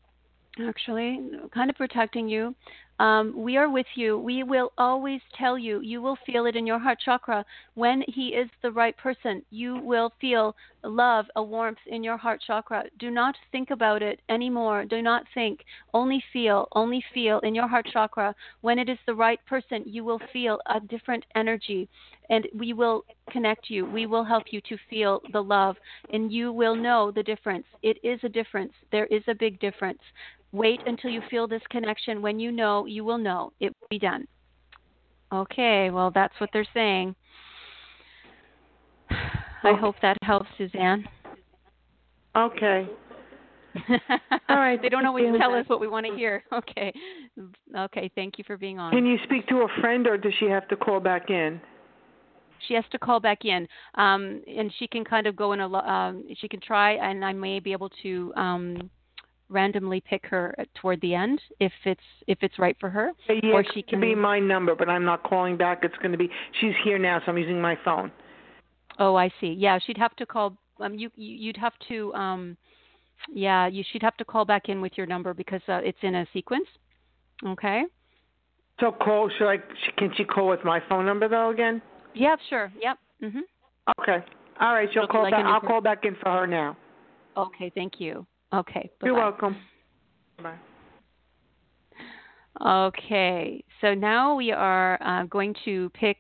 actually, 0.60 1.20
kind 1.52 1.70
of 1.70 1.76
protecting 1.76 2.28
you. 2.28 2.54
Um, 3.00 3.32
we 3.34 3.56
are 3.56 3.70
with 3.70 3.86
you. 3.94 4.18
We 4.18 4.42
will 4.42 4.72
always 4.76 5.22
tell 5.38 5.58
you. 5.58 5.80
You 5.80 6.02
will 6.02 6.18
feel 6.26 6.44
it 6.44 6.54
in 6.54 6.66
your 6.66 6.78
heart 6.78 6.98
chakra 7.02 7.46
when 7.72 8.04
he 8.06 8.28
is 8.28 8.50
the 8.60 8.70
right 8.70 8.94
person. 8.98 9.42
You 9.48 9.80
will 9.82 10.12
feel 10.20 10.54
love, 10.84 11.24
a 11.34 11.42
warmth 11.42 11.78
in 11.86 12.04
your 12.04 12.18
heart 12.18 12.42
chakra. 12.46 12.84
Do 12.98 13.10
not 13.10 13.34
think 13.52 13.70
about 13.70 14.02
it 14.02 14.20
anymore. 14.28 14.84
Do 14.84 15.00
not 15.00 15.24
think. 15.32 15.60
Only 15.94 16.22
feel. 16.30 16.68
Only 16.72 17.02
feel 17.14 17.38
in 17.38 17.54
your 17.54 17.66
heart 17.66 17.86
chakra. 17.90 18.34
When 18.60 18.78
it 18.78 18.90
is 18.90 18.98
the 19.06 19.14
right 19.14 19.40
person, 19.46 19.82
you 19.86 20.04
will 20.04 20.20
feel 20.30 20.58
a 20.66 20.78
different 20.78 21.24
energy. 21.34 21.88
And 22.28 22.46
we 22.54 22.74
will 22.74 23.06
connect 23.30 23.70
you. 23.70 23.86
We 23.86 24.04
will 24.04 24.24
help 24.24 24.44
you 24.50 24.60
to 24.68 24.76
feel 24.90 25.22
the 25.32 25.42
love. 25.42 25.76
And 26.12 26.30
you 26.30 26.52
will 26.52 26.76
know 26.76 27.10
the 27.10 27.22
difference. 27.22 27.64
It 27.82 27.96
is 28.02 28.20
a 28.24 28.28
difference. 28.28 28.72
There 28.92 29.06
is 29.06 29.22
a 29.26 29.34
big 29.34 29.58
difference. 29.58 30.02
Wait 30.52 30.80
until 30.86 31.10
you 31.10 31.22
feel 31.30 31.46
this 31.46 31.62
connection. 31.70 32.20
When 32.20 32.40
you 32.40 32.50
know, 32.50 32.86
you 32.90 33.04
will 33.04 33.18
know. 33.18 33.52
It 33.60 33.72
will 33.80 33.88
be 33.88 33.98
done. 33.98 34.26
Okay, 35.32 35.90
well, 35.90 36.10
that's 36.12 36.34
what 36.38 36.50
they're 36.52 36.66
saying. 36.74 37.14
I 39.10 39.74
hope 39.74 39.94
that 40.02 40.16
helps, 40.22 40.48
Suzanne. 40.58 41.04
Okay. 42.36 42.88
All 44.48 44.56
right. 44.56 44.80
they 44.82 44.88
don't 44.88 45.06
always 45.06 45.26
tell 45.38 45.54
us 45.54 45.64
what 45.68 45.80
we 45.80 45.86
want 45.86 46.06
to 46.06 46.14
hear. 46.14 46.42
Okay. 46.52 46.92
Okay. 47.76 48.10
Thank 48.14 48.38
you 48.38 48.44
for 48.46 48.56
being 48.56 48.78
on. 48.78 48.90
Can 48.92 49.06
you 49.06 49.16
speak 49.24 49.46
to 49.48 49.58
a 49.58 49.80
friend, 49.80 50.06
or 50.06 50.18
does 50.18 50.32
she 50.40 50.46
have 50.46 50.66
to 50.68 50.76
call 50.76 51.00
back 51.00 51.30
in? 51.30 51.60
She 52.66 52.74
has 52.74 52.84
to 52.90 52.98
call 52.98 53.20
back 53.20 53.44
in, 53.44 53.66
um, 53.94 54.42
and 54.46 54.72
she 54.78 54.86
can 54.86 55.04
kind 55.04 55.26
of 55.26 55.36
go 55.36 55.52
in 55.52 55.60
a. 55.60 55.72
Um, 55.72 56.24
she 56.38 56.48
can 56.48 56.60
try, 56.60 56.92
and 56.94 57.24
I 57.24 57.32
may 57.32 57.60
be 57.60 57.72
able 57.72 57.88
to 58.02 58.32
um, 58.36 58.90
randomly 59.50 60.00
pick 60.00 60.24
her 60.26 60.54
toward 60.80 61.00
the 61.00 61.14
end 61.14 61.40
if 61.58 61.72
it's 61.84 62.00
if 62.26 62.38
it's 62.42 62.58
right 62.58 62.76
for 62.80 62.88
her. 62.88 63.12
Yeah, 63.28 63.50
or 63.52 63.64
she 63.74 63.82
can 63.82 64.00
be 64.00 64.14
my 64.14 64.38
number, 64.38 64.74
but 64.74 64.88
I'm 64.88 65.04
not 65.04 65.22
calling 65.22 65.56
back. 65.56 65.80
It's 65.82 65.96
going 65.98 66.12
to 66.12 66.18
be 66.18 66.30
she's 66.60 66.72
here 66.84 66.98
now, 66.98 67.20
so 67.20 67.32
I'm 67.32 67.38
using 67.38 67.60
my 67.60 67.76
phone. 67.84 68.10
Oh, 68.98 69.16
I 69.16 69.30
see. 69.40 69.54
Yeah, 69.58 69.78
she'd 69.84 69.98
have 69.98 70.14
to 70.16 70.26
call. 70.26 70.56
Um, 70.80 70.94
you 70.94 71.10
you'd 71.16 71.56
have 71.56 71.72
to. 71.88 72.14
Um, 72.14 72.56
yeah, 73.28 73.66
you 73.66 73.84
should 73.92 74.02
have 74.02 74.16
to 74.16 74.24
call 74.24 74.44
back 74.44 74.68
in 74.68 74.80
with 74.80 74.92
your 74.96 75.06
number 75.06 75.34
because 75.34 75.60
uh, 75.68 75.80
it's 75.84 75.98
in 76.02 76.14
a 76.14 76.26
sequence. 76.32 76.66
Okay. 77.46 77.82
So 78.78 78.92
call. 78.92 79.30
Should 79.36 79.48
I? 79.48 79.56
Can 79.98 80.10
she 80.16 80.24
call 80.24 80.48
with 80.48 80.64
my 80.64 80.80
phone 80.88 81.04
number 81.04 81.28
though 81.28 81.50
again? 81.50 81.82
Yeah, 82.14 82.36
sure. 82.48 82.72
Yep. 82.80 82.98
Mhm. 83.22 83.40
Okay. 84.00 84.24
All 84.60 84.74
right. 84.74 84.88
She'll 84.92 85.06
call 85.06 85.22
like 85.22 85.32
back. 85.32 85.44
I'll 85.44 85.60
call 85.60 85.80
back 85.80 86.04
in 86.04 86.14
for 86.16 86.30
her 86.30 86.46
now. 86.46 86.76
Okay. 87.36 87.70
Thank 87.74 88.00
you. 88.00 88.26
Okay. 88.52 88.90
Bye-bye. 89.00 89.06
You're 89.06 89.14
welcome. 89.16 89.56
Bye. 90.42 90.56
Okay, 92.60 93.64
so 93.80 93.94
now 93.94 94.34
we 94.34 94.52
are 94.52 95.02
uh, 95.02 95.24
going 95.24 95.54
to 95.64 95.88
pick. 95.90 96.18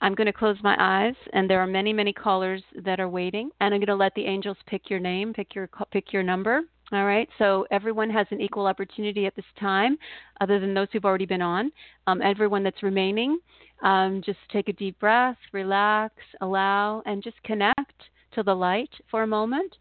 I'm 0.00 0.14
going 0.14 0.26
to 0.26 0.32
close 0.32 0.56
my 0.62 0.76
eyes, 0.78 1.16
and 1.32 1.50
there 1.50 1.60
are 1.60 1.66
many, 1.66 1.92
many 1.92 2.12
callers 2.12 2.62
that 2.84 3.00
are 3.00 3.08
waiting, 3.08 3.50
and 3.60 3.74
I'm 3.74 3.80
going 3.80 3.86
to 3.88 3.96
let 3.96 4.14
the 4.14 4.24
angels 4.24 4.56
pick 4.66 4.88
your 4.88 5.00
name, 5.00 5.32
pick 5.32 5.54
your 5.54 5.68
pick 5.90 6.12
your 6.12 6.22
number. 6.22 6.60
All 6.92 7.06
right, 7.06 7.28
so 7.38 7.66
everyone 7.70 8.10
has 8.10 8.26
an 8.30 8.40
equal 8.40 8.66
opportunity 8.66 9.26
at 9.26 9.34
this 9.34 9.44
time, 9.58 9.96
other 10.40 10.60
than 10.60 10.74
those 10.74 10.88
who've 10.92 11.04
already 11.04 11.26
been 11.26 11.42
on. 11.42 11.72
Um, 12.06 12.20
everyone 12.22 12.62
that's 12.62 12.82
remaining, 12.82 13.38
um, 13.82 14.22
just 14.24 14.38
take 14.52 14.68
a 14.68 14.72
deep 14.74 15.00
breath, 15.00 15.38
relax, 15.52 16.14
allow, 16.40 17.02
and 17.06 17.22
just 17.22 17.42
connect 17.42 17.94
to 18.34 18.42
the 18.42 18.54
light 18.54 18.90
for 19.10 19.22
a 19.22 19.26
moment 19.26 19.76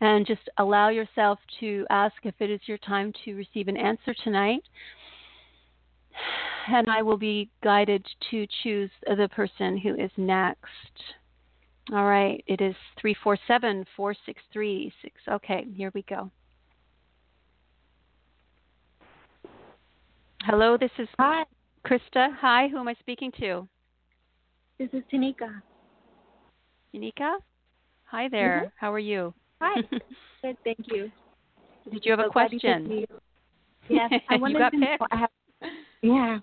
and 0.00 0.26
just 0.26 0.48
allow 0.58 0.88
yourself 0.88 1.38
to 1.60 1.86
ask 1.90 2.14
if 2.24 2.34
it 2.40 2.50
is 2.50 2.60
your 2.66 2.78
time 2.78 3.12
to 3.24 3.34
receive 3.34 3.68
an 3.68 3.76
answer 3.76 4.14
tonight. 4.24 4.62
And 6.68 6.90
I 6.90 7.00
will 7.00 7.16
be 7.16 7.48
guided 7.62 8.04
to 8.32 8.44
choose 8.64 8.90
the 9.06 9.28
person 9.28 9.78
who 9.78 9.94
is 9.94 10.10
next. 10.16 10.66
All 11.92 12.04
right, 12.04 12.42
it 12.48 12.60
is 12.60 12.74
347 13.00 13.86
463 13.96 14.92
Okay, 15.30 15.66
here 15.76 15.92
we 15.94 16.02
go. 16.02 16.28
Hello, 20.42 20.76
this 20.76 20.90
is 20.98 21.08
Hi. 21.20 21.44
Krista. 21.86 22.34
Hi, 22.40 22.66
who 22.66 22.78
am 22.78 22.88
I 22.88 22.94
speaking 22.98 23.30
to? 23.38 23.68
This 24.78 24.88
is 24.92 25.04
Tanika. 25.12 25.62
Tanika? 26.92 27.36
Hi 28.06 28.28
there. 28.28 28.58
Mm-hmm. 28.58 28.84
How 28.84 28.92
are 28.92 28.98
you? 28.98 29.32
Hi. 29.60 29.82
Good, 30.42 30.56
thank 30.64 30.78
you. 30.86 31.10
Did 31.90 32.04
you 32.04 32.12
have 32.12 32.20
so 32.20 32.26
a 32.26 32.30
question? 32.30 33.06
Yes, 33.88 34.10
I 34.28 34.36
wanted 34.40 34.70
to 34.70 34.76
know, 34.76 34.96
I 35.10 35.16
have, 35.16 35.30
yeah, 36.02 36.38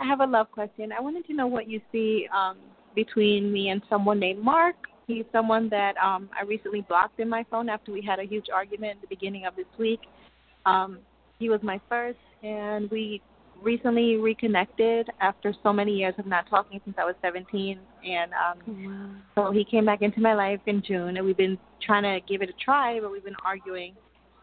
I 0.00 0.04
have 0.04 0.20
a 0.20 0.26
love 0.26 0.50
question. 0.50 0.92
I 0.92 1.00
wanted 1.00 1.26
to 1.26 1.34
know 1.34 1.46
what 1.46 1.68
you 1.68 1.80
see 1.92 2.28
um, 2.34 2.58
between 2.94 3.52
me 3.52 3.68
and 3.68 3.80
someone 3.88 4.18
named 4.18 4.42
Mark. 4.42 4.76
He's 5.06 5.24
someone 5.32 5.68
that 5.70 5.96
um, 5.96 6.28
I 6.38 6.44
recently 6.44 6.82
blocked 6.82 7.18
in 7.18 7.28
my 7.28 7.44
phone 7.50 7.68
after 7.68 7.92
we 7.92 8.02
had 8.02 8.18
a 8.18 8.24
huge 8.24 8.46
argument 8.52 8.96
at 8.96 9.08
the 9.08 9.14
beginning 9.14 9.46
of 9.46 9.56
this 9.56 9.66
week. 9.78 10.00
Um, 10.66 10.98
he 11.38 11.48
was 11.48 11.60
my 11.62 11.80
first, 11.88 12.18
and 12.42 12.90
we 12.90 13.22
recently 13.62 14.16
reconnected 14.16 15.08
after 15.20 15.54
so 15.62 15.72
many 15.72 15.92
years 15.92 16.14
of 16.18 16.26
not 16.26 16.48
talking 16.48 16.80
since 16.84 16.96
I 16.98 17.04
was 17.04 17.14
17. 17.22 17.78
And 18.04 18.32
um, 18.32 18.58
oh, 18.68 18.88
wow. 18.88 19.46
so 19.46 19.52
he 19.52 19.64
came 19.64 19.84
back 19.84 20.02
into 20.02 20.20
my 20.20 20.34
life 20.34 20.60
in 20.66 20.82
June, 20.86 21.16
and 21.16 21.26
we've 21.26 21.36
been 21.36 21.58
trying 21.82 22.02
to 22.02 22.20
give 22.26 22.42
it 22.42 22.50
a 22.50 22.64
try, 22.64 23.00
but 23.00 23.10
we've 23.10 23.24
been 23.24 23.36
arguing. 23.44 23.94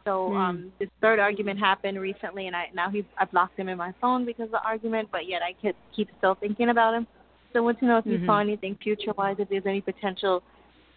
So 0.06 0.30
mm. 0.30 0.36
um, 0.36 0.72
this 0.80 0.90
third 1.02 1.20
argument 1.20 1.60
happened 1.60 2.00
recently, 2.00 2.48
and 2.48 2.56
I 2.56 2.66
now 2.74 2.90
he 2.90 3.06
I 3.18 3.26
blocked 3.26 3.58
him 3.58 3.70
in 3.70 3.78
my 3.78 3.94
phone 4.00 4.26
because 4.26 4.46
of 4.46 4.52
the 4.52 4.64
argument, 4.64 5.10
but 5.12 5.28
yet 5.28 5.42
I 5.42 5.54
keep 5.60 5.76
keep 5.96 6.10
still 6.20 6.36
thinking 6.36 6.70
about 6.70 6.94
him. 6.94 7.08
So 7.52 7.60
I 7.60 7.62
want 7.64 7.80
to 7.80 7.86
know 7.86 7.98
if 7.98 8.06
mm-hmm. 8.06 8.22
you 8.22 8.26
saw 8.28 8.40
anything 8.40 8.78
future-wise, 8.84 9.38
if 9.40 9.50
there's 9.50 9.66
any 9.66 9.82
potential 9.82 10.44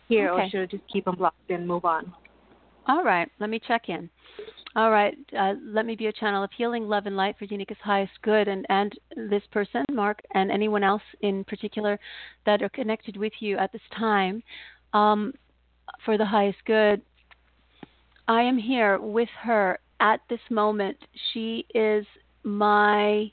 here, 0.09 0.31
okay. 0.31 0.43
or 0.43 0.51
should 0.51 0.61
I 0.61 0.67
just 0.67 0.83
keep 0.93 1.07
him 1.07 1.15
blocked 1.15 1.51
and 1.51 1.67
move 1.67 1.85
on? 1.85 2.13
All 2.87 3.05
right, 3.05 3.31
let 3.39 3.49
me 3.49 3.61
check 3.67 3.89
in. 3.89 4.11
All 4.77 4.91
right, 4.91 5.17
uh, 5.37 5.55
let 5.65 5.87
me 5.87 5.97
be 5.97 6.07
a 6.07 6.13
channel 6.13 6.45
of 6.45 6.51
healing, 6.57 6.89
love, 6.89 7.07
and 7.07 7.17
light 7.17 7.37
for 7.39 7.47
Tanika's 7.47 7.79
highest 7.83 8.13
good, 8.23 8.49
and 8.49 8.67
and 8.69 8.93
this 9.17 9.43
person, 9.51 9.85
Mark, 9.91 10.21
and 10.35 10.51
anyone 10.51 10.85
else 10.85 11.03
in 11.23 11.43
particular 11.45 11.99
that 12.45 12.63
are 12.63 12.69
connected 12.69 13.17
with 13.17 13.33
you 13.41 13.57
at 13.57 13.73
this 13.73 13.83
time. 13.97 14.43
Um, 14.93 15.33
for 16.05 16.19
the 16.19 16.25
highest 16.25 16.59
good. 16.67 17.03
I 18.27 18.43
am 18.43 18.59
here 18.59 18.99
with 18.99 19.29
her 19.43 19.79
at 20.01 20.21
this 20.29 20.41
moment. 20.51 20.97
She 21.33 21.67
is 21.75 22.07
my, 22.45 23.31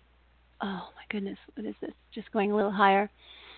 oh 0.61 0.89
my 0.95 1.03
goodness, 1.09 1.37
what 1.55 1.65
is 1.65 1.75
this? 1.81 1.91
Just 2.13 2.31
going 2.31 2.51
a 2.51 2.55
little 2.55 2.71
higher. 2.71 3.09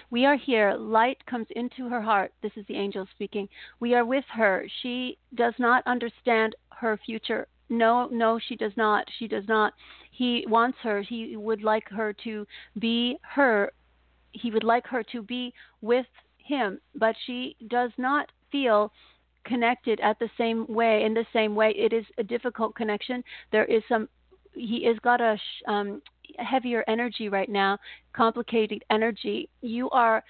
We 0.10 0.26
are 0.26 0.38
here. 0.38 0.74
Light 0.76 1.24
comes 1.26 1.48
into 1.52 1.90
her 1.90 2.02
heart. 2.02 2.32
This 2.42 2.54
is 2.56 2.66
the 2.68 2.76
angel 2.76 3.08
speaking. 3.14 3.50
We 3.80 3.94
are 3.94 4.06
with 4.06 4.24
her. 4.34 4.66
She 4.82 5.18
does 5.36 5.54
not 5.60 5.84
understand 5.86 6.56
her 6.72 6.98
future. 7.06 7.48
No, 7.70 8.08
no, 8.12 8.40
she 8.40 8.56
does 8.56 8.72
not. 8.78 9.06
She 9.20 9.28
does 9.28 9.48
not. 9.48 9.74
He 10.12 10.46
wants 10.48 10.78
her. 10.84 11.02
He 11.02 11.36
would 11.36 11.64
like 11.64 11.90
her 11.90 12.14
to 12.24 12.48
be 12.80 13.18
her. 13.22 13.72
He 14.32 14.52
would 14.52 14.64
like 14.64 14.88
her 14.88 15.04
to 15.12 15.22
be 15.22 15.54
with 15.82 16.06
him, 16.38 16.80
but 16.96 17.16
she 17.26 17.56
does 17.68 17.92
not 17.98 18.32
feel 18.52 18.92
connected 19.48 20.00
at 20.02 20.20
the 20.20 20.30
same 20.38 20.66
way 20.68 21.04
in 21.04 21.14
the 21.14 21.26
same 21.32 21.56
way 21.56 21.72
it 21.72 21.94
is 21.94 22.06
a 22.18 22.24
difficult 22.24 22.76
connection 22.76 23.24
there 23.52 23.66
is 23.66 23.82
some 23.88 24.08
he 24.54 24.84
has 24.86 24.98
got 25.00 25.22
a 25.22 25.38
um, 25.68 26.02
heavier 26.38 26.84
energy 26.88 27.30
right 27.30 27.50
now 27.50 27.78
complicated 28.14 28.84
energy 28.92 29.48
you 29.62 29.90
are 29.92 30.22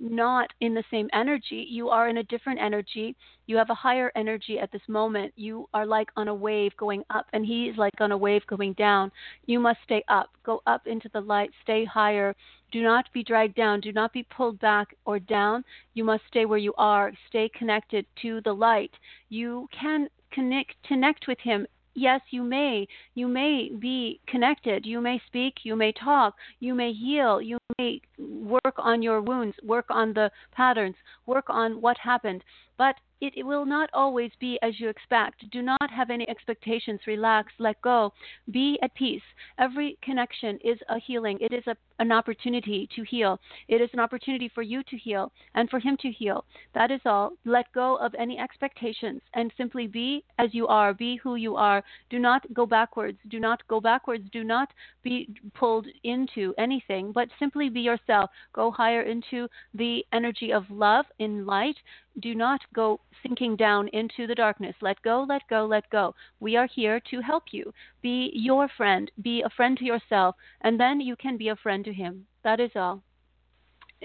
not 0.00 0.50
in 0.60 0.74
the 0.74 0.84
same 0.90 1.08
energy. 1.12 1.66
You 1.68 1.88
are 1.90 2.08
in 2.08 2.18
a 2.18 2.24
different 2.24 2.60
energy. 2.60 3.14
You 3.46 3.56
have 3.56 3.70
a 3.70 3.74
higher 3.74 4.10
energy 4.16 4.58
at 4.58 4.72
this 4.72 4.82
moment. 4.88 5.32
You 5.36 5.68
are 5.74 5.86
like 5.86 6.08
on 6.16 6.28
a 6.28 6.34
wave 6.34 6.76
going 6.76 7.04
up, 7.10 7.26
and 7.32 7.44
he 7.44 7.66
is 7.68 7.76
like 7.76 8.00
on 8.00 8.12
a 8.12 8.16
wave 8.16 8.46
going 8.46 8.72
down. 8.74 9.12
You 9.46 9.60
must 9.60 9.78
stay 9.84 10.02
up. 10.08 10.30
Go 10.44 10.62
up 10.66 10.86
into 10.86 11.08
the 11.12 11.20
light. 11.20 11.50
Stay 11.62 11.84
higher. 11.84 12.34
Do 12.72 12.82
not 12.82 13.06
be 13.12 13.22
dragged 13.22 13.56
down. 13.56 13.80
Do 13.80 13.92
not 13.92 14.12
be 14.12 14.22
pulled 14.24 14.58
back 14.60 14.94
or 15.04 15.18
down. 15.18 15.64
You 15.94 16.04
must 16.04 16.22
stay 16.28 16.46
where 16.46 16.58
you 16.58 16.74
are. 16.78 17.12
Stay 17.28 17.50
connected 17.56 18.06
to 18.22 18.40
the 18.42 18.52
light. 18.52 18.92
You 19.28 19.68
can 19.78 20.08
connect 20.32 20.74
connect 20.86 21.26
with 21.26 21.38
him 21.40 21.66
yes, 21.94 22.20
you 22.30 22.42
may. 22.42 22.86
You 23.14 23.28
may 23.28 23.70
be 23.78 24.20
connected. 24.26 24.86
You 24.86 25.00
may 25.00 25.20
speak. 25.26 25.54
You 25.62 25.76
may 25.76 25.92
talk. 25.92 26.34
You 26.58 26.74
may 26.74 26.92
heal. 26.92 27.40
You 27.40 27.58
may 27.78 28.00
work 28.18 28.74
on 28.78 29.02
your 29.02 29.20
wounds, 29.20 29.56
work 29.62 29.86
on 29.90 30.12
the 30.12 30.30
patterns, 30.52 30.96
work 31.26 31.46
on 31.48 31.80
what 31.80 31.96
happened. 31.98 32.42
But 32.80 32.96
it, 33.20 33.44
will 33.44 33.66
not 33.66 33.90
always 33.92 34.30
be 34.40 34.58
as 34.62 34.80
you 34.80 34.88
expect. 34.88 35.50
Do 35.50 35.60
not 35.60 35.90
have 35.90 36.08
any 36.10 36.28
expectations. 36.28 37.00
Relax, 37.06 37.52
let 37.58 37.80
go, 37.82 38.12
be 38.50 38.78
at 38.82 38.94
peace. 38.94 39.22
Every 39.58 39.98
connection 40.02 40.58
is 40.64 40.78
a 40.88 40.98
healing. 40.98 41.36
It 41.40 41.52
is 41.52 41.66
a, 41.66 41.76
an 41.98 42.12
opportunity 42.12 42.88
to 42.96 43.02
heal. 43.02 43.38
It 43.68 43.82
is 43.82 43.90
an 43.92 44.00
opportunity 44.00 44.50
for 44.54 44.62
you 44.62 44.82
to 44.84 44.96
heal 44.96 45.30
and 45.54 45.68
for 45.68 45.78
him 45.78 45.98
to 46.00 46.10
heal. 46.10 46.44
That 46.74 46.90
is 46.90 47.00
all. 47.04 47.32
Let 47.44 47.70
go 47.74 47.96
of 47.96 48.14
any 48.18 48.38
expectations 48.38 49.20
and 49.34 49.52
simply 49.58 49.86
be 49.86 50.24
as 50.38 50.48
you 50.54 50.66
are. 50.66 50.94
Be 50.94 51.16
who 51.16 51.34
you 51.34 51.56
are. 51.56 51.84
Do 52.08 52.18
not 52.18 52.42
go 52.54 52.64
backwards. 52.64 53.18
Do 53.28 53.38
not 53.38 53.60
go 53.68 53.80
backwards. 53.80 54.24
Do 54.32 54.42
not 54.42 54.70
be 55.02 55.28
pulled 55.54 55.86
into 56.04 56.54
anything, 56.56 57.12
but 57.12 57.28
simply 57.38 57.68
be 57.68 57.80
yourself. 57.80 58.30
Go 58.54 58.70
higher 58.70 59.02
into 59.02 59.48
the 59.74 60.04
energy 60.14 60.52
of 60.52 60.64
love 60.70 61.04
in 61.18 61.44
light 61.44 61.76
do 62.18 62.34
not 62.34 62.60
go 62.74 63.00
sinking 63.22 63.56
down 63.56 63.88
into 63.88 64.26
the 64.26 64.34
darkness. 64.34 64.74
Let 64.80 65.00
go, 65.02 65.24
let 65.28 65.42
go, 65.48 65.64
let 65.64 65.88
go. 65.90 66.14
We 66.40 66.56
are 66.56 66.66
here 66.66 67.00
to 67.10 67.20
help 67.20 67.44
you. 67.52 67.72
Be 68.02 68.30
your 68.34 68.68
friend, 68.76 69.10
be 69.22 69.42
a 69.42 69.50
friend 69.50 69.76
to 69.78 69.84
yourself, 69.84 70.34
and 70.62 70.78
then 70.78 71.00
you 71.00 71.16
can 71.16 71.36
be 71.36 71.48
a 71.48 71.56
friend 71.56 71.84
to 71.84 71.92
him. 71.92 72.26
That 72.42 72.60
is 72.60 72.70
all. 72.74 73.02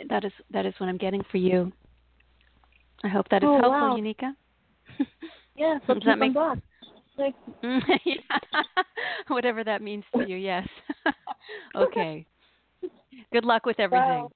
That 0.09 0.25
is 0.25 0.31
that 0.51 0.65
is 0.65 0.73
what 0.77 0.87
I'm 0.87 0.97
getting 0.97 1.23
for 1.31 1.37
you. 1.37 1.71
I 3.03 3.07
hope 3.07 3.27
that 3.29 3.43
is 3.43 3.47
oh, 3.47 3.59
helpful, 3.59 3.71
wow. 3.71 3.97
Tanika. 3.97 4.35
yeah, 5.55 5.79
so 5.87 5.93
Does 5.95 6.03
that 6.05 6.19
make 6.19 6.33
back. 6.33 6.59
Like... 7.17 7.35
Whatever 9.27 9.63
that 9.63 9.81
means 9.81 10.03
to 10.15 10.27
you, 10.27 10.35
yes. 10.35 10.67
okay. 11.75 12.25
Good 13.31 13.45
luck 13.45 13.65
with 13.65 13.79
everything. 13.79 14.07
Wow. 14.07 14.31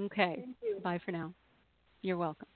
Okay. 0.00 0.44
Bye 0.82 1.00
for 1.04 1.12
now. 1.12 1.32
You're 2.02 2.16
welcome. 2.16 2.48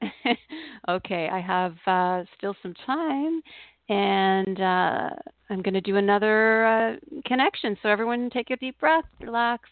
okay, 0.88 1.28
I 1.30 1.40
have 1.40 1.74
uh, 1.86 2.24
still 2.36 2.54
some 2.62 2.74
time, 2.84 3.40
and 3.88 4.60
uh, 4.60 5.10
I'm 5.50 5.62
going 5.62 5.74
to 5.74 5.80
do 5.80 5.96
another 5.96 6.66
uh, 6.66 6.96
connection. 7.26 7.76
So 7.82 7.88
everyone, 7.88 8.30
take 8.30 8.50
a 8.50 8.56
deep 8.56 8.78
breath, 8.78 9.04
relax, 9.20 9.68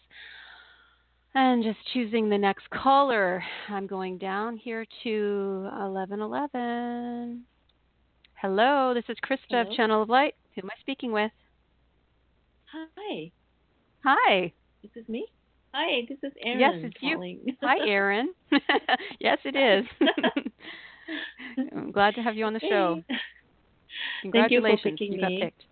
and 1.33 1.63
just 1.63 1.77
choosing 1.93 2.29
the 2.29 2.37
next 2.37 2.69
caller. 2.69 3.43
I'm 3.69 3.87
going 3.87 4.17
down 4.17 4.57
here 4.57 4.85
to 5.03 5.69
1111. 5.71 7.43
Hello, 8.41 8.93
this 8.93 9.05
is 9.09 9.17
Krista 9.23 9.37
Hello. 9.49 9.61
of 9.61 9.71
Channel 9.75 10.01
of 10.03 10.09
Light. 10.09 10.35
Who 10.55 10.61
am 10.61 10.69
I 10.69 10.79
speaking 10.79 11.11
with? 11.11 11.31
Hi, 12.71 13.31
Hi. 14.03 14.51
this 14.81 14.91
is 14.95 15.07
me. 15.07 15.25
Hi, 15.75 16.05
this 16.07 16.17
is 16.23 16.31
Erin 16.41 16.59
Yes, 16.61 16.73
it's 16.83 16.95
you. 17.01 17.15
calling. 17.15 17.39
Hi, 17.61 17.75
Erin. 17.85 18.29
yes, 19.19 19.37
it 19.43 19.55
is. 19.57 19.85
I'm 21.75 21.91
glad 21.91 22.15
to 22.15 22.21
have 22.21 22.37
you 22.37 22.45
on 22.45 22.53
the 22.53 22.61
show. 22.61 23.01
Hey. 23.09 23.17
Thank 24.31 24.51
you 24.51 24.61
for 24.61 24.77
Congratulations, 24.77 24.99
picking 24.99 25.13
you 25.13 25.21
got 25.21 25.29
me. 25.31 25.39
picked. 25.41 25.63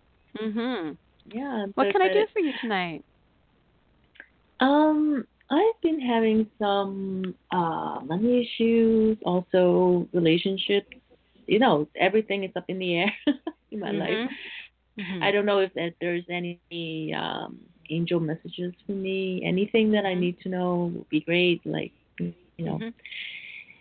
Mhm. 0.42 0.96
Yeah. 1.32 1.62
I'm 1.64 1.72
What 1.74 1.90
can 1.90 2.02
I 2.02 2.08
do 2.12 2.26
for 2.34 2.40
you 2.40 2.52
tonight? 2.60 3.02
Um, 4.60 5.24
I've 5.50 5.80
been 5.82 6.00
having 6.00 6.46
some 6.58 7.34
uh 7.50 8.00
money 8.04 8.42
issues, 8.46 9.16
also 9.24 10.06
relationships. 10.12 10.88
You 11.46 11.60
know, 11.60 11.88
everything 11.96 12.44
is 12.44 12.50
up 12.56 12.64
in 12.68 12.78
the 12.78 12.94
air 12.96 13.12
in 13.72 13.80
my 13.80 13.90
life. 13.90 14.10
Mhm. 14.10 14.28
Mhm. 15.00 15.22
I 15.22 15.30
don't 15.32 15.46
know 15.46 15.60
if 15.60 15.72
that 15.74 15.94
there's 16.00 16.24
any 16.28 16.60
um 17.14 17.58
angel 17.90 18.20
messages 18.20 18.74
for 18.86 18.92
me. 18.92 19.42
Anything 19.44 19.90
that 19.92 20.04
I 20.06 20.14
Mhm. 20.14 20.20
need 20.20 20.40
to 20.40 20.48
know 20.48 20.92
would 20.94 21.08
be 21.10 21.20
great. 21.20 21.64
Like, 21.66 21.92
you 22.18 22.34
know, 22.64 22.78
Mhm. 22.78 22.94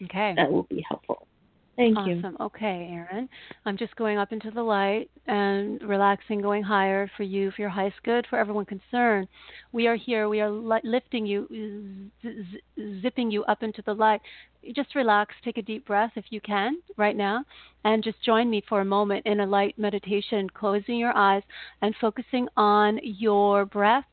Okay. 0.06 0.34
that 0.36 0.52
would 0.52 0.68
be 0.70 0.82
helpful. 0.88 1.28
Thank 1.76 1.98
you. 2.06 2.20
awesome. 2.20 2.38
Okay, 2.40 2.90
Erin. 2.92 3.28
I'm 3.66 3.78
just 3.78 3.96
going 3.96 4.20
up 4.20 4.32
into 4.32 4.52
the 4.52 4.62
light 4.62 5.10
and 5.26 5.82
relaxing, 5.82 6.40
going 6.40 6.62
higher 6.62 7.10
for 7.18 7.24
you, 7.24 7.50
for 7.52 7.62
your 7.62 7.70
highest 7.72 7.96
good, 8.04 8.28
for 8.30 8.38
everyone 8.38 8.66
concerned. 8.66 9.28
We 9.72 9.88
are 9.88 9.96
here. 9.96 10.30
We 10.30 10.40
are 10.42 10.52
li- 10.52 10.82
lifting 10.84 11.26
you, 11.26 11.48
z- 12.22 12.46
z- 12.52 13.02
zipping 13.02 13.32
you 13.32 13.44
up 13.46 13.64
into 13.64 13.82
the 13.82 13.94
light. 13.94 14.22
Just 14.76 14.94
relax. 14.94 15.34
Take 15.44 15.58
a 15.58 15.64
deep 15.64 15.88
breath 15.88 16.12
if 16.16 16.26
you 16.30 16.42
can 16.42 16.78
right 16.96 17.16
now, 17.16 17.44
and 17.86 18.04
just 18.04 18.22
join 18.24 18.52
me 18.52 18.64
for 18.70 18.82
a 18.82 18.86
moment 18.86 19.26
in 19.26 19.40
a 19.40 19.46
light 19.46 19.78
meditation, 19.80 20.48
closing 20.52 20.98
your 20.98 21.16
eyes 21.18 21.44
and 21.82 21.96
focusing 22.00 22.48
on 22.56 23.00
your 23.04 23.66
breath 23.66 24.06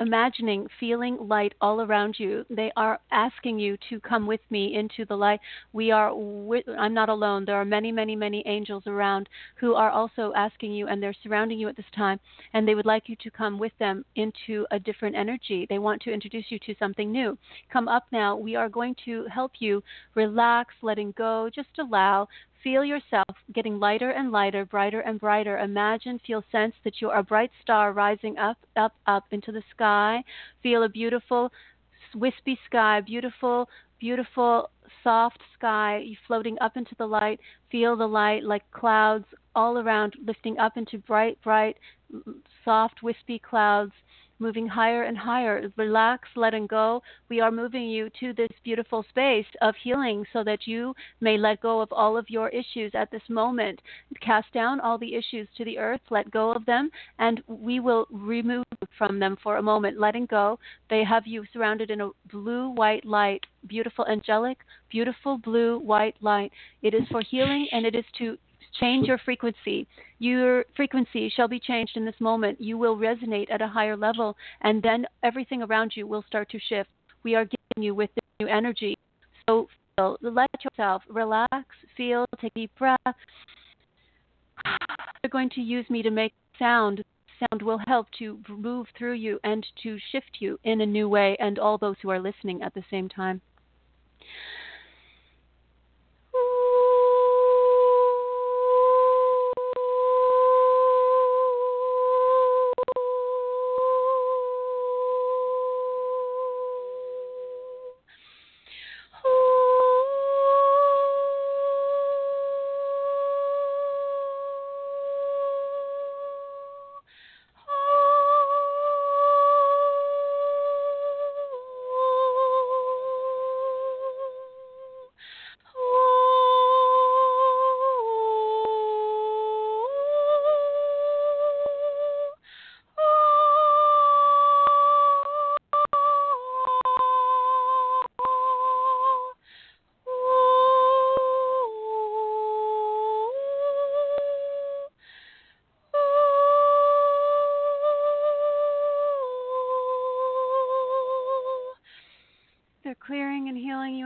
imagining 0.00 0.66
feeling 0.80 1.16
light 1.28 1.54
all 1.60 1.80
around 1.82 2.16
you. 2.18 2.44
They 2.50 2.72
are 2.76 2.98
asking 3.10 3.58
you 3.58 3.76
to 3.90 4.00
come 4.00 4.26
with 4.26 4.40
me 4.50 4.74
into 4.74 5.04
the 5.04 5.16
light. 5.16 5.40
We 5.72 5.90
are 5.90 6.08
wi- 6.10 6.64
i'm 6.78 6.94
not 6.94 7.08
alone. 7.08 7.44
There 7.44 7.56
are 7.56 7.64
many 7.64 7.92
many 7.92 8.16
many 8.16 8.42
angels 8.46 8.84
around 8.86 9.28
who 9.56 9.74
are 9.74 9.90
also 9.90 10.32
asking 10.34 10.72
you 10.72 10.88
and 10.88 11.02
they're 11.02 11.14
surrounding 11.22 11.58
you 11.58 11.68
at 11.68 11.76
this 11.76 11.90
time 11.94 12.18
and 12.54 12.66
they 12.66 12.74
would 12.74 12.86
like 12.86 13.08
you 13.08 13.16
to 13.16 13.30
come 13.30 13.58
with 13.58 13.72
them 13.78 14.04
into 14.16 14.66
a 14.70 14.78
different 14.78 15.16
energy. 15.16 15.66
They 15.68 15.78
want 15.78 16.02
to 16.02 16.12
introduce 16.12 16.46
you 16.50 16.58
to 16.60 16.74
something 16.78 17.12
new. 17.12 17.36
Come 17.72 17.88
up 17.88 18.04
now. 18.12 18.36
We 18.36 18.56
are 18.56 18.68
going 18.68 18.96
to 19.04 19.26
help 19.32 19.52
you 19.58 19.82
relax 20.14 20.74
letting 20.82 21.12
go. 21.16 21.50
Just 21.54 21.78
allow 21.78 22.28
Feel 22.62 22.84
yourself 22.84 23.36
getting 23.52 23.80
lighter 23.80 24.10
and 24.10 24.30
lighter, 24.30 24.64
brighter 24.64 25.00
and 25.00 25.18
brighter. 25.18 25.58
Imagine, 25.58 26.20
feel, 26.24 26.44
sense 26.52 26.74
that 26.84 27.00
you 27.00 27.10
are 27.10 27.18
a 27.18 27.22
bright 27.22 27.50
star 27.60 27.92
rising 27.92 28.38
up, 28.38 28.56
up, 28.76 28.94
up 29.06 29.24
into 29.32 29.50
the 29.50 29.62
sky. 29.74 30.22
Feel 30.62 30.84
a 30.84 30.88
beautiful, 30.88 31.50
wispy 32.14 32.58
sky, 32.66 33.00
beautiful, 33.00 33.68
beautiful, 33.98 34.70
soft 35.02 35.38
sky 35.54 36.04
floating 36.26 36.56
up 36.60 36.76
into 36.76 36.94
the 36.98 37.06
light. 37.06 37.40
Feel 37.70 37.96
the 37.96 38.06
light 38.06 38.44
like 38.44 38.70
clouds 38.70 39.26
all 39.56 39.78
around, 39.78 40.14
lifting 40.24 40.58
up 40.58 40.76
into 40.76 40.98
bright, 40.98 41.38
bright, 41.42 41.76
soft, 42.64 43.02
wispy 43.02 43.38
clouds 43.38 43.92
moving 44.42 44.66
higher 44.66 45.04
and 45.04 45.16
higher. 45.16 45.62
Relax, 45.76 46.28
letting 46.34 46.66
go. 46.66 47.00
We 47.30 47.40
are 47.40 47.52
moving 47.52 47.84
you 47.84 48.10
to 48.20 48.32
this 48.32 48.50
beautiful 48.64 49.04
space 49.08 49.46
of 49.60 49.74
healing 49.82 50.26
so 50.32 50.42
that 50.44 50.66
you 50.66 50.94
may 51.20 51.38
let 51.38 51.62
go 51.62 51.80
of 51.80 51.92
all 51.92 52.18
of 52.18 52.28
your 52.28 52.48
issues 52.48 52.92
at 52.94 53.10
this 53.12 53.22
moment. 53.28 53.80
Cast 54.20 54.52
down 54.52 54.80
all 54.80 54.98
the 54.98 55.14
issues 55.14 55.48
to 55.56 55.64
the 55.64 55.78
earth, 55.78 56.00
let 56.10 56.30
go 56.30 56.50
of 56.50 56.66
them, 56.66 56.90
and 57.18 57.40
we 57.46 57.78
will 57.78 58.06
remove 58.10 58.64
from 58.98 59.18
them 59.18 59.36
for 59.42 59.56
a 59.56 59.62
moment, 59.62 59.98
letting 59.98 60.26
go. 60.26 60.58
They 60.90 61.04
have 61.04 61.26
you 61.26 61.44
surrounded 61.52 61.90
in 61.90 62.00
a 62.00 62.10
blue 62.30 62.70
white 62.70 63.04
light, 63.04 63.44
beautiful, 63.68 64.06
angelic, 64.06 64.58
beautiful 64.90 65.38
blue 65.38 65.78
white 65.78 66.16
light. 66.20 66.52
It 66.82 66.94
is 66.94 67.02
for 67.10 67.22
healing 67.22 67.68
and 67.72 67.86
it 67.86 67.94
is 67.94 68.04
to 68.18 68.36
change 68.78 69.06
your 69.06 69.18
frequency. 69.18 69.86
Your 70.18 70.64
frequency 70.76 71.32
shall 71.34 71.48
be 71.48 71.60
changed 71.60 71.96
in 71.96 72.04
this 72.04 72.20
moment. 72.20 72.60
You 72.60 72.78
will 72.78 72.96
resonate 72.96 73.50
at 73.50 73.62
a 73.62 73.68
higher 73.68 73.96
level, 73.96 74.36
and 74.62 74.82
then 74.82 75.06
everything 75.22 75.62
around 75.62 75.92
you 75.94 76.06
will 76.06 76.24
start 76.26 76.50
to 76.50 76.58
shift. 76.68 76.90
We 77.22 77.34
are 77.34 77.44
giving 77.44 77.84
you 77.84 77.94
with 77.94 78.10
this 78.14 78.24
new 78.40 78.46
energy. 78.48 78.96
So 79.48 79.68
feel, 79.96 80.16
let 80.20 80.50
yourself. 80.64 81.02
Relax, 81.08 81.64
feel, 81.96 82.24
take 82.40 82.52
a 82.56 82.60
deep 82.60 82.70
breath. 82.78 82.98
You're 85.22 85.30
going 85.30 85.50
to 85.50 85.60
use 85.60 85.88
me 85.88 86.02
to 86.02 86.10
make 86.10 86.32
sound. 86.58 87.02
Sound 87.50 87.62
will 87.62 87.80
help 87.86 88.06
to 88.18 88.38
move 88.48 88.86
through 88.96 89.14
you 89.14 89.40
and 89.44 89.66
to 89.82 89.98
shift 90.12 90.38
you 90.38 90.58
in 90.64 90.80
a 90.80 90.86
new 90.86 91.08
way, 91.08 91.36
and 91.40 91.58
all 91.58 91.78
those 91.78 91.96
who 92.02 92.10
are 92.10 92.20
listening 92.20 92.62
at 92.62 92.74
the 92.74 92.84
same 92.90 93.08
time. 93.08 93.40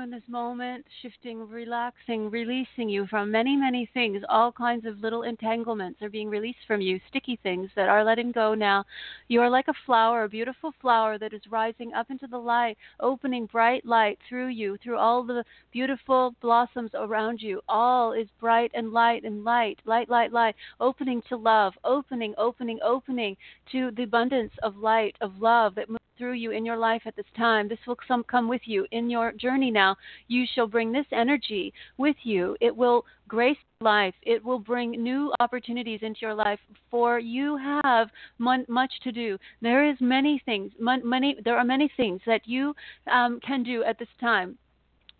In 0.06 0.12
this 0.12 0.22
moment, 0.28 0.86
shifting, 1.02 1.48
relaxing, 1.48 2.30
releasing 2.30 2.88
you 2.88 3.08
from 3.08 3.28
many, 3.28 3.56
many 3.56 3.90
things. 3.92 4.22
All 4.28 4.52
kinds 4.52 4.86
of 4.86 5.00
little 5.00 5.24
entanglements 5.24 6.00
are 6.00 6.08
being 6.08 6.30
released 6.30 6.60
from 6.64 6.80
you, 6.80 7.00
sticky 7.08 7.40
things 7.42 7.70
that 7.74 7.88
are 7.88 8.04
letting 8.04 8.30
go 8.30 8.54
now. 8.54 8.84
You 9.26 9.40
are 9.40 9.50
like 9.50 9.66
a 9.66 9.74
flower, 9.84 10.22
a 10.22 10.28
beautiful 10.28 10.72
flower 10.80 11.18
that 11.18 11.32
is 11.32 11.40
rising 11.50 11.92
up 11.92 12.08
into 12.08 12.28
the 12.28 12.38
light, 12.38 12.78
opening 13.00 13.46
bright 13.46 13.84
light 13.84 14.20
through 14.28 14.48
you, 14.48 14.78
through 14.80 14.96
all 14.96 15.24
the 15.24 15.42
beautiful 15.72 16.36
blossoms 16.40 16.92
around 16.94 17.42
you. 17.42 17.60
All 17.68 18.12
is 18.12 18.28
bright 18.38 18.70
and 18.74 18.92
light 18.92 19.24
and 19.24 19.42
light, 19.42 19.80
light, 19.86 20.08
light, 20.08 20.32
light, 20.32 20.54
opening 20.78 21.20
to 21.30 21.36
love, 21.36 21.72
opening, 21.82 22.32
opening, 22.38 22.78
opening 22.84 23.36
to 23.72 23.90
the 23.96 24.04
abundance 24.04 24.52
of 24.62 24.76
light, 24.76 25.16
of 25.20 25.40
love 25.40 25.74
that 25.74 25.88
moves 25.88 26.05
through 26.16 26.32
you 26.32 26.50
in 26.50 26.64
your 26.64 26.76
life 26.76 27.02
at 27.06 27.16
this 27.16 27.26
time. 27.36 27.68
This 27.68 27.78
will 27.86 27.96
come 27.96 28.48
with 28.48 28.62
you 28.64 28.86
in 28.90 29.10
your 29.10 29.32
journey 29.32 29.70
now. 29.70 29.96
You 30.28 30.44
shall 30.54 30.66
bring 30.66 30.92
this 30.92 31.06
energy 31.12 31.72
with 31.98 32.16
you. 32.22 32.56
It 32.60 32.74
will 32.74 33.04
grace 33.28 33.56
life. 33.80 34.14
It 34.22 34.44
will 34.44 34.58
bring 34.58 34.90
new 34.92 35.32
opportunities 35.40 36.00
into 36.02 36.20
your 36.22 36.34
life. 36.34 36.60
For 36.90 37.18
you 37.18 37.56
have 37.56 38.08
mon- 38.38 38.66
much 38.68 38.92
to 39.02 39.12
do. 39.12 39.38
There 39.60 39.88
is 39.88 39.96
many 40.00 40.40
things. 40.44 40.72
Mon- 40.78 41.08
many. 41.08 41.36
There 41.44 41.58
are 41.58 41.64
many 41.64 41.90
things 41.96 42.20
that 42.26 42.46
you 42.46 42.74
um, 43.10 43.40
can 43.40 43.62
do 43.62 43.84
at 43.84 43.98
this 43.98 44.08
time. 44.20 44.58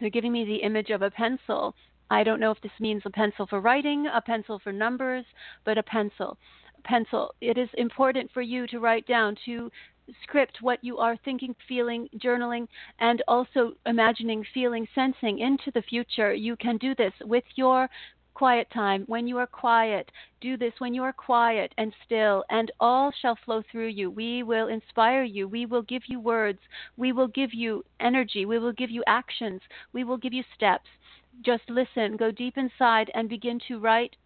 They're 0.01 0.11
giving 0.11 0.33
me 0.33 0.45
the 0.45 0.57
image 0.57 0.91
of 0.91 1.03
a 1.03 1.11
pencil. 1.11 1.75
I 2.09 2.23
don't 2.23 2.39
know 2.39 2.53
if 2.53 2.61
this 2.61 2.73
means 2.79 3.03
a 3.05 3.11
pencil 3.11 3.47
for 3.47 3.61
writing, 3.61 4.07
a 4.07 4.21
pencil 4.21 4.61
for 4.63 4.73
numbers, 4.73 5.25
but 5.65 5.79
a 5.79 5.83
pencil 5.83 6.39
pencil. 6.87 7.35
It 7.41 7.59
is 7.59 7.69
important 7.77 8.31
for 8.33 8.43
you 8.43 8.67
to 8.69 8.79
write 8.79 9.07
down, 9.07 9.37
to 9.45 9.71
script 10.23 10.59
what 10.61 10.83
you 10.83 10.99
are 10.99 11.17
thinking, 11.25 11.55
feeling, 11.69 12.09
journaling, 12.19 12.69
and 13.01 13.23
also 13.29 13.73
imagining, 13.87 14.45
feeling, 14.55 14.87
sensing 14.95 15.39
into 15.39 15.71
the 15.73 15.83
future. 15.83 16.33
You 16.33 16.57
can 16.57 16.77
do 16.79 16.95
this 16.95 17.13
with 17.25 17.45
your 17.55 17.89
quiet 18.35 18.69
time, 18.71 19.03
when 19.07 19.27
you 19.27 19.39
are 19.39 19.47
quiet. 19.47 20.13
Do 20.43 20.59
this 20.59 20.75
when 20.79 20.93
you 20.93 21.03
are 21.03 21.13
quiet 21.13 21.73
and 21.79 21.93
still, 22.05 22.45
and 22.51 22.71
all 22.81 23.11
shall 23.23 23.39
flow 23.45 23.63
through 23.73 23.89
you. 23.89 24.11
We 24.11 24.43
will 24.43 24.69
inspire 24.69 25.25
you. 25.25 25.49
We 25.49 25.65
will 25.65 25.83
give 25.83 26.03
you 26.07 26.21
words. 26.21 26.59
We 26.99 27.13
will 27.13 27.29
give 27.29 27.55
you 27.55 27.83
energy. 27.99 28.45
We 28.45 28.59
will 28.59 28.73
give 28.73 28.91
you 28.91 29.03
actions. 29.07 29.63
We 29.95 30.05
will 30.05 30.19
give 30.19 30.35
you 30.35 30.45
steps. 30.55 30.89
Just 31.43 31.63
listen, 31.69 32.17
go 32.17 32.31
deep 32.31 32.59
inside, 32.59 33.11
and 33.15 33.29
begin 33.29 33.59
to 33.69 33.79
write 33.79 34.17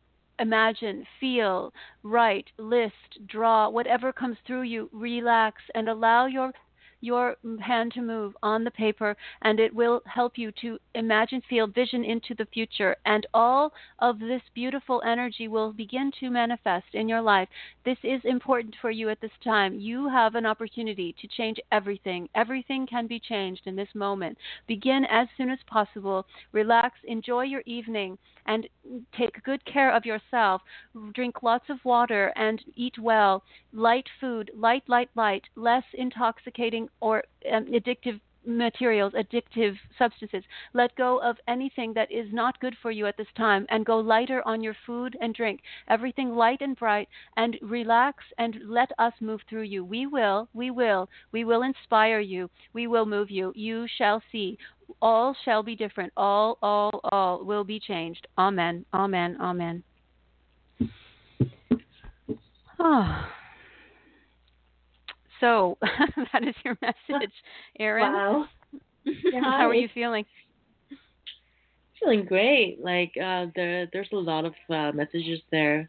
imagine, 0.41 1.05
feel, 1.21 1.73
write, 2.03 2.47
list, 2.59 3.27
draw, 3.27 3.69
whatever 3.69 4.13
comes 4.13 4.37
through 4.47 4.63
you, 4.63 4.89
relax 4.93 5.63
and 5.75 5.89
allow 5.89 6.27
your 6.27 6.53
your 7.01 7.37
hand 7.61 7.93
to 7.93 8.03
move 8.03 8.35
on 8.43 8.65
the 8.65 8.71
paper 8.71 9.17
and 9.43 9.59
it 9.59 9.75
will 9.75 10.03
help 10.07 10.37
you 10.37 10.53
to 10.61 10.79
imagine, 10.95 11.43
feel, 11.49 11.67
vision 11.67 12.05
into 12.05 12.35
the 12.35 12.47
future. 12.53 12.97
And 13.07 13.27
all 13.33 13.73
of 13.99 14.19
this 14.19 14.43
beautiful 14.55 15.03
energy 15.05 15.49
will 15.49 15.73
begin 15.73 16.13
to 16.21 16.31
manifest 16.31 16.87
in 16.93 17.09
your 17.09 17.23
life. 17.23 17.49
This 17.85 17.99
is 18.03 18.21
important 18.25 18.75
for 18.81 18.91
you 18.91 19.09
at 19.09 19.21
this 19.21 19.31
time. 19.43 19.79
You 19.79 20.09
have 20.09 20.35
an 20.35 20.47
opportunity 20.47 21.15
to 21.21 21.29
change 21.29 21.59
everything. 21.73 22.29
Everything 22.35 22.87
can 22.87 23.07
be 23.07 23.19
changed 23.21 23.63
in 23.67 23.77
this 23.77 23.95
moment. 23.95 24.37
Begin 24.67 25.07
as 25.11 25.29
soon 25.37 25.51
as 25.51 25.59
possible. 25.67 26.27
Relax, 26.53 26.99
enjoy 27.05 27.45
your 27.45 27.63
evening, 27.67 28.19
and 28.47 28.69
take 29.17 29.43
good 29.45 29.65
care 29.65 29.93
of 29.93 30.05
yourself. 30.05 30.63
Drink 31.15 31.43
lots 31.43 31.65
of 31.71 31.85
water 31.85 32.33
and 32.37 32.63
eat 32.75 32.99
well. 32.99 33.43
Light 33.73 34.09
food, 34.21 34.51
light, 34.55 34.83
light, 34.89 35.11
light, 35.15 35.45
less 35.55 35.85
intoxicating 35.95 36.89
or 37.01 37.23
um, 37.53 37.67
addictive 37.67 38.21
materials, 38.47 39.13
addictive 39.13 39.75
substances. 39.99 40.45
Let 40.73 40.95
go 40.97 41.21
of 41.23 41.37
anything 41.49 41.93
that 41.95 42.11
is 42.11 42.27
not 42.33 42.61
good 42.61 42.75
for 42.81 42.91
you 42.91 43.07
at 43.07 43.17
this 43.17 43.27
time 43.37 43.67
and 43.69 43.85
go 43.85 43.99
lighter 43.99 44.43
on 44.47 44.63
your 44.63 44.77
food 44.87 45.17
and 45.21 45.35
drink. 45.35 45.61
Everything 45.89 46.31
light 46.31 46.61
and 46.61 46.77
bright 46.77 47.09
and 47.37 47.57
relax 47.63 48.25
and 48.39 48.57
let 48.67 48.91
us 48.99 49.13
move 49.21 49.41
through 49.49 49.63
you. 49.63 49.85
We 49.85 50.07
will, 50.07 50.49
we 50.55 50.71
will, 50.71 51.09
we 51.33 51.45
will 51.45 51.63
inspire 51.63 52.21
you. 52.21 52.49
We 52.73 52.87
will 52.87 53.07
move 53.07 53.31
you. 53.31 53.53
You 53.55 53.87
shall 53.99 54.23
see. 54.33 54.59
All 55.01 55.37
shall 55.45 55.63
be 55.63 55.77
different. 55.77 56.13
All, 56.17 56.59
all, 56.63 57.01
all 57.05 57.45
will 57.45 57.65
be 57.65 57.79
changed. 57.79 58.27
Amen. 58.39 58.85
Amen. 58.93 59.37
Amen. 59.41 59.83
Oh. 62.79 63.27
So 65.41 65.79
that 66.33 66.47
is 66.47 66.55
your 66.65 66.77
message, 66.83 67.33
Erin. 67.79 68.13
Wow. 68.13 68.47
How 69.43 69.69
are 69.69 69.75
you 69.75 69.89
feeling? 69.95 70.25
Feeling 72.01 72.25
great. 72.25 72.79
Like 72.83 73.13
uh, 73.23 73.47
there, 73.55 73.89
there's 73.93 74.09
a 74.13 74.17
lot 74.17 74.45
of 74.45 74.55
uh, 74.71 74.93
messages 74.93 75.41
there, 75.51 75.89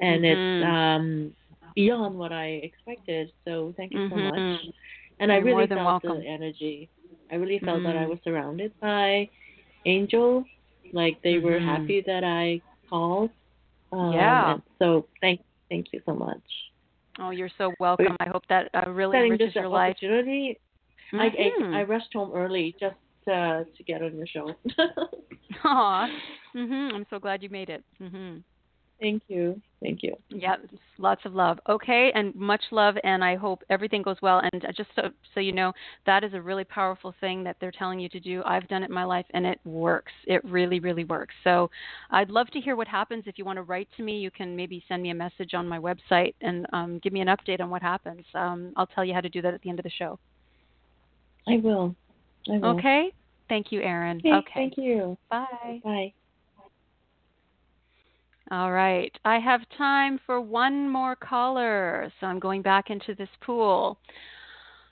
and 0.00 0.24
Mhm. 0.24 0.24
it's 0.24 0.62
um, 0.62 1.32
beyond 1.74 2.16
what 2.16 2.32
I 2.32 2.60
expected. 2.62 3.30
So 3.44 3.72
thank 3.76 3.94
you 3.94 4.00
so 4.08 4.16
Mhm. 4.16 4.22
much. 4.24 4.72
And 5.20 5.32
I 5.32 5.36
You're 5.36 5.44
really 5.44 5.54
more 5.54 5.66
than 5.66 5.78
felt 5.78 5.86
welcome. 5.86 6.18
the 6.22 6.26
energy. 6.26 6.88
I 7.30 7.36
really 7.36 7.58
felt 7.60 7.82
that 7.84 7.96
I 7.96 8.06
Mhm. 8.06 8.08
was 8.08 8.18
surrounded 8.24 8.72
by 8.80 9.28
angels. 9.84 10.44
Like 10.92 11.20
they 11.22 11.38
were 11.38 11.58
Mhm. 11.58 11.64
happy 11.64 12.02
that 12.06 12.24
I 12.24 12.60
called. 12.88 13.30
Um, 13.92 14.12
Yeah. 14.12 14.58
so 14.78 15.08
thank, 15.20 15.40
thank 15.70 15.92
you 15.92 16.00
so 16.06 16.14
much. 16.14 16.42
Oh, 17.18 17.30
you're 17.30 17.50
so 17.58 17.72
welcome. 17.78 18.16
I 18.20 18.28
hope 18.28 18.42
that 18.48 18.70
uh, 18.74 18.90
really 18.90 19.18
enriches 19.18 19.54
your 19.54 19.68
life. 19.68 19.90
opportunity. 19.96 20.58
Mhm. 21.12 21.20
I, 21.20 21.76
I 21.76 21.80
I 21.80 21.82
rushed 21.84 22.12
home 22.14 22.32
early 22.34 22.74
just 22.80 22.96
uh, 23.30 23.64
to 23.76 23.84
get 23.86 24.02
on 24.02 24.16
your 24.16 24.26
show. 24.26 24.54
Aw. 25.64 26.08
Mhm. 26.54 26.94
I'm 26.94 27.06
so 27.10 27.18
glad 27.18 27.42
you 27.42 27.50
made 27.50 27.68
it. 27.70 27.84
Mhm. 28.00 28.42
Thank 29.00 29.22
you. 29.28 29.60
Thank 29.82 30.04
you. 30.04 30.16
Yeah, 30.28 30.54
lots 30.98 31.22
of 31.24 31.34
love. 31.34 31.58
Okay, 31.68 32.12
and 32.14 32.32
much 32.36 32.62
love, 32.70 32.94
and 33.02 33.24
I 33.24 33.34
hope 33.34 33.62
everything 33.68 34.00
goes 34.00 34.16
well. 34.22 34.40
And 34.52 34.64
uh, 34.64 34.68
just 34.76 34.90
so, 34.94 35.08
so 35.34 35.40
you 35.40 35.50
know, 35.50 35.72
that 36.06 36.22
is 36.22 36.34
a 36.34 36.40
really 36.40 36.62
powerful 36.62 37.12
thing 37.20 37.42
that 37.42 37.56
they're 37.60 37.72
telling 37.72 37.98
you 37.98 38.08
to 38.10 38.20
do. 38.20 38.42
I've 38.46 38.68
done 38.68 38.84
it 38.84 38.90
in 38.90 38.94
my 38.94 39.02
life, 39.02 39.26
and 39.34 39.44
it 39.44 39.58
works. 39.64 40.12
It 40.26 40.44
really, 40.44 40.78
really 40.78 41.04
works. 41.04 41.34
So 41.42 41.68
I'd 42.10 42.30
love 42.30 42.46
to 42.50 42.60
hear 42.60 42.76
what 42.76 42.86
happens. 42.86 43.24
If 43.26 43.38
you 43.38 43.44
want 43.44 43.56
to 43.56 43.64
write 43.64 43.88
to 43.96 44.04
me, 44.04 44.18
you 44.18 44.30
can 44.30 44.54
maybe 44.54 44.84
send 44.86 45.02
me 45.02 45.10
a 45.10 45.14
message 45.14 45.52
on 45.52 45.66
my 45.66 45.80
website 45.80 46.34
and 46.40 46.64
um, 46.72 47.00
give 47.02 47.12
me 47.12 47.20
an 47.20 47.28
update 47.28 47.60
on 47.60 47.68
what 47.68 47.82
happens. 47.82 48.24
Um, 48.34 48.72
I'll 48.76 48.86
tell 48.86 49.04
you 49.04 49.14
how 49.14 49.20
to 49.20 49.28
do 49.28 49.42
that 49.42 49.52
at 49.52 49.62
the 49.62 49.68
end 49.68 49.80
of 49.80 49.84
the 49.84 49.90
show. 49.90 50.18
I 51.48 51.56
will. 51.56 51.96
I 52.48 52.58
will. 52.58 52.78
Okay? 52.78 53.10
Thank 53.48 53.72
you, 53.72 53.80
Erin. 53.82 54.18
Okay, 54.18 54.32
okay. 54.32 54.50
Thank 54.54 54.74
you. 54.76 55.18
Bye. 55.28 55.80
Bye. 55.82 56.12
All 58.52 58.70
right. 58.70 59.10
I 59.24 59.38
have 59.38 59.62
time 59.78 60.20
for 60.26 60.38
one 60.40 60.86
more 60.86 61.16
caller. 61.16 62.12
So 62.20 62.26
I'm 62.26 62.38
going 62.38 62.60
back 62.60 62.90
into 62.90 63.14
this 63.14 63.28
pool. 63.40 63.96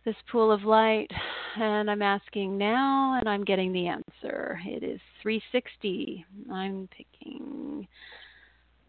this 0.06 0.16
pool 0.32 0.50
of 0.50 0.62
light 0.62 1.10
and 1.56 1.90
I'm 1.90 2.00
asking 2.00 2.56
now 2.56 3.18
and 3.18 3.28
I'm 3.28 3.44
getting 3.44 3.70
the 3.70 3.86
answer. 3.86 4.58
It 4.64 4.82
is 4.82 4.98
360. 5.22 6.24
I'm 6.50 6.88
picking. 6.96 7.86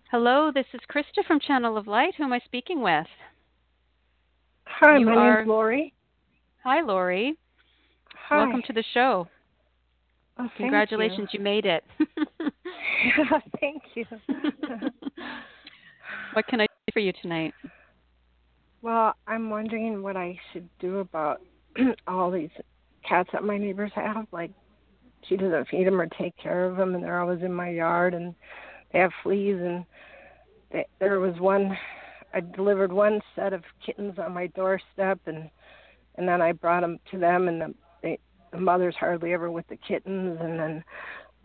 Hello, 0.09 0.51
this 0.53 0.65
is 0.73 0.79
Krista 0.89 1.25
from 1.27 1.41
Channel 1.41 1.75
of 1.75 1.85
Light. 1.87 2.13
Who 2.17 2.23
am 2.23 2.31
I 2.31 2.39
speaking 2.45 2.81
with? 2.81 3.07
Hi, 4.67 4.97
You 4.99 5.05
my 5.05 5.11
are- 5.15 5.35
name's 5.39 5.49
Lori. 5.49 5.93
Hi, 6.63 6.79
Lori. 6.81 7.35
Hi. 8.29 8.37
Welcome 8.37 8.61
to 8.67 8.73
the 8.73 8.83
show. 8.93 9.27
Oh, 10.39 10.47
Congratulations, 10.55 11.27
you. 11.33 11.41
made 11.41 11.65
it. 11.65 11.83
you. 13.03 13.25
thank 13.59 13.83
you. 13.95 14.05
what 16.33 16.47
can 16.47 16.61
I 16.61 16.65
do 16.65 16.93
for 16.93 16.99
you 16.99 17.13
tonight? 17.21 17.53
well, 18.81 19.13
I'm 19.27 19.49
wondering 19.49 20.01
what 20.01 20.17
I 20.17 20.39
should 20.51 20.67
do 20.79 20.99
about 20.99 21.41
all 22.07 22.31
these 22.31 22.49
cats 23.07 23.29
that 23.33 23.43
my 23.43 23.57
neighbors 23.57 23.91
have. 23.95 24.27
Like, 24.31 24.51
she 25.27 25.37
doesn't 25.37 25.67
feed 25.67 25.85
them 25.85 26.01
or 26.01 26.07
take 26.07 26.35
care 26.37 26.65
of 26.65 26.77
them, 26.77 26.95
and 26.95 27.03
they're 27.03 27.21
always 27.21 27.43
in 27.43 27.53
my 27.53 27.69
yard, 27.69 28.13
and 28.13 28.33
they 28.91 28.99
have 28.99 29.11
fleas. 29.23 29.59
And 29.61 29.85
they, 30.71 30.85
there 30.99 31.19
was 31.19 31.39
one, 31.39 31.77
I 32.33 32.39
delivered 32.39 32.91
one 32.91 33.21
set 33.35 33.53
of 33.53 33.63
kittens 33.85 34.17
on 34.17 34.33
my 34.33 34.47
doorstep, 34.47 35.19
and 35.25 35.49
and 36.15 36.27
then 36.27 36.41
I 36.41 36.51
brought 36.51 36.81
them 36.81 36.99
to 37.11 37.17
them, 37.17 37.47
and 37.47 37.61
the, 37.61 37.73
they, 38.03 38.19
the 38.51 38.59
mother's 38.59 38.95
hardly 38.95 39.31
ever 39.31 39.49
with 39.49 39.65
the 39.69 39.77
kittens, 39.77 40.39
and 40.41 40.59
then 40.59 40.83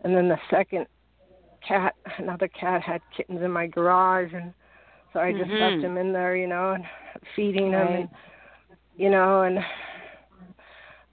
and 0.01 0.15
then 0.15 0.27
the 0.27 0.39
second 0.49 0.87
cat, 1.67 1.95
another 2.17 2.47
cat 2.47 2.81
had 2.81 3.01
kittens 3.15 3.41
in 3.41 3.51
my 3.51 3.67
garage, 3.67 4.33
and 4.33 4.53
so 5.13 5.19
I 5.19 5.31
just 5.31 5.49
Mhm. 5.51 5.59
left 5.61 5.81
them 5.81 5.97
in 5.97 6.13
there, 6.13 6.35
you 6.35 6.47
know, 6.47 6.71
and 6.73 6.85
feeding 7.35 7.71
them, 7.71 7.87
Right. 7.87 7.95
and 8.01 8.09
you 8.95 9.09
know, 9.09 9.41
and 9.43 9.59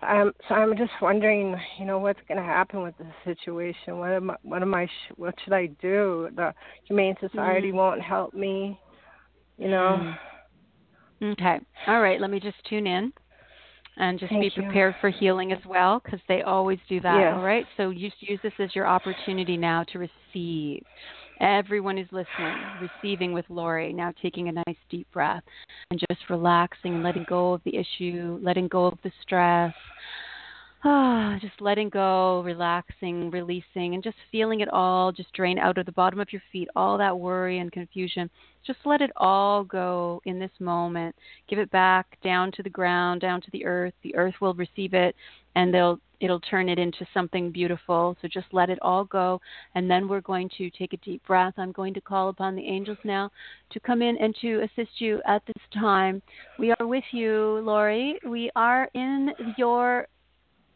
I'm 0.03 0.33
so 0.49 0.55
I'm 0.55 0.77
just 0.77 0.93
wondering, 1.01 1.59
you 1.79 1.85
know, 1.85 1.99
what's 1.99 2.21
going 2.29 2.39
to 2.39 2.45
happen 2.45 2.83
with 2.83 2.97
this 2.99 3.15
situation? 3.25 3.99
What 3.99 4.11
am 4.11 4.31
I, 4.31 4.37
what 4.43 4.63
am 4.63 4.75
I 4.75 4.87
sh- 4.87 5.13
what 5.17 5.35
should 5.41 5.53
I 5.53 5.67
do? 5.81 6.29
The 6.35 6.55
Humane 6.85 7.17
Society 7.21 7.71
Mm. 7.73 7.75
won't 7.75 8.03
help 8.03 8.35
me, 8.35 8.79
you 9.57 9.69
know. 9.69 10.15
Mm. 11.23 11.33
Okay. 11.33 11.61
All 11.87 12.03
right. 12.03 12.21
Let 12.21 12.31
me 12.31 12.41
just 12.41 12.63
tune 12.69 12.87
in 12.87 13.13
and 13.97 14.19
just 14.19 14.31
Thank 14.31 14.43
be 14.43 14.51
you. 14.57 14.63
prepared 14.63 14.95
for 15.01 15.11
healing 15.11 15.53
as 15.53 15.65
well 15.67 16.01
because 16.05 16.21
they 16.29 16.43
always 16.43 16.79
do 16.89 17.01
that. 17.01 17.19
Yes. 17.19 17.35
All 17.37 17.43
right. 17.43 17.67
So 17.77 17.91
you 17.91 18.11
use 18.21 18.41
this 18.43 18.53
as 18.59 18.75
your 18.75 18.87
opportunity 18.87 19.57
now 19.57 19.85
to 19.93 19.99
receive. 19.99 20.85
Everyone 21.41 21.99
is 21.99 22.07
listening, 22.13 22.55
receiving 22.81 23.33
with 23.33 23.45
Lori, 23.49 23.93
now 23.93 24.13
taking 24.23 24.49
a 24.49 24.53
nice 24.53 24.77
deep 24.89 25.11
breath 25.13 25.43
and 25.91 26.01
just 26.09 26.21
relaxing 26.31 26.95
and 26.95 27.03
letting 27.03 27.25
go 27.29 27.53
of 27.53 27.61
the 27.65 27.77
issue, 27.77 28.39
letting 28.43 28.69
go 28.69 28.87
of 28.87 28.99
the 29.03 29.11
stress. 29.23 29.75
Ah, 30.87 31.39
just 31.41 31.61
letting 31.61 31.89
go, 31.89 32.43
relaxing, 32.43 33.31
releasing, 33.31 33.95
and 33.95 34.03
just 34.03 34.17
feeling 34.31 34.61
it 34.61 34.69
all 34.69 35.13
just 35.13 35.33
drain 35.33 35.59
out 35.59 35.79
of 35.79 35.87
the 35.87 35.93
bottom 35.93 36.21
of 36.21 36.33
your 36.33 36.43
feet, 36.53 36.69
all 36.77 36.99
that 36.99 37.19
worry 37.19 37.59
and 37.59 37.73
confusion. 37.73 38.29
Just 38.67 38.81
let 38.85 39.01
it 39.01 39.11
all 39.17 39.65
go 39.65 40.21
in 40.27 40.39
this 40.39 40.51
moment. 40.61 41.15
Give 41.49 41.59
it 41.59 41.71
back 41.71 42.19
down 42.23 42.53
to 42.53 42.63
the 42.63 42.71
ground, 42.71 43.23
down 43.23 43.41
to 43.43 43.51
the 43.53 43.65
earth. 43.65 43.95
The 44.03 44.15
earth 44.15 44.35
will 44.41 44.55
receive 44.55 44.95
it 44.95 45.15
and 45.55 45.73
they'll 45.73 45.99
it'll 46.21 46.41
turn 46.41 46.71
it 46.71 46.79
into 46.79 47.07
something 47.13 47.51
beautiful. 47.51 48.17
So 48.23 48.29
just 48.29 48.47
let 48.53 48.71
it 48.71 48.79
all 48.81 49.05
go 49.05 49.41
and 49.75 49.91
then 49.91 50.09
we're 50.09 50.23
going 50.23 50.49
to 50.57 50.71
take 50.71 50.95
a 50.95 50.99
deep 50.99 51.27
breath. 51.27 51.53
I'm 51.59 51.73
going 51.73 51.93
to 51.95 52.01
call 52.01 52.31
upon 52.31 52.57
the 52.57 52.67
angels 52.67 52.99
now 53.05 53.31
to 53.71 53.81
come 53.81 54.01
in 54.01 54.17
and 54.19 54.35
to 54.41 54.63
assist 54.63 55.01
you 55.01 55.21
at 55.27 55.43
this 55.47 55.63
time. 55.75 56.23
We 56.59 56.73
are 56.79 56.87
with 56.87 57.05
you, 57.13 57.61
Lori. 57.63 58.19
We 58.27 58.51
are 58.57 58.89
in 58.95 59.33
your 59.59 60.07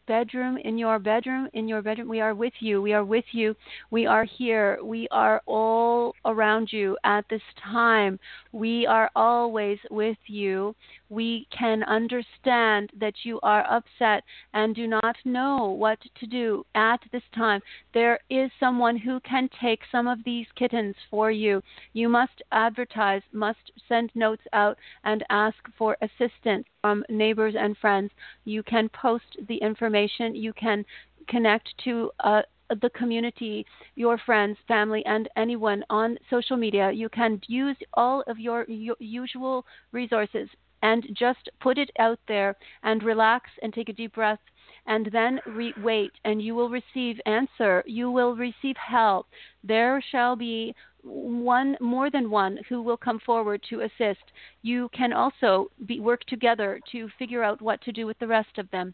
bedroom, 0.09 0.57
in 0.57 0.75
your 0.79 0.97
bedroom, 0.97 1.47
in 1.53 1.67
your 1.67 1.83
bedroom. 1.83 2.09
We 2.09 2.19
are 2.19 2.33
with 2.33 2.53
you. 2.59 2.81
We 2.81 2.93
are 2.93 3.05
with 3.05 3.25
you. 3.31 3.55
We 3.91 4.07
are 4.07 4.25
here. 4.25 4.79
We 4.83 5.07
are 5.11 5.39
all 5.45 6.15
around 6.25 6.69
you 6.73 6.97
at 7.03 7.25
this 7.29 7.45
time. 7.63 8.19
We 8.51 8.87
are 8.87 9.11
always 9.15 9.77
with 9.91 10.17
you. 10.25 10.75
We 11.09 11.47
can 11.55 11.83
understand 11.83 12.89
that 12.99 13.13
you 13.23 13.39
are 13.41 13.63
upset 13.69 14.23
and 14.53 14.75
do 14.75 14.87
not 14.87 15.15
know 15.23 15.67
what 15.77 15.99
to 16.19 16.25
do 16.25 16.65
at 16.73 16.99
this 17.11 17.23
time. 17.35 17.61
There 17.93 18.19
is 18.29 18.49
someone 18.59 18.97
who 18.97 19.19
can 19.19 19.49
take 19.61 19.81
some 19.91 20.07
of 20.07 20.23
these 20.23 20.47
kittens 20.55 20.95
for 21.11 21.29
you. 21.29 21.61
You 21.93 22.09
must 22.09 22.41
advertise, 22.51 23.21
must 23.31 23.71
send 23.87 24.11
notes 24.15 24.43
out, 24.53 24.77
and 25.03 25.23
ask 25.29 25.57
for 25.77 25.95
assistance 26.01 26.65
from 26.81 27.03
neighbors 27.07 27.55
and 27.57 27.77
friends. 27.77 28.11
You 28.45 28.63
can 28.63 28.89
post 28.89 29.37
the 29.47 29.57
information. 29.57 30.35
You 30.35 30.53
can 30.53 30.85
connect 31.27 31.69
to 31.83 32.11
uh, 32.21 32.41
the 32.81 32.89
community, 32.91 33.65
your 33.95 34.17
friends, 34.17 34.57
family, 34.67 35.03
and 35.05 35.29
anyone 35.35 35.83
on 35.89 36.17
social 36.29 36.57
media. 36.57 36.91
You 36.91 37.09
can 37.09 37.41
use 37.47 37.77
all 37.93 38.23
of 38.27 38.39
your 38.39 38.65
usual 38.99 39.65
resources 39.91 40.49
and 40.81 41.05
just 41.13 41.49
put 41.59 41.77
it 41.77 41.89
out 41.99 42.19
there 42.27 42.55
and 42.83 43.03
relax 43.03 43.49
and 43.61 43.73
take 43.73 43.89
a 43.89 43.93
deep 43.93 44.13
breath 44.13 44.39
and 44.85 45.09
then 45.11 45.39
re- 45.45 45.73
wait 45.81 46.11
and 46.23 46.41
you 46.41 46.55
will 46.55 46.69
receive 46.69 47.19
answer. 47.25 47.83
You 47.85 48.11
will 48.11 48.35
receive 48.35 48.77
help. 48.77 49.27
There 49.63 50.01
shall 50.11 50.35
be 50.35 50.73
one 51.03 51.77
more 51.79 52.09
than 52.09 52.29
one 52.29 52.59
who 52.67 52.81
will 52.81 52.97
come 52.97 53.19
forward 53.25 53.61
to 53.69 53.81
assist. 53.81 54.23
You 54.61 54.89
can 54.93 55.13
also 55.13 55.69
be 55.85 55.99
work 55.99 56.21
together 56.25 56.79
to 56.91 57.09
figure 57.17 57.43
out 57.43 57.61
what 57.61 57.81
to 57.81 57.91
do 57.91 58.05
with 58.05 58.19
the 58.19 58.27
rest 58.27 58.57
of 58.57 58.69
them 58.71 58.93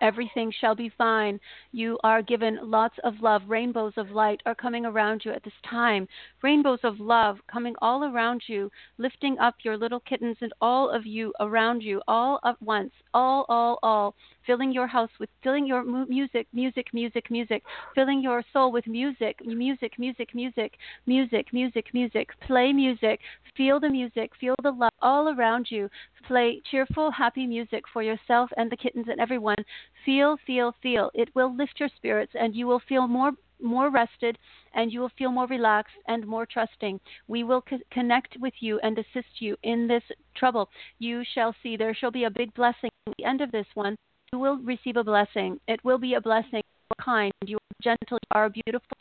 Everything 0.00 0.52
shall 0.60 0.74
be 0.74 0.90
fine. 0.96 1.40
You 1.72 1.98
are 2.04 2.22
given 2.22 2.58
lots 2.62 2.96
of 3.04 3.14
love. 3.20 3.42
Rainbows 3.46 3.94
of 3.96 4.10
light 4.10 4.40
are 4.46 4.54
coming 4.54 4.84
around 4.84 5.22
you 5.24 5.32
at 5.32 5.42
this 5.42 5.52
time. 5.68 6.08
Rainbows 6.42 6.80
of 6.82 7.00
love 7.00 7.38
coming 7.50 7.74
all 7.80 8.04
around 8.04 8.42
you, 8.46 8.70
lifting 8.98 9.38
up 9.38 9.56
your 9.62 9.76
little 9.76 10.00
kittens 10.00 10.36
and 10.40 10.52
all 10.60 10.90
of 10.90 11.06
you 11.06 11.32
around 11.40 11.82
you, 11.82 12.02
all 12.08 12.40
at 12.44 12.60
once. 12.60 12.92
All, 13.12 13.46
all, 13.48 13.78
all. 13.82 14.14
Filling 14.46 14.72
your 14.72 14.86
house 14.86 15.10
with, 15.18 15.30
filling 15.42 15.66
your 15.66 15.84
mu- 15.84 16.06
music, 16.06 16.46
music, 16.52 16.88
music, 16.92 17.30
music. 17.30 17.62
Filling 17.94 18.20
your 18.22 18.42
soul 18.52 18.70
with 18.72 18.86
music, 18.86 19.40
music, 19.44 19.98
music, 19.98 20.34
music, 20.34 20.76
music, 21.06 21.52
music, 21.52 21.86
music. 21.94 22.28
Play 22.40 22.72
music. 22.72 23.20
Feel 23.56 23.80
the 23.80 23.88
music. 23.88 24.32
Feel 24.40 24.54
the 24.62 24.70
love 24.70 24.92
all 25.00 25.28
around 25.28 25.70
you. 25.70 25.88
Play 26.26 26.60
cheerful, 26.70 27.10
happy 27.10 27.46
music 27.46 27.84
for 27.92 28.02
yourself 28.02 28.50
and 28.56 28.70
the 28.70 28.76
kittens 28.76 29.06
and 29.08 29.20
everyone. 29.20 29.56
Feel, 30.04 30.36
feel, 30.46 30.74
feel. 30.82 31.10
It 31.14 31.34
will 31.34 31.54
lift 31.54 31.80
your 31.80 31.88
spirits, 31.96 32.32
and 32.34 32.54
you 32.54 32.66
will 32.66 32.80
feel 32.88 33.06
more 33.06 33.32
more 33.62 33.88
rested, 33.90 34.38
and 34.74 34.92
you 34.92 35.00
will 35.00 35.12
feel 35.16 35.30
more 35.30 35.46
relaxed 35.46 35.96
and 36.06 36.26
more 36.26 36.44
trusting. 36.44 37.00
We 37.28 37.44
will 37.44 37.62
co- 37.62 37.78
connect 37.90 38.36
with 38.38 38.54
you 38.60 38.78
and 38.80 38.98
assist 38.98 39.40
you 39.40 39.56
in 39.62 39.86
this 39.86 40.02
trouble. 40.34 40.68
You 40.98 41.22
shall 41.34 41.54
see. 41.62 41.76
There 41.76 41.94
shall 41.94 42.10
be 42.10 42.24
a 42.24 42.30
big 42.30 42.52
blessing 42.54 42.90
at 43.06 43.14
the 43.16 43.24
end 43.24 43.40
of 43.40 43.52
this 43.52 43.66
one. 43.74 43.96
You 44.34 44.40
will 44.40 44.56
receive 44.56 44.96
a 44.96 45.04
blessing. 45.04 45.60
It 45.68 45.78
will 45.84 45.96
be 45.96 46.14
a 46.14 46.20
blessing. 46.20 46.54
You 46.54 46.90
are 46.98 47.04
kind. 47.04 47.32
You 47.46 47.56
are 47.56 47.76
gentle. 47.80 48.18
You 48.20 48.32
are 48.32 48.50
beautiful. 48.50 48.96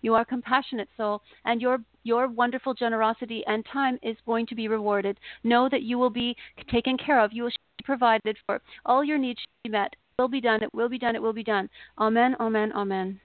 You 0.00 0.14
are 0.14 0.20
a 0.20 0.24
compassionate 0.24 0.88
soul, 0.96 1.22
and 1.44 1.60
your 1.60 1.78
your 2.04 2.28
wonderful 2.28 2.72
generosity 2.72 3.42
and 3.48 3.66
time 3.72 3.98
is 4.04 4.16
going 4.24 4.46
to 4.46 4.54
be 4.54 4.68
rewarded. 4.68 5.18
Know 5.42 5.68
that 5.70 5.82
you 5.82 5.98
will 5.98 6.10
be 6.10 6.36
taken 6.70 6.96
care 6.96 7.18
of. 7.18 7.32
You 7.32 7.42
will 7.42 7.50
be 7.50 7.84
provided 7.84 8.36
for. 8.46 8.62
All 8.84 9.02
your 9.02 9.18
needs 9.18 9.40
shall 9.40 9.64
be 9.64 9.70
met. 9.70 9.92
It 9.92 10.22
will 10.22 10.28
be 10.28 10.40
done. 10.40 10.62
It 10.62 10.72
will 10.72 10.88
be 10.88 11.00
done. 11.00 11.16
It 11.16 11.22
will 11.22 11.32
be 11.32 11.42
done. 11.42 11.68
Amen. 11.98 12.36
Amen. 12.38 12.70
Amen. 12.72 13.18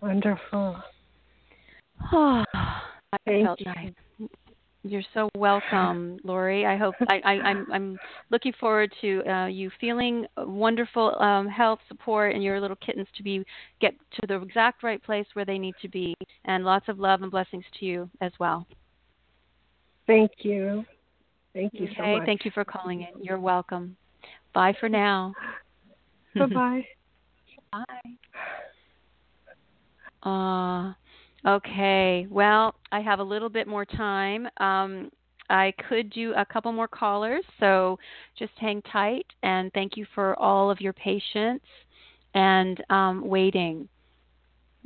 Wonderful. 0.00 0.78
I 2.10 2.46
Thank 3.26 3.44
felt 3.44 3.60
you. 3.60 3.66
nice. 3.66 4.03
You're 4.86 5.02
so 5.14 5.30
welcome, 5.38 6.18
Lori. 6.24 6.66
I 6.66 6.76
hope 6.76 6.94
I, 7.08 7.20
I, 7.24 7.32
I'm 7.40 7.66
I'm 7.72 7.98
looking 8.30 8.52
forward 8.60 8.92
to 9.00 9.22
uh, 9.26 9.46
you 9.46 9.70
feeling 9.80 10.26
wonderful 10.36 11.18
um, 11.22 11.48
help, 11.48 11.80
support, 11.88 12.34
and 12.34 12.44
your 12.44 12.60
little 12.60 12.76
kittens 12.76 13.08
to 13.16 13.22
be 13.22 13.42
get 13.80 13.94
to 14.20 14.26
the 14.28 14.40
exact 14.42 14.82
right 14.82 15.02
place 15.02 15.26
where 15.32 15.46
they 15.46 15.58
need 15.58 15.74
to 15.80 15.88
be, 15.88 16.14
and 16.44 16.66
lots 16.66 16.86
of 16.88 16.98
love 16.98 17.22
and 17.22 17.30
blessings 17.30 17.64
to 17.80 17.86
you 17.86 18.10
as 18.20 18.32
well. 18.38 18.66
Thank 20.06 20.32
you. 20.40 20.84
Thank 21.54 21.72
you 21.72 21.88
so 21.96 22.02
Okay, 22.02 22.18
much. 22.18 22.26
thank 22.26 22.44
you 22.44 22.50
for 22.50 22.64
calling 22.64 23.00
in. 23.00 23.24
You're 23.24 23.40
welcome. 23.40 23.96
Bye 24.52 24.74
for 24.78 24.90
now. 24.90 25.32
Bye 26.36 26.46
bye. 26.46 26.86
Bye. 27.72 28.16
Uh, 30.22 30.92
okay. 31.46 32.26
Well, 32.30 32.74
I 32.92 33.00
have 33.00 33.18
a 33.18 33.24
little 33.24 33.48
bit 33.48 33.66
more 33.66 33.84
time. 33.84 34.48
Um, 34.58 35.10
I 35.50 35.72
could 35.88 36.10
do 36.10 36.32
a 36.36 36.44
couple 36.44 36.72
more 36.72 36.88
callers, 36.88 37.44
so 37.60 37.98
just 38.38 38.52
hang 38.58 38.82
tight. 38.90 39.26
And 39.42 39.72
thank 39.72 39.96
you 39.96 40.06
for 40.14 40.38
all 40.38 40.70
of 40.70 40.80
your 40.80 40.92
patience 40.94 41.62
and 42.34 42.82
um, 42.90 43.26
waiting. 43.26 43.88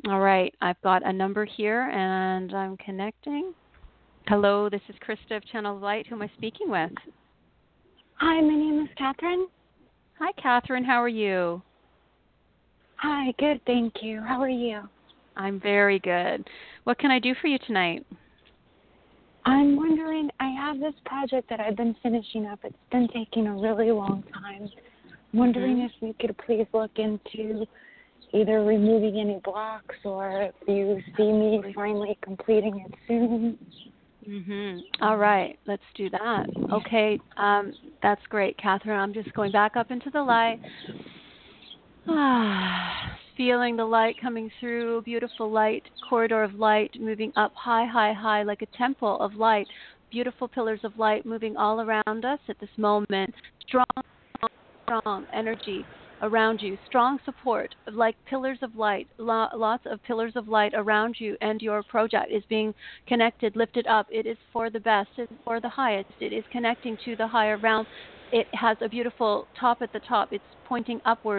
All 0.06 0.20
right, 0.20 0.54
I've 0.60 0.80
got 0.82 1.06
a 1.06 1.12
number 1.12 1.44
here, 1.44 1.90
and 1.90 2.54
I'm 2.54 2.76
connecting. 2.76 3.52
Hello, 4.28 4.68
this 4.68 4.80
is 4.88 4.94
Krista 5.06 5.36
of 5.36 5.46
Channel 5.48 5.76
of 5.76 5.82
Light. 5.82 6.06
Who 6.06 6.14
am 6.14 6.22
I 6.22 6.30
speaking 6.36 6.70
with? 6.70 6.92
Hi, 8.14 8.40
my 8.40 8.54
name 8.54 8.82
is 8.82 8.88
Catherine. 8.96 9.48
Hi, 10.18 10.30
Catherine. 10.40 10.84
How 10.84 11.02
are 11.02 11.08
you? 11.08 11.62
Hi, 12.96 13.32
good, 13.38 13.60
thank 13.66 13.94
you. 14.02 14.20
How 14.20 14.40
are 14.40 14.48
you? 14.48 14.82
I'm 15.38 15.60
very 15.60 16.00
good. 16.00 16.48
What 16.84 16.98
can 16.98 17.10
I 17.10 17.18
do 17.18 17.34
for 17.40 17.46
you 17.46 17.58
tonight? 17.66 18.04
I'm 19.44 19.76
wondering, 19.76 20.28
I 20.40 20.50
have 20.50 20.78
this 20.78 20.94
project 21.06 21.48
that 21.48 21.60
I've 21.60 21.76
been 21.76 21.94
finishing 22.02 22.46
up. 22.46 22.58
It's 22.64 22.76
been 22.90 23.08
taking 23.14 23.46
a 23.46 23.54
really 23.54 23.90
long 23.90 24.24
time. 24.34 24.70
I'm 25.32 25.38
wondering 25.38 25.78
Mhm. 25.78 25.86
if 25.86 25.92
you 26.02 26.14
could 26.20 26.36
please 26.38 26.66
look 26.74 26.98
into 26.98 27.66
either 28.32 28.62
removing 28.62 29.18
any 29.18 29.38
blocks 29.44 29.96
or 30.04 30.42
if 30.42 30.54
you 30.66 31.00
see 31.16 31.32
me 31.32 31.72
finally 31.72 32.18
completing 32.20 32.80
it 32.80 32.94
soon. 33.06 33.58
Mhm. 34.26 34.82
All 35.00 35.16
right, 35.16 35.58
let's 35.66 35.84
do 35.94 36.10
that. 36.10 36.50
Okay, 36.70 37.18
um, 37.36 37.72
that's 38.02 38.26
great, 38.26 38.58
Catherine. 38.58 38.98
I'm 38.98 39.14
just 39.14 39.32
going 39.32 39.52
back 39.52 39.76
up 39.76 39.90
into 39.90 40.10
the 40.10 40.22
light. 40.22 40.60
Feeling 43.38 43.76
the 43.76 43.84
light 43.84 44.16
coming 44.20 44.50
through, 44.58 45.02
beautiful 45.02 45.48
light, 45.48 45.84
corridor 46.10 46.42
of 46.42 46.54
light 46.54 46.90
moving 46.98 47.32
up 47.36 47.52
high, 47.54 47.86
high, 47.86 48.12
high, 48.12 48.42
like 48.42 48.62
a 48.62 48.76
temple 48.76 49.16
of 49.20 49.36
light. 49.36 49.68
Beautiful 50.10 50.48
pillars 50.48 50.80
of 50.82 50.98
light 50.98 51.24
moving 51.24 51.56
all 51.56 51.80
around 51.80 52.24
us 52.24 52.40
at 52.48 52.58
this 52.58 52.68
moment. 52.76 53.32
Strong, 53.64 53.86
strong, 54.36 54.50
strong 54.88 55.26
energy 55.32 55.86
around 56.22 56.60
you. 56.60 56.76
Strong 56.88 57.20
support, 57.24 57.72
like 57.92 58.16
pillars 58.28 58.58
of 58.60 58.74
light. 58.74 59.06
Lo- 59.18 59.46
lots 59.54 59.84
of 59.86 60.02
pillars 60.02 60.32
of 60.34 60.48
light 60.48 60.72
around 60.74 61.14
you, 61.20 61.36
and 61.40 61.62
your 61.62 61.84
project 61.84 62.32
is 62.32 62.42
being 62.48 62.74
connected, 63.06 63.54
lifted 63.54 63.86
up. 63.86 64.08
It 64.10 64.26
is 64.26 64.36
for 64.52 64.68
the 64.68 64.80
best, 64.80 65.10
it 65.16 65.30
is 65.30 65.38
for 65.44 65.60
the 65.60 65.68
highest. 65.68 66.10
It 66.18 66.32
is 66.32 66.42
connecting 66.50 66.98
to 67.04 67.14
the 67.14 67.28
higher 67.28 67.56
realm. 67.56 67.86
It 68.32 68.48
has 68.52 68.76
a 68.80 68.88
beautiful 68.88 69.46
top 69.60 69.80
at 69.80 69.92
the 69.92 70.00
top. 70.00 70.32
It's 70.32 70.42
pointing 70.66 71.00
upward. 71.04 71.37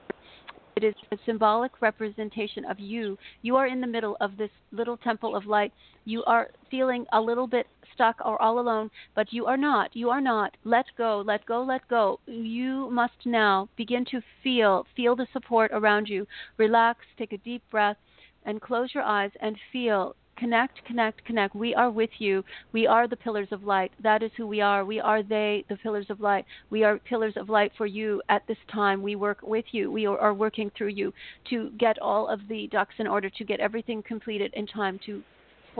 It 0.76 0.84
is 0.84 0.96
a 1.12 1.18
symbolic 1.26 1.82
representation 1.82 2.64
of 2.66 2.80
you. 2.80 3.18
You 3.42 3.56
are 3.58 3.68
in 3.68 3.82
the 3.82 3.88
middle 3.88 4.16
of 4.22 4.38
this 4.38 4.52
little 4.72 4.98
temple 4.98 5.36
of 5.36 5.46
light. 5.46 5.74
You 6.06 6.24
are 6.26 6.52
feeling 6.72 7.06
a 7.12 7.20
little 7.20 7.48
bit 7.48 7.68
stuck 7.94 8.22
or 8.24 8.42
all 8.42 8.60
alone, 8.60 8.90
but 9.14 9.34
you 9.34 9.46
are 9.46 9.58
not. 9.58 9.96
You 9.96 10.10
are 10.10 10.22
not. 10.22 10.56
Let 10.64 10.86
go, 10.98 11.22
let 11.26 11.46
go, 11.46 11.62
let 11.64 11.88
go. 11.90 12.20
You 12.26 12.90
must 12.92 13.26
now 13.26 13.68
begin 13.76 14.06
to 14.06 14.22
feel 14.42 14.86
feel 14.96 15.16
the 15.16 15.28
support 15.34 15.72
around 15.74 16.08
you. 16.08 16.26
Relax, 16.58 17.00
take 17.18 17.34
a 17.34 17.38
deep 17.38 17.64
breath 17.70 17.98
and 18.46 18.62
close 18.62 18.94
your 18.94 19.04
eyes 19.04 19.32
and 19.42 19.58
feel 19.72 20.16
connect, 20.40 20.84
connect, 20.86 21.24
connect. 21.26 21.54
We 21.56 21.76
are 21.76 21.92
with 21.92 22.10
you. 22.18 22.44
We 22.72 22.88
are 22.88 23.08
the 23.08 23.18
pillars 23.18 23.50
of 23.52 23.64
light. 23.64 23.92
That 24.02 24.24
is 24.24 24.32
who 24.38 24.48
we 24.48 24.62
are. 24.62 24.86
We 24.86 25.00
are 25.00 25.22
they, 25.22 25.66
the 25.70 25.76
pillars 25.76 26.08
of 26.10 26.22
light. 26.22 26.46
We 26.70 26.84
are 26.84 26.98
pillars 26.98 27.34
of 27.36 27.50
light 27.50 27.74
for 27.78 27.86
you 27.86 28.22
at 28.30 28.48
this 28.48 28.58
time. 28.72 29.02
We 29.02 29.16
work 29.16 29.40
with 29.44 29.66
you. 29.72 29.92
We 29.92 30.06
are, 30.06 30.34
working 30.34 30.72
through 30.78 30.90
you 30.90 31.12
to 31.50 31.72
get 31.78 32.00
all 32.00 32.28
of 32.28 32.40
the 32.48 32.68
ducks 32.68 32.94
in 33.00 33.08
order, 33.08 33.30
to 33.30 33.44
get 33.44 33.60
everything 33.60 34.02
completed 34.04 34.54
in 34.56 34.68
time, 34.68 35.00
to 35.06 35.22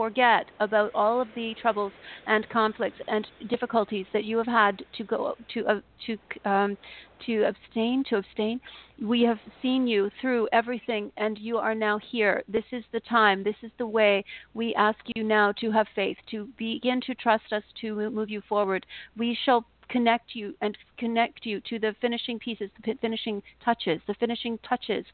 forget 0.00 0.46
about 0.60 0.90
all 0.94 1.20
of 1.20 1.28
the 1.34 1.54
troubles 1.60 1.92
and 2.26 2.48
conflicts 2.48 2.98
and 3.06 3.26
difficulties 3.50 4.06
that 4.14 4.24
you 4.24 4.38
have 4.38 4.46
had 4.46 4.82
to 4.96 5.04
go 5.04 5.34
to 5.52 5.66
uh, 5.66 5.80
to 6.06 6.16
um, 6.50 6.78
to 7.26 7.44
abstain 7.44 8.02
to 8.08 8.16
abstain. 8.16 8.58
We 9.02 9.20
have 9.24 9.38
seen 9.60 9.86
you 9.86 10.10
through 10.18 10.48
everything, 10.52 11.12
and 11.18 11.36
you 11.38 11.58
are 11.58 11.74
now 11.74 11.98
here. 11.98 12.42
This 12.48 12.64
is 12.72 12.82
the 12.92 13.00
time. 13.00 13.44
This 13.44 13.60
is 13.62 13.72
the 13.76 13.86
way. 13.86 14.24
We 14.54 14.74
ask 14.74 15.00
you 15.14 15.22
now 15.22 15.52
to 15.60 15.70
have 15.70 15.86
faith, 15.94 16.16
to 16.30 16.48
begin 16.56 17.02
to 17.02 17.14
trust 17.14 17.52
us, 17.52 17.62
to 17.82 18.08
move 18.08 18.30
you 18.30 18.40
forward. 18.48 18.86
We 19.18 19.36
shall 19.44 19.66
connect 19.90 20.34
you 20.34 20.54
and 20.62 20.78
connect 20.96 21.44
you 21.44 21.60
to 21.68 21.78
the 21.78 21.94
finishing 22.00 22.38
pieces, 22.38 22.70
the 22.86 22.94
finishing 23.02 23.42
touches, 23.62 24.00
the 24.06 24.14
finishing 24.14 24.58
touches 24.66 25.04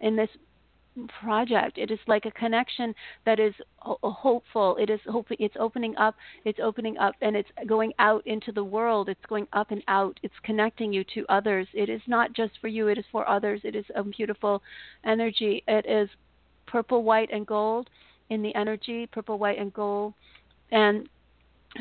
in 0.00 0.16
this 0.16 0.30
project. 1.20 1.78
It 1.78 1.90
is 1.90 1.98
like 2.06 2.24
a 2.24 2.30
connection 2.30 2.94
that 3.26 3.40
is 3.40 3.54
ho- 3.78 3.98
hopeful. 4.02 4.76
It 4.76 4.90
is 4.90 5.00
hoping 5.08 5.36
it's 5.40 5.56
opening 5.58 5.96
up. 5.96 6.14
It's 6.44 6.58
opening 6.62 6.96
up 6.98 7.14
and 7.20 7.36
it's 7.36 7.48
going 7.66 7.92
out 7.98 8.26
into 8.26 8.52
the 8.52 8.64
world. 8.64 9.08
It's 9.08 9.24
going 9.28 9.46
up 9.52 9.70
and 9.70 9.82
out. 9.88 10.18
It's 10.22 10.34
connecting 10.44 10.92
you 10.92 11.04
to 11.14 11.24
others. 11.28 11.66
It 11.74 11.88
is 11.88 12.02
not 12.06 12.32
just 12.32 12.52
for 12.60 12.68
you. 12.68 12.88
It 12.88 12.98
is 12.98 13.04
for 13.10 13.28
others. 13.28 13.60
It 13.64 13.74
is 13.74 13.84
a 13.94 14.04
beautiful 14.04 14.62
energy. 15.04 15.62
It 15.66 15.86
is 15.86 16.08
purple, 16.66 17.02
white, 17.02 17.30
and 17.32 17.46
gold 17.46 17.90
in 18.30 18.42
the 18.42 18.54
energy. 18.54 19.06
Purple, 19.06 19.38
white, 19.38 19.58
and 19.58 19.72
gold, 19.72 20.14
and 20.70 21.08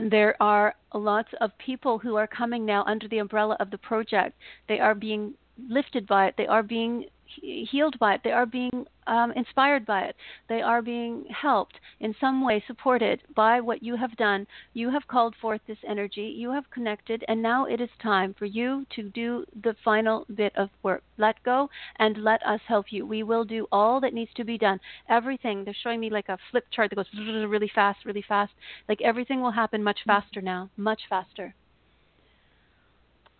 there 0.09 0.35
are 0.41 0.75
lots 0.93 1.29
of 1.39 1.51
people 1.59 1.99
who 1.99 2.15
are 2.15 2.27
coming 2.27 2.65
now 2.65 2.83
under 2.85 3.07
the 3.07 3.19
umbrella 3.19 3.55
of 3.59 3.69
the 3.69 3.77
project. 3.77 4.35
They 4.67 4.79
are 4.79 4.95
being 4.95 5.35
lifted 5.69 6.07
by 6.07 6.27
it. 6.27 6.35
They 6.37 6.47
are 6.47 6.63
being 6.63 7.05
healed 7.25 7.97
by 7.99 8.15
it. 8.15 8.21
They 8.23 8.31
are 8.31 8.45
being 8.45 8.85
um, 9.07 9.31
inspired 9.35 9.85
by 9.85 10.03
it. 10.03 10.15
They 10.49 10.61
are 10.61 10.81
being 10.81 11.25
helped 11.29 11.79
in 11.99 12.15
some 12.19 12.45
way, 12.45 12.63
supported 12.65 13.21
by 13.35 13.59
what 13.59 13.83
you 13.83 13.95
have 13.95 14.15
done. 14.17 14.47
You 14.73 14.89
have 14.91 15.07
called 15.07 15.35
forth 15.41 15.61
this 15.67 15.77
energy. 15.87 16.33
You 16.37 16.51
have 16.51 16.69
connected, 16.69 17.23
and 17.27 17.41
now 17.41 17.65
it 17.65 17.81
is 17.81 17.89
time 18.01 18.35
for 18.37 18.45
you 18.45 18.85
to 18.95 19.03
do 19.03 19.45
the 19.63 19.75
final 19.83 20.25
bit 20.35 20.53
of 20.55 20.69
work. 20.83 21.03
Let 21.17 21.41
go 21.43 21.69
and 21.99 22.17
let 22.17 22.45
us 22.45 22.61
help 22.67 22.87
you. 22.91 23.05
We 23.05 23.23
will 23.23 23.45
do 23.45 23.67
all 23.71 23.99
that 24.01 24.13
needs 24.13 24.31
to 24.35 24.43
be 24.43 24.57
done. 24.57 24.79
Everything. 25.09 25.63
They're 25.63 25.75
showing 25.83 25.99
me 25.99 26.09
like 26.09 26.29
a 26.29 26.37
flip 26.51 26.65
chart 26.71 26.89
that 26.89 26.95
goes 26.95 27.05
really 27.47 27.71
fast, 27.73 28.05
really 28.05 28.25
fast. 28.27 28.53
Like 28.87 29.01
everything 29.01 29.41
will 29.41 29.51
happen 29.51 29.83
much 29.83 29.99
faster 30.05 30.41
now, 30.41 30.69
much 30.77 31.01
faster. 31.09 31.55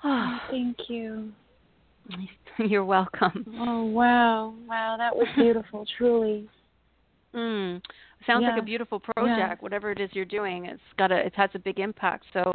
Thank 0.50 0.90
you. 0.90 1.32
You're 2.60 2.86
welcome. 2.86 3.46
Oh 3.60 3.84
wow, 3.84 4.54
wow, 4.68 4.96
that 4.98 5.16
was 5.16 5.28
beautiful, 5.36 5.86
truly. 5.98 6.48
Mm. 7.34 7.82
Sounds 8.28 8.44
like 8.44 8.62
a 8.62 8.66
beautiful 8.66 9.00
project. 9.00 9.38
Yeah. 9.38 9.56
Whatever 9.60 9.92
it 9.92 10.00
is 10.00 10.10
you're 10.14 10.24
doing, 10.26 10.66
it's 10.66 10.82
got 10.98 11.12
a 11.12 11.18
it 11.18 11.34
has 11.36 11.50
a 11.56 11.60
big 11.60 11.80
impact. 11.80 12.26
So 12.34 12.54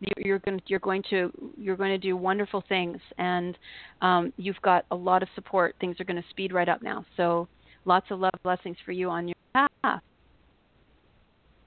you- 0.00 0.12
you're 0.24 0.38
going 0.38 0.60
you're 0.66 0.78
going 0.78 1.02
to 1.10 1.30
you're 1.58 1.76
going 1.76 1.90
to 1.90 1.98
do 1.98 2.16
wonderful 2.16 2.62
things, 2.68 2.98
and 3.18 3.58
um, 4.02 4.32
you've 4.36 4.60
got 4.62 4.86
a 4.90 4.96
lot 4.96 5.22
of 5.22 5.28
support. 5.34 5.74
Things 5.80 6.00
are 6.00 6.04
going 6.04 6.20
to 6.22 6.28
speed 6.30 6.52
right 6.52 6.68
up 6.68 6.82
now. 6.82 7.04
So 7.16 7.48
lots 7.84 8.06
of 8.10 8.20
love 8.20 8.32
blessings 8.42 8.76
for 8.84 8.92
you 8.92 9.10
on 9.10 9.28
your 9.28 9.34
path. 9.82 10.00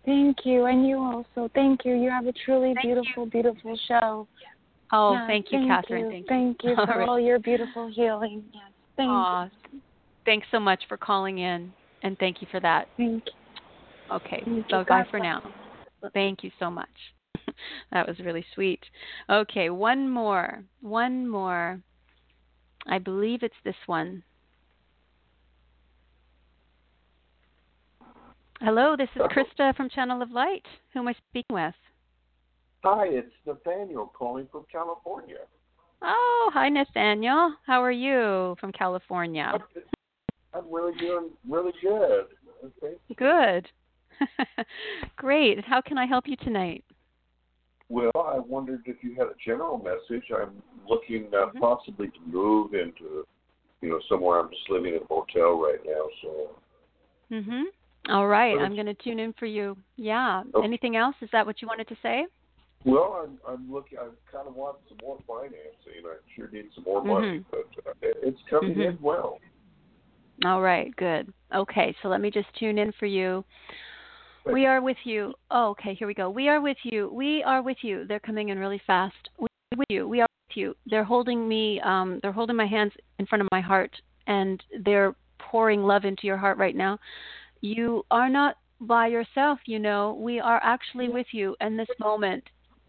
Thank 0.06 0.38
you, 0.46 0.66
and 0.66 0.88
you 0.88 0.98
also. 0.98 1.50
Thank 1.54 1.86
you. 1.86 1.96
You 1.96 2.10
have 2.10 2.28
a 2.28 2.34
truly 2.46 2.74
beautiful, 2.82 3.26
beautiful 3.26 3.80
show. 3.88 4.28
Oh, 4.96 5.14
Yeah, 5.14 5.28
thank 5.28 5.48
you, 5.52 5.66
Catherine. 5.68 6.10
Thank 6.10 6.22
you. 6.22 6.28
Thank 6.30 6.58
you 6.64 6.76
All 6.78 6.86
for 6.86 7.00
right. 7.00 7.10
all 7.10 7.20
your 7.20 7.40
beautiful 7.40 7.92
healing. 7.92 8.44
Yes. 8.54 8.64
Thank 8.96 9.10
Aw, 9.10 9.50
thanks 10.24 10.46
so 10.52 10.60
much 10.60 10.84
for 10.88 10.98
calling 10.98 11.40
in, 11.40 11.74
and 12.04 12.18
thank 12.20 12.42
you 12.42 12.48
for 12.52 12.60
that. 12.60 12.88
Thank 12.96 13.24
you. 13.26 14.16
Okay, 14.16 14.44
Thank 14.46 14.58
you. 14.58 14.64
so 14.70 14.84
God 14.84 14.88
bye 14.88 15.04
for 15.10 15.20
bless. 15.20 15.42
now. 15.44 16.10
Thank 16.14 16.44
you 16.44 16.52
so 16.60 16.70
much. 16.70 16.88
that 17.92 18.08
was 18.08 18.20
really 18.20 18.46
sweet. 18.54 18.82
Okay, 19.30 19.72
one 19.72 20.08
more. 20.08 20.64
One 20.82 21.28
more. 21.28 21.80
I 22.86 23.00
believe 23.00 23.42
it's 23.42 23.56
this 23.66 23.76
one. 23.88 24.22
Hello, 28.62 28.96
this 28.96 29.10
is 29.16 29.22
Krista 29.24 29.76
from 29.76 29.90
Channel 29.90 30.22
of 30.22 30.30
Light. 30.30 30.66
Who 30.94 31.00
am 31.00 31.08
I 31.08 31.16
speaking 31.32 31.56
with? 31.56 31.74
Hi, 32.84 33.06
it's 33.08 33.32
Nathaniel 33.46 34.12
calling 34.18 34.48
from 34.52 34.66
California. 34.72 35.38
Oh, 36.02 36.52
hi 36.54 36.68
Nathaniel. 36.68 37.56
How 37.66 37.82
are 37.82 37.92
you 37.92 38.58
from 38.60 38.74
California? 38.74 39.54
I'm 40.54 40.66
really 40.70 40.92
doing 41.00 41.30
really 41.48 41.72
good. 41.82 42.26
Okay. 42.84 42.96
Good. 43.16 43.70
Great. 45.16 45.64
How 45.64 45.80
can 45.82 45.98
I 45.98 46.06
help 46.06 46.28
you 46.28 46.36
tonight? 46.38 46.84
Well, 47.88 48.12
I 48.16 48.40
wondered 48.40 48.82
if 48.86 48.98
you 49.02 49.16
had 49.16 49.28
a 49.28 49.36
general 49.46 49.78
message. 49.78 50.26
I'm 50.36 50.62
looking 50.88 51.28
uh, 51.34 51.48
Mm-hmm. 51.48 51.60
possibly 51.60 52.08
to 52.08 52.20
move 52.26 52.74
into, 52.74 53.26
you 53.82 53.90
know, 53.90 54.00
somewhere. 54.10 54.42
I'm 54.42 54.50
just 54.50 54.70
living 54.70 54.96
in 54.96 55.00
a 55.02 55.14
motel 55.14 55.62
right 55.62 55.80
now, 55.86 56.06
so 56.22 56.50
Mhm. 57.32 57.64
All 58.10 58.28
right, 58.28 58.60
I'm 58.60 58.74
going 58.74 58.86
to 58.88 58.94
tune 58.96 59.20
in 59.20 59.32
for 59.34 59.46
you. 59.46 59.78
Yeah. 59.96 60.44
Okay. 60.54 60.66
Anything 60.66 60.98
else? 60.98 61.16
Is 61.22 61.30
that 61.32 61.46
what 61.46 61.62
you 61.62 61.68
wanted 61.70 61.88
to 61.88 61.96
say? 62.04 62.26
Well, 62.86 63.24
I'm 63.24 63.38
I'm 63.48 63.72
looking. 63.72 63.98
I 63.98 64.10
kind 64.32 64.48
of 64.48 64.56
want 64.56 64.78
some 64.90 64.98
more 65.02 65.18
financing. 65.28 66.04
I 66.06 66.16
sure 66.36 66.50
need 66.52 66.70
some 66.76 66.84
more 66.84 67.04
money, 67.04 67.40
Mhm. 67.40 67.46
but 67.50 67.68
uh, 67.88 67.94
it's 68.02 68.42
coming 68.50 68.76
Mhm. 68.76 68.90
in 68.90 68.98
well. 69.02 69.40
All 70.44 70.62
right, 70.62 70.94
good. 70.98 71.34
Okay, 71.54 71.96
so 72.02 72.10
let 72.10 72.20
me 72.20 72.30
just 72.30 72.54
tune 72.56 72.78
in 72.78 72.92
for 72.94 73.06
you. 73.06 73.46
We 74.46 74.66
are 74.66 74.82
with 74.82 74.98
you. 75.06 75.34
Oh, 75.52 75.70
okay, 75.70 75.94
here 75.94 76.08
we 76.08 76.14
go. 76.14 76.30
We 76.30 76.50
are 76.50 76.60
with 76.60 76.78
you. 76.84 77.10
We 77.14 77.44
are 77.44 77.62
with 77.62 77.78
you. 77.82 78.06
They're 78.06 78.20
coming 78.20 78.50
in 78.50 78.60
really 78.60 78.80
fast. 78.86 79.30
We 79.40 79.46
are 79.46 79.78
with 79.78 79.90
you. 79.90 80.08
We 80.08 80.20
are 80.20 80.28
with 80.50 80.58
you. 80.58 80.76
They're 80.86 81.06
holding 81.06 81.48
me. 81.48 81.80
Um, 81.82 82.20
they're 82.22 82.34
holding 82.34 82.58
my 82.58 82.68
hands 82.68 82.92
in 83.20 83.26
front 83.26 83.42
of 83.42 83.48
my 83.52 83.62
heart, 83.62 84.02
and 84.28 84.62
they're 84.84 85.16
pouring 85.40 85.84
love 85.84 86.04
into 86.04 86.28
your 86.28 86.38
heart 86.38 86.58
right 86.58 86.76
now. 86.76 87.00
You 87.62 88.06
are 88.12 88.28
not 88.28 88.58
by 88.82 89.08
yourself. 89.08 89.60
You 89.66 89.80
know, 89.80 90.16
we 90.16 90.42
are 90.42 90.60
actually 90.62 91.08
with 91.08 91.28
you 91.32 91.56
in 91.62 91.78
this 91.78 91.88
moment. 92.00 92.44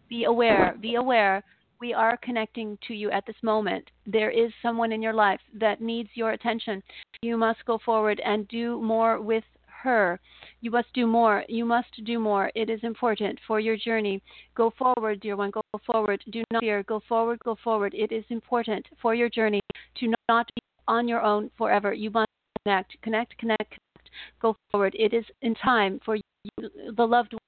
Be 0.09 0.24
aware. 0.24 0.76
Be 0.80 0.94
aware 0.96 1.42
we 1.80 1.92
are 1.92 2.16
connecting 2.16 2.78
to 2.88 2.94
you 2.94 3.11
at 3.11 3.26
this 3.26 3.36
moment. 3.42 3.90
There 4.07 4.30
is 4.30 4.50
someone 4.62 4.90
in 4.90 5.02
your 5.02 5.12
life 5.12 5.40
that 5.61 5.82
needs 5.82 6.09
your 6.14 6.30
attention. 6.30 6.82
You 7.20 7.36
must 7.36 7.62
go 7.66 7.78
forward 7.84 8.20
and 8.24 8.48
do 8.48 8.80
more 8.80 9.20
with 9.20 9.44
her. 9.82 10.18
You 10.62 10.70
must 10.70 10.88
do 10.94 11.07
more. 11.07 11.44
You 11.46 11.66
must 11.66 11.92
do 12.05 12.18
more. 12.18 12.50
It 12.55 12.70
is 12.70 12.80
important 12.82 13.38
for 13.46 13.61
your 13.61 13.76
journey. 13.76 14.22
Go 14.55 14.72
forward, 14.78 15.20
dear 15.20 15.36
one. 15.36 15.50
Go 15.50 15.62
forward. 15.84 16.24
Do 16.30 16.42
not 16.50 16.61
fear. 16.61 16.82
Go 16.84 17.02
forward. 17.07 17.38
Go 17.44 17.57
forward. 17.62 17.92
It 17.94 18.12
is 18.12 18.24
important 18.30 18.86
for 19.02 19.14
your 19.14 19.28
journey 19.28 19.61
to 20.00 20.14
not 20.30 20.46
be 20.55 20.62
on 20.88 21.07
your 21.07 21.20
own 21.22 21.50
forever. 21.59 21.92
You 21.92 22.11
must 22.11 22.30
connect, 22.64 22.96
connect, 23.02 23.36
connect, 23.36 23.68
connect. 23.68 24.11
Go 24.40 24.57
forward. 24.70 24.94
It 24.98 25.12
is 25.12 25.24
in 25.42 25.55
time 25.55 26.00
for 26.02 26.16
you, 26.16 26.22
the 26.96 27.07
loved 27.07 27.34
one. 27.34 27.40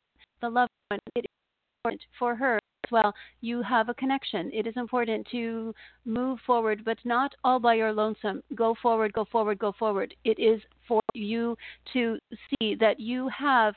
The 0.43 0.51
loved 0.51 0.73
one. 0.91 1.01
It 1.15 1.21
is 1.21 1.46
important 1.87 2.03
for 2.19 2.35
her 2.35 2.57
as 2.57 2.91
well. 2.91 3.15
You 3.41 3.63
have 3.63 3.89
a 3.89 3.95
connection. 3.95 4.51
It 4.53 4.67
is 4.67 4.75
important 4.77 5.27
to 5.31 5.75
move 6.05 6.39
forward, 6.47 6.83
but 6.85 6.99
not 7.05 7.33
all 7.45 7.59
by 7.59 7.75
your 7.75 7.93
lonesome. 7.93 8.43
Go 8.55 8.75
forward. 8.83 9.13
Go 9.13 9.25
forward. 9.31 9.59
Go 9.59 9.73
forward. 9.79 10.15
It 10.25 10.39
is 10.39 10.61
for 10.89 11.01
you 11.15 11.57
to 11.93 12.19
see 12.31 12.75
that 12.77 12.99
you 12.99 13.29
have 13.37 13.75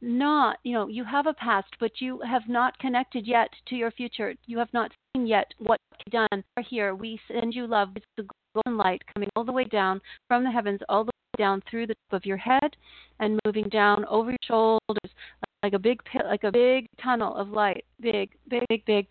not, 0.00 0.58
you 0.64 0.72
know, 0.72 0.88
you 0.88 1.04
have 1.04 1.26
a 1.26 1.34
past, 1.34 1.68
but 1.78 2.00
you 2.00 2.20
have 2.26 2.42
not 2.48 2.78
connected 2.78 3.26
yet 3.26 3.50
to 3.68 3.76
your 3.76 3.90
future. 3.90 4.34
You 4.46 4.58
have 4.58 4.72
not 4.72 4.90
seen 5.14 5.26
yet 5.26 5.46
what 5.58 5.78
be 6.04 6.10
done. 6.10 6.42
Here, 6.68 6.94
we 6.94 7.20
send 7.28 7.54
you 7.54 7.66
love. 7.66 7.90
It's 7.94 8.06
the 8.16 8.26
golden 8.54 8.78
light 8.78 9.02
coming 9.14 9.28
all 9.36 9.44
the 9.44 9.52
way 9.52 9.64
down 9.64 10.00
from 10.26 10.42
the 10.42 10.50
heavens, 10.50 10.80
all 10.88 11.04
the 11.04 11.08
way 11.08 11.44
down 11.44 11.62
through 11.70 11.86
the 11.86 11.94
top 12.10 12.20
of 12.20 12.26
your 12.26 12.36
head, 12.36 12.76
and 13.20 13.38
moving 13.44 13.68
down 13.68 14.04
over 14.06 14.30
your 14.30 14.38
shoulders 14.44 15.10
like 15.62 15.72
a 15.72 15.78
big, 15.78 16.00
like 16.24 16.44
a 16.44 16.52
big 16.52 16.86
tunnel 17.02 17.34
of 17.34 17.48
light. 17.48 17.84
Big, 18.00 18.30
big, 18.48 18.64
big, 18.68 18.84
big. 18.84 19.06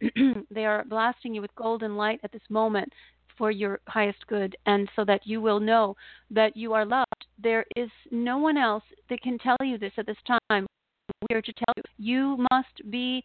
they 0.50 0.64
are 0.64 0.84
blasting 0.84 1.34
you 1.34 1.42
with 1.42 1.54
golden 1.56 1.96
light 1.96 2.20
at 2.24 2.32
this 2.32 2.42
moment 2.48 2.90
for 3.36 3.50
your 3.50 3.80
highest 3.88 4.26
good, 4.26 4.54
and 4.66 4.88
so 4.94 5.04
that 5.04 5.26
you 5.26 5.40
will 5.40 5.60
know 5.60 5.96
that 6.30 6.56
you 6.56 6.74
are 6.74 6.84
loved. 6.84 7.26
There 7.42 7.64
is 7.76 7.88
no 8.10 8.38
one 8.38 8.58
else 8.58 8.84
that 9.08 9.22
can 9.22 9.38
tell 9.38 9.56
you 9.62 9.78
this 9.78 9.92
at 9.96 10.06
this 10.06 10.16
time. 10.50 10.66
We 11.28 11.36
are 11.36 11.42
to 11.42 11.52
tell 11.52 11.74
you. 11.76 11.82
You 11.98 12.46
must 12.50 12.90
be 12.90 13.22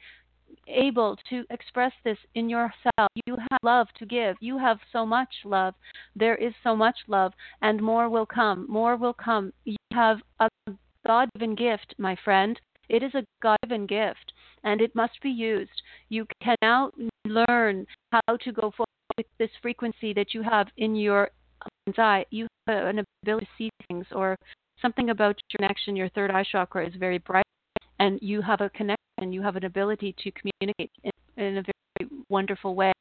able 0.68 1.18
to 1.30 1.44
express 1.50 1.92
this 2.04 2.18
in 2.36 2.50
yourself. 2.50 3.10
You 3.26 3.36
have 3.52 3.60
love 3.62 3.88
to 4.00 4.06
give. 4.06 4.38
You 4.40 4.58
have 4.58 4.80
so 4.92 5.06
much 5.06 5.30
love. 5.44 5.74
There 6.16 6.36
is 6.36 6.54
so 6.64 6.76
much 6.76 6.96
love, 7.08 7.34
and 7.62 7.82
more 7.82 8.10
will 8.10 8.26
come. 8.26 8.66
More 8.70 8.96
will 8.96 9.14
come. 9.14 9.52
You 9.66 9.78
have 9.94 10.18
a 10.40 10.50
God 11.06 11.30
given 11.38 11.56
gift, 11.56 11.96
my 11.98 12.16
friend. 12.24 12.60
It 12.90 13.04
is 13.04 13.14
a 13.16 13.24
God 13.42 13.58
given 13.64 13.86
gift, 13.88 14.34
and 14.64 14.82
it 14.82 14.96
must 14.96 15.20
be 15.22 15.30
used. 15.30 15.82
You 16.10 16.26
can 16.42 16.56
now 16.62 16.92
learn 17.26 17.86
how 18.12 18.38
to 18.38 18.52
go 18.52 18.72
forward 18.76 18.86
with 19.18 19.26
this 19.40 19.50
frequency 19.62 20.14
that 20.14 20.34
you 20.34 20.42
have 20.44 20.68
in 20.78 20.96
your 20.96 21.30
mind's 21.88 22.00
eye, 22.00 22.26
you 22.32 22.48
have 22.68 22.86
an 22.88 23.04
ability 23.24 23.46
to 23.46 23.52
see 23.58 23.70
things, 23.88 24.06
or 24.12 24.36
something 24.82 25.10
about 25.10 25.36
your 25.50 25.58
connection, 25.58 25.96
your 25.96 26.10
third 26.10 26.32
eye 26.32 26.46
chakra 26.52 26.86
is 26.88 26.94
very 27.00 27.18
bright, 27.20 27.46
and 28.00 28.20
you 28.22 28.42
have 28.42 28.62
a 28.62 28.70
connection, 28.70 29.32
you 29.32 29.42
have 29.42 29.56
an 29.56 29.66
ability 29.66 30.16
to 30.24 30.32
communicate 30.32 30.92
in, 31.04 31.44
in 31.44 31.58
a 31.58 31.64
very 31.64 32.10
wonderful 32.30 32.76
way. 32.76 32.94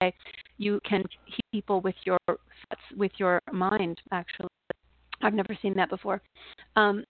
You 0.57 0.81
can 0.89 1.05
heal 1.27 1.41
people 1.53 1.81
with 1.81 1.97
your 2.05 2.19
thoughts, 2.27 2.83
with 2.97 3.13
your 3.19 3.41
mind. 3.53 4.01
Actually, 4.13 4.49
I've 5.23 5.35
never 5.35 5.57
seen 5.61 5.75
that 5.75 5.91
before. 5.91 6.23
Um, 6.77 7.05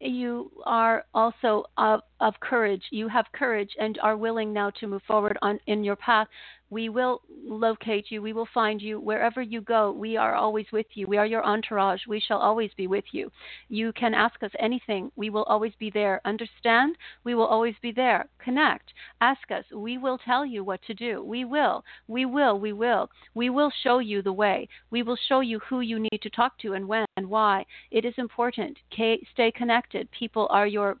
you 0.00 0.50
are 0.64 1.04
also 1.14 1.64
of, 1.76 2.00
of 2.20 2.34
courage. 2.40 2.82
You 2.90 3.08
have 3.08 3.26
courage 3.32 3.70
and 3.78 3.98
are 4.02 4.16
willing 4.16 4.52
now 4.52 4.70
to 4.80 4.86
move 4.86 5.02
forward 5.06 5.38
on 5.42 5.58
in 5.66 5.84
your 5.84 5.96
path 5.96 6.28
we 6.70 6.88
will 6.88 7.22
locate 7.46 8.10
you. 8.10 8.20
We 8.20 8.32
will 8.32 8.48
find 8.52 8.80
you 8.82 9.00
wherever 9.00 9.40
you 9.40 9.60
go. 9.60 9.92
We 9.92 10.16
are 10.16 10.34
always 10.34 10.66
with 10.72 10.86
you. 10.94 11.06
We 11.06 11.16
are 11.16 11.26
your 11.26 11.44
entourage. 11.44 12.06
We 12.06 12.20
shall 12.20 12.38
always 12.38 12.70
be 12.76 12.86
with 12.86 13.04
you. 13.12 13.30
You 13.68 13.92
can 13.92 14.14
ask 14.14 14.42
us 14.42 14.50
anything. 14.58 15.10
We 15.16 15.30
will 15.30 15.44
always 15.44 15.72
be 15.78 15.90
there. 15.90 16.20
Understand? 16.24 16.96
We 17.24 17.34
will 17.34 17.46
always 17.46 17.74
be 17.80 17.92
there. 17.92 18.28
Connect. 18.38 18.92
Ask 19.20 19.50
us. 19.50 19.64
We 19.74 19.98
will 19.98 20.18
tell 20.18 20.44
you 20.44 20.64
what 20.64 20.82
to 20.82 20.94
do. 20.94 21.22
We 21.22 21.44
will. 21.44 21.84
We 22.08 22.24
will. 22.24 22.58
We 22.58 22.72
will. 22.72 23.10
We 23.34 23.50
will 23.50 23.72
show 23.82 23.98
you 23.98 24.22
the 24.22 24.32
way. 24.32 24.68
We 24.90 25.02
will 25.02 25.18
show 25.28 25.40
you 25.40 25.60
who 25.60 25.80
you 25.80 25.98
need 25.98 26.20
to 26.22 26.30
talk 26.30 26.58
to 26.58 26.74
and 26.74 26.86
when 26.86 27.06
and 27.16 27.28
why. 27.28 27.64
It 27.90 28.04
is 28.04 28.14
important. 28.18 28.78
Stay 28.92 29.52
connected. 29.54 30.08
People 30.10 30.46
are 30.50 30.66
your 30.66 30.98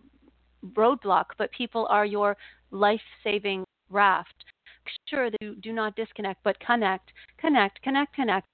roadblock, 0.74 1.26
but 1.38 1.50
people 1.52 1.86
are 1.90 2.06
your 2.06 2.36
life 2.70 3.00
saving 3.22 3.64
raft 3.90 4.44
sure 5.08 5.30
that 5.30 5.40
you 5.40 5.54
do 5.56 5.72
not 5.72 5.96
disconnect, 5.96 6.42
but 6.44 6.58
connect, 6.60 7.12
connect, 7.38 7.82
connect, 7.82 8.14
connect 8.14 8.46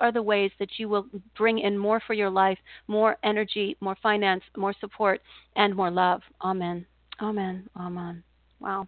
are 0.00 0.12
the 0.12 0.22
ways 0.22 0.50
that 0.58 0.68
you 0.78 0.88
will 0.88 1.06
bring 1.36 1.58
in 1.58 1.76
more 1.76 2.00
for 2.06 2.14
your 2.14 2.30
life, 2.30 2.58
more 2.86 3.16
energy, 3.24 3.76
more 3.80 3.96
finance, 4.02 4.42
more 4.56 4.74
support, 4.80 5.20
and 5.56 5.74
more 5.74 5.90
love. 5.90 6.22
Amen. 6.42 6.86
Amen. 7.20 7.68
Amen. 7.76 8.22
Wow. 8.60 8.86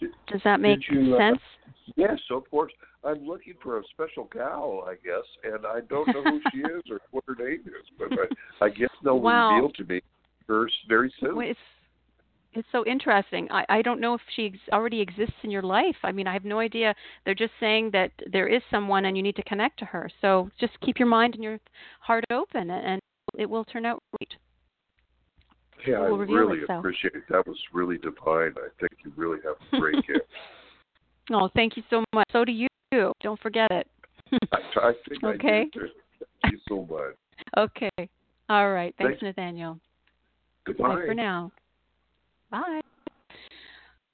Does 0.00 0.40
that 0.44 0.60
make 0.60 0.80
you, 0.90 1.16
uh, 1.16 1.18
sense? 1.18 1.40
Uh, 1.66 1.92
yes, 1.96 2.18
of 2.30 2.48
course. 2.50 2.72
I'm 3.04 3.24
looking 3.24 3.54
for 3.62 3.78
a 3.78 3.82
special 3.92 4.28
gal, 4.32 4.84
I 4.86 4.94
guess, 4.94 5.24
and 5.44 5.64
I 5.64 5.80
don't 5.88 6.08
know 6.08 6.22
who 6.22 6.40
she 6.52 6.58
is 6.58 6.82
or 6.90 7.00
what 7.12 7.24
her 7.28 7.36
name 7.36 7.60
is, 7.66 7.86
but 7.98 8.08
I, 8.60 8.64
I 8.64 8.68
guess 8.68 8.90
they'll 9.04 9.18
wow. 9.20 9.54
reveal 9.54 9.70
to 9.72 9.84
me 9.84 10.00
very 10.48 11.12
soon. 11.20 11.36
Well, 11.36 11.48
it's 11.48 11.58
so 12.72 12.84
interesting. 12.86 13.48
I, 13.50 13.64
I 13.68 13.82
don't 13.82 14.00
know 14.00 14.14
if 14.14 14.20
she 14.34 14.46
ex- 14.46 14.72
already 14.72 15.00
exists 15.00 15.34
in 15.42 15.50
your 15.50 15.62
life. 15.62 15.96
I 16.02 16.12
mean, 16.12 16.26
I 16.26 16.32
have 16.32 16.44
no 16.44 16.58
idea. 16.58 16.94
They're 17.24 17.34
just 17.34 17.52
saying 17.60 17.90
that 17.92 18.12
there 18.30 18.48
is 18.48 18.62
someone 18.70 19.06
and 19.06 19.16
you 19.16 19.22
need 19.22 19.36
to 19.36 19.42
connect 19.42 19.78
to 19.80 19.84
her. 19.84 20.10
So 20.20 20.50
just 20.58 20.78
keep 20.80 20.98
your 20.98 21.08
mind 21.08 21.34
and 21.34 21.44
your 21.44 21.58
heart 22.00 22.24
open, 22.32 22.70
and 22.70 23.00
it 23.38 23.48
will 23.48 23.64
turn 23.64 23.84
out 23.86 24.02
great. 24.18 24.34
Yeah, 25.86 26.00
I 26.00 26.06
really 26.06 26.60
appreciate 26.68 27.14
it. 27.14 27.24
That 27.28 27.46
was 27.46 27.58
really 27.72 27.98
divine. 27.98 28.54
I 28.56 28.68
think 28.80 28.92
you 29.04 29.12
really 29.16 29.38
have 29.44 29.56
a 29.72 29.78
great 29.78 29.94
gift. 30.06 30.26
Oh, 31.32 31.48
thank 31.54 31.76
you 31.76 31.82
so 31.90 32.04
much. 32.14 32.26
So 32.32 32.44
do 32.44 32.52
you. 32.52 32.68
Don't 33.20 33.40
forget 33.40 33.70
it. 33.70 33.86
I, 34.52 34.58
I 34.80 34.92
think 35.08 35.22
okay. 35.22 35.64
I 35.66 35.78
do. 35.78 35.86
Thank 36.42 36.54
you 36.54 36.60
so 36.68 36.86
much. 36.90 37.14
Okay. 37.56 38.08
All 38.48 38.72
right. 38.72 38.94
Thanks, 38.98 39.20
Thanks. 39.20 39.22
Nathaniel. 39.22 39.78
Goodbye. 40.64 40.94
Bye 40.94 41.06
for 41.06 41.14
now. 41.14 41.52
Bye. 42.50 42.80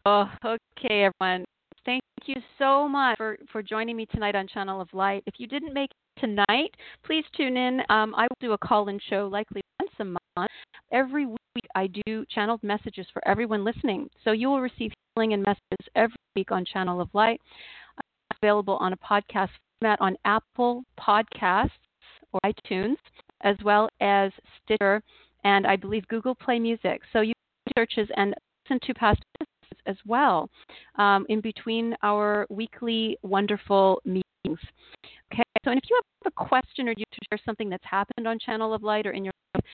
Oh, 0.07 0.29
okay, 0.45 1.11
everyone. 1.21 1.45
Thank 1.85 2.03
you 2.27 2.37
so 2.59 2.89
much 2.89 3.17
for, 3.17 3.37
for 3.51 3.63
joining 3.63 3.97
me 3.97 4.07
tonight 4.07 4.35
on 4.35 4.47
Channel 4.49 4.81
of 4.81 4.89
Light. 4.93 5.23
If 5.27 5.35
you 5.39 5.47
didn't 5.47 5.75
make 5.75 5.91
it 5.91 6.21
tonight, 6.21 6.71
please 7.05 7.25
tune 7.37 7.57
in. 7.57 7.81
Um, 7.89 8.15
I 8.17 8.23
will 8.23 8.37
do 8.41 8.53
a 8.53 8.59
call 8.59 8.89
in 8.89 8.99
show 9.11 9.29
likely 9.31 9.61
once 9.81 9.93
a 10.01 10.05
month. 10.05 10.51
Every 10.93 11.27
week, 11.27 11.39
I 11.75 11.89
do 12.07 12.25
channeled 12.31 12.63
messages 12.63 13.07
for 13.13 13.27
everyone 13.27 13.65
listening. 13.65 14.09
So 14.25 14.33
you 14.33 14.49
will 14.49 14.61
receive 14.61 14.93
healing 15.15 15.35
and 15.35 15.43
messages 15.43 15.89
every 15.95 16.17
week 16.37 16.51
on 16.53 16.65
Channel 16.65 17.01
of 17.01 17.09
Light. 17.13 17.41
I'm 17.99 18.39
available 18.43 18.77
on 18.81 18.93
a 18.93 18.97
podcast 18.97 19.51
format 19.81 20.01
on 20.01 20.17
Apple 20.25 20.85
Podcasts 20.99 21.71
or 22.33 22.41
iTunes, 22.47 22.97
as 23.43 23.57
well 23.65 23.89
as 24.01 24.33
Stitcher 24.65 25.03
and 25.45 25.67
I 25.67 25.77
believe 25.77 26.07
Google 26.09 26.35
Play 26.35 26.59
Music. 26.59 27.01
So 27.13 27.21
you 27.21 27.33
searches 27.77 28.09
and 28.17 28.35
listen 28.65 28.81
to 28.87 28.95
past 28.95 29.23
as 29.87 29.97
well 30.07 30.49
um, 30.97 31.27
in 31.29 31.41
between 31.41 31.95
our 32.03 32.47
weekly 32.51 33.17
wonderful 33.23 34.01
meetings. 34.05 34.23
Okay, 35.33 35.43
so 35.65 35.71
and 35.71 35.79
if 35.79 35.89
you 35.89 35.99
have 36.25 36.33
a 36.33 36.45
question 36.49 36.89
or 36.89 36.95
you 36.97 37.05
to 37.11 37.19
share 37.31 37.39
something 37.45 37.71
that's 37.71 37.85
happened 37.85 38.29
on 38.29 38.39
Channel 38.39 38.75
of 38.75 38.83
Light 38.83 39.07
or 39.07 39.13
in 39.13 39.25
your 39.25 39.33
life, 39.55 39.65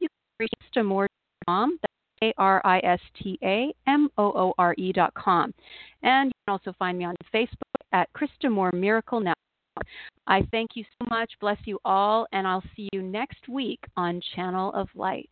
you 0.00 0.08
can 0.08 0.16
reach 0.40 0.52
us 0.60 0.68
to 0.74 0.84
more.com. 0.84 1.78
That's 1.80 1.92
A 2.22 2.34
R 2.38 2.60
I 2.64 2.78
S 2.80 3.00
T 3.22 3.38
A 3.42 3.72
M 3.86 4.08
O 4.18 4.24
O 4.24 4.54
R 4.58 4.74
E 4.76 4.92
dot 4.92 5.14
com. 5.14 5.52
And 6.02 6.28
you 6.28 6.32
can 6.46 6.52
also 6.52 6.74
find 6.78 6.98
me 6.98 7.04
on 7.04 7.14
Facebook 7.34 7.56
at 7.92 8.08
Krista 8.12 8.50
Moore 8.50 8.72
Miracle 8.72 9.20
Network. 9.20 9.36
I 10.26 10.42
thank 10.50 10.70
you 10.74 10.84
so 10.98 11.06
much. 11.08 11.30
Bless 11.40 11.58
you 11.66 11.78
all, 11.84 12.26
and 12.32 12.46
I'll 12.46 12.64
see 12.74 12.88
you 12.92 13.02
next 13.02 13.48
week 13.48 13.80
on 13.96 14.20
Channel 14.34 14.72
of 14.72 14.88
Light. 14.94 15.30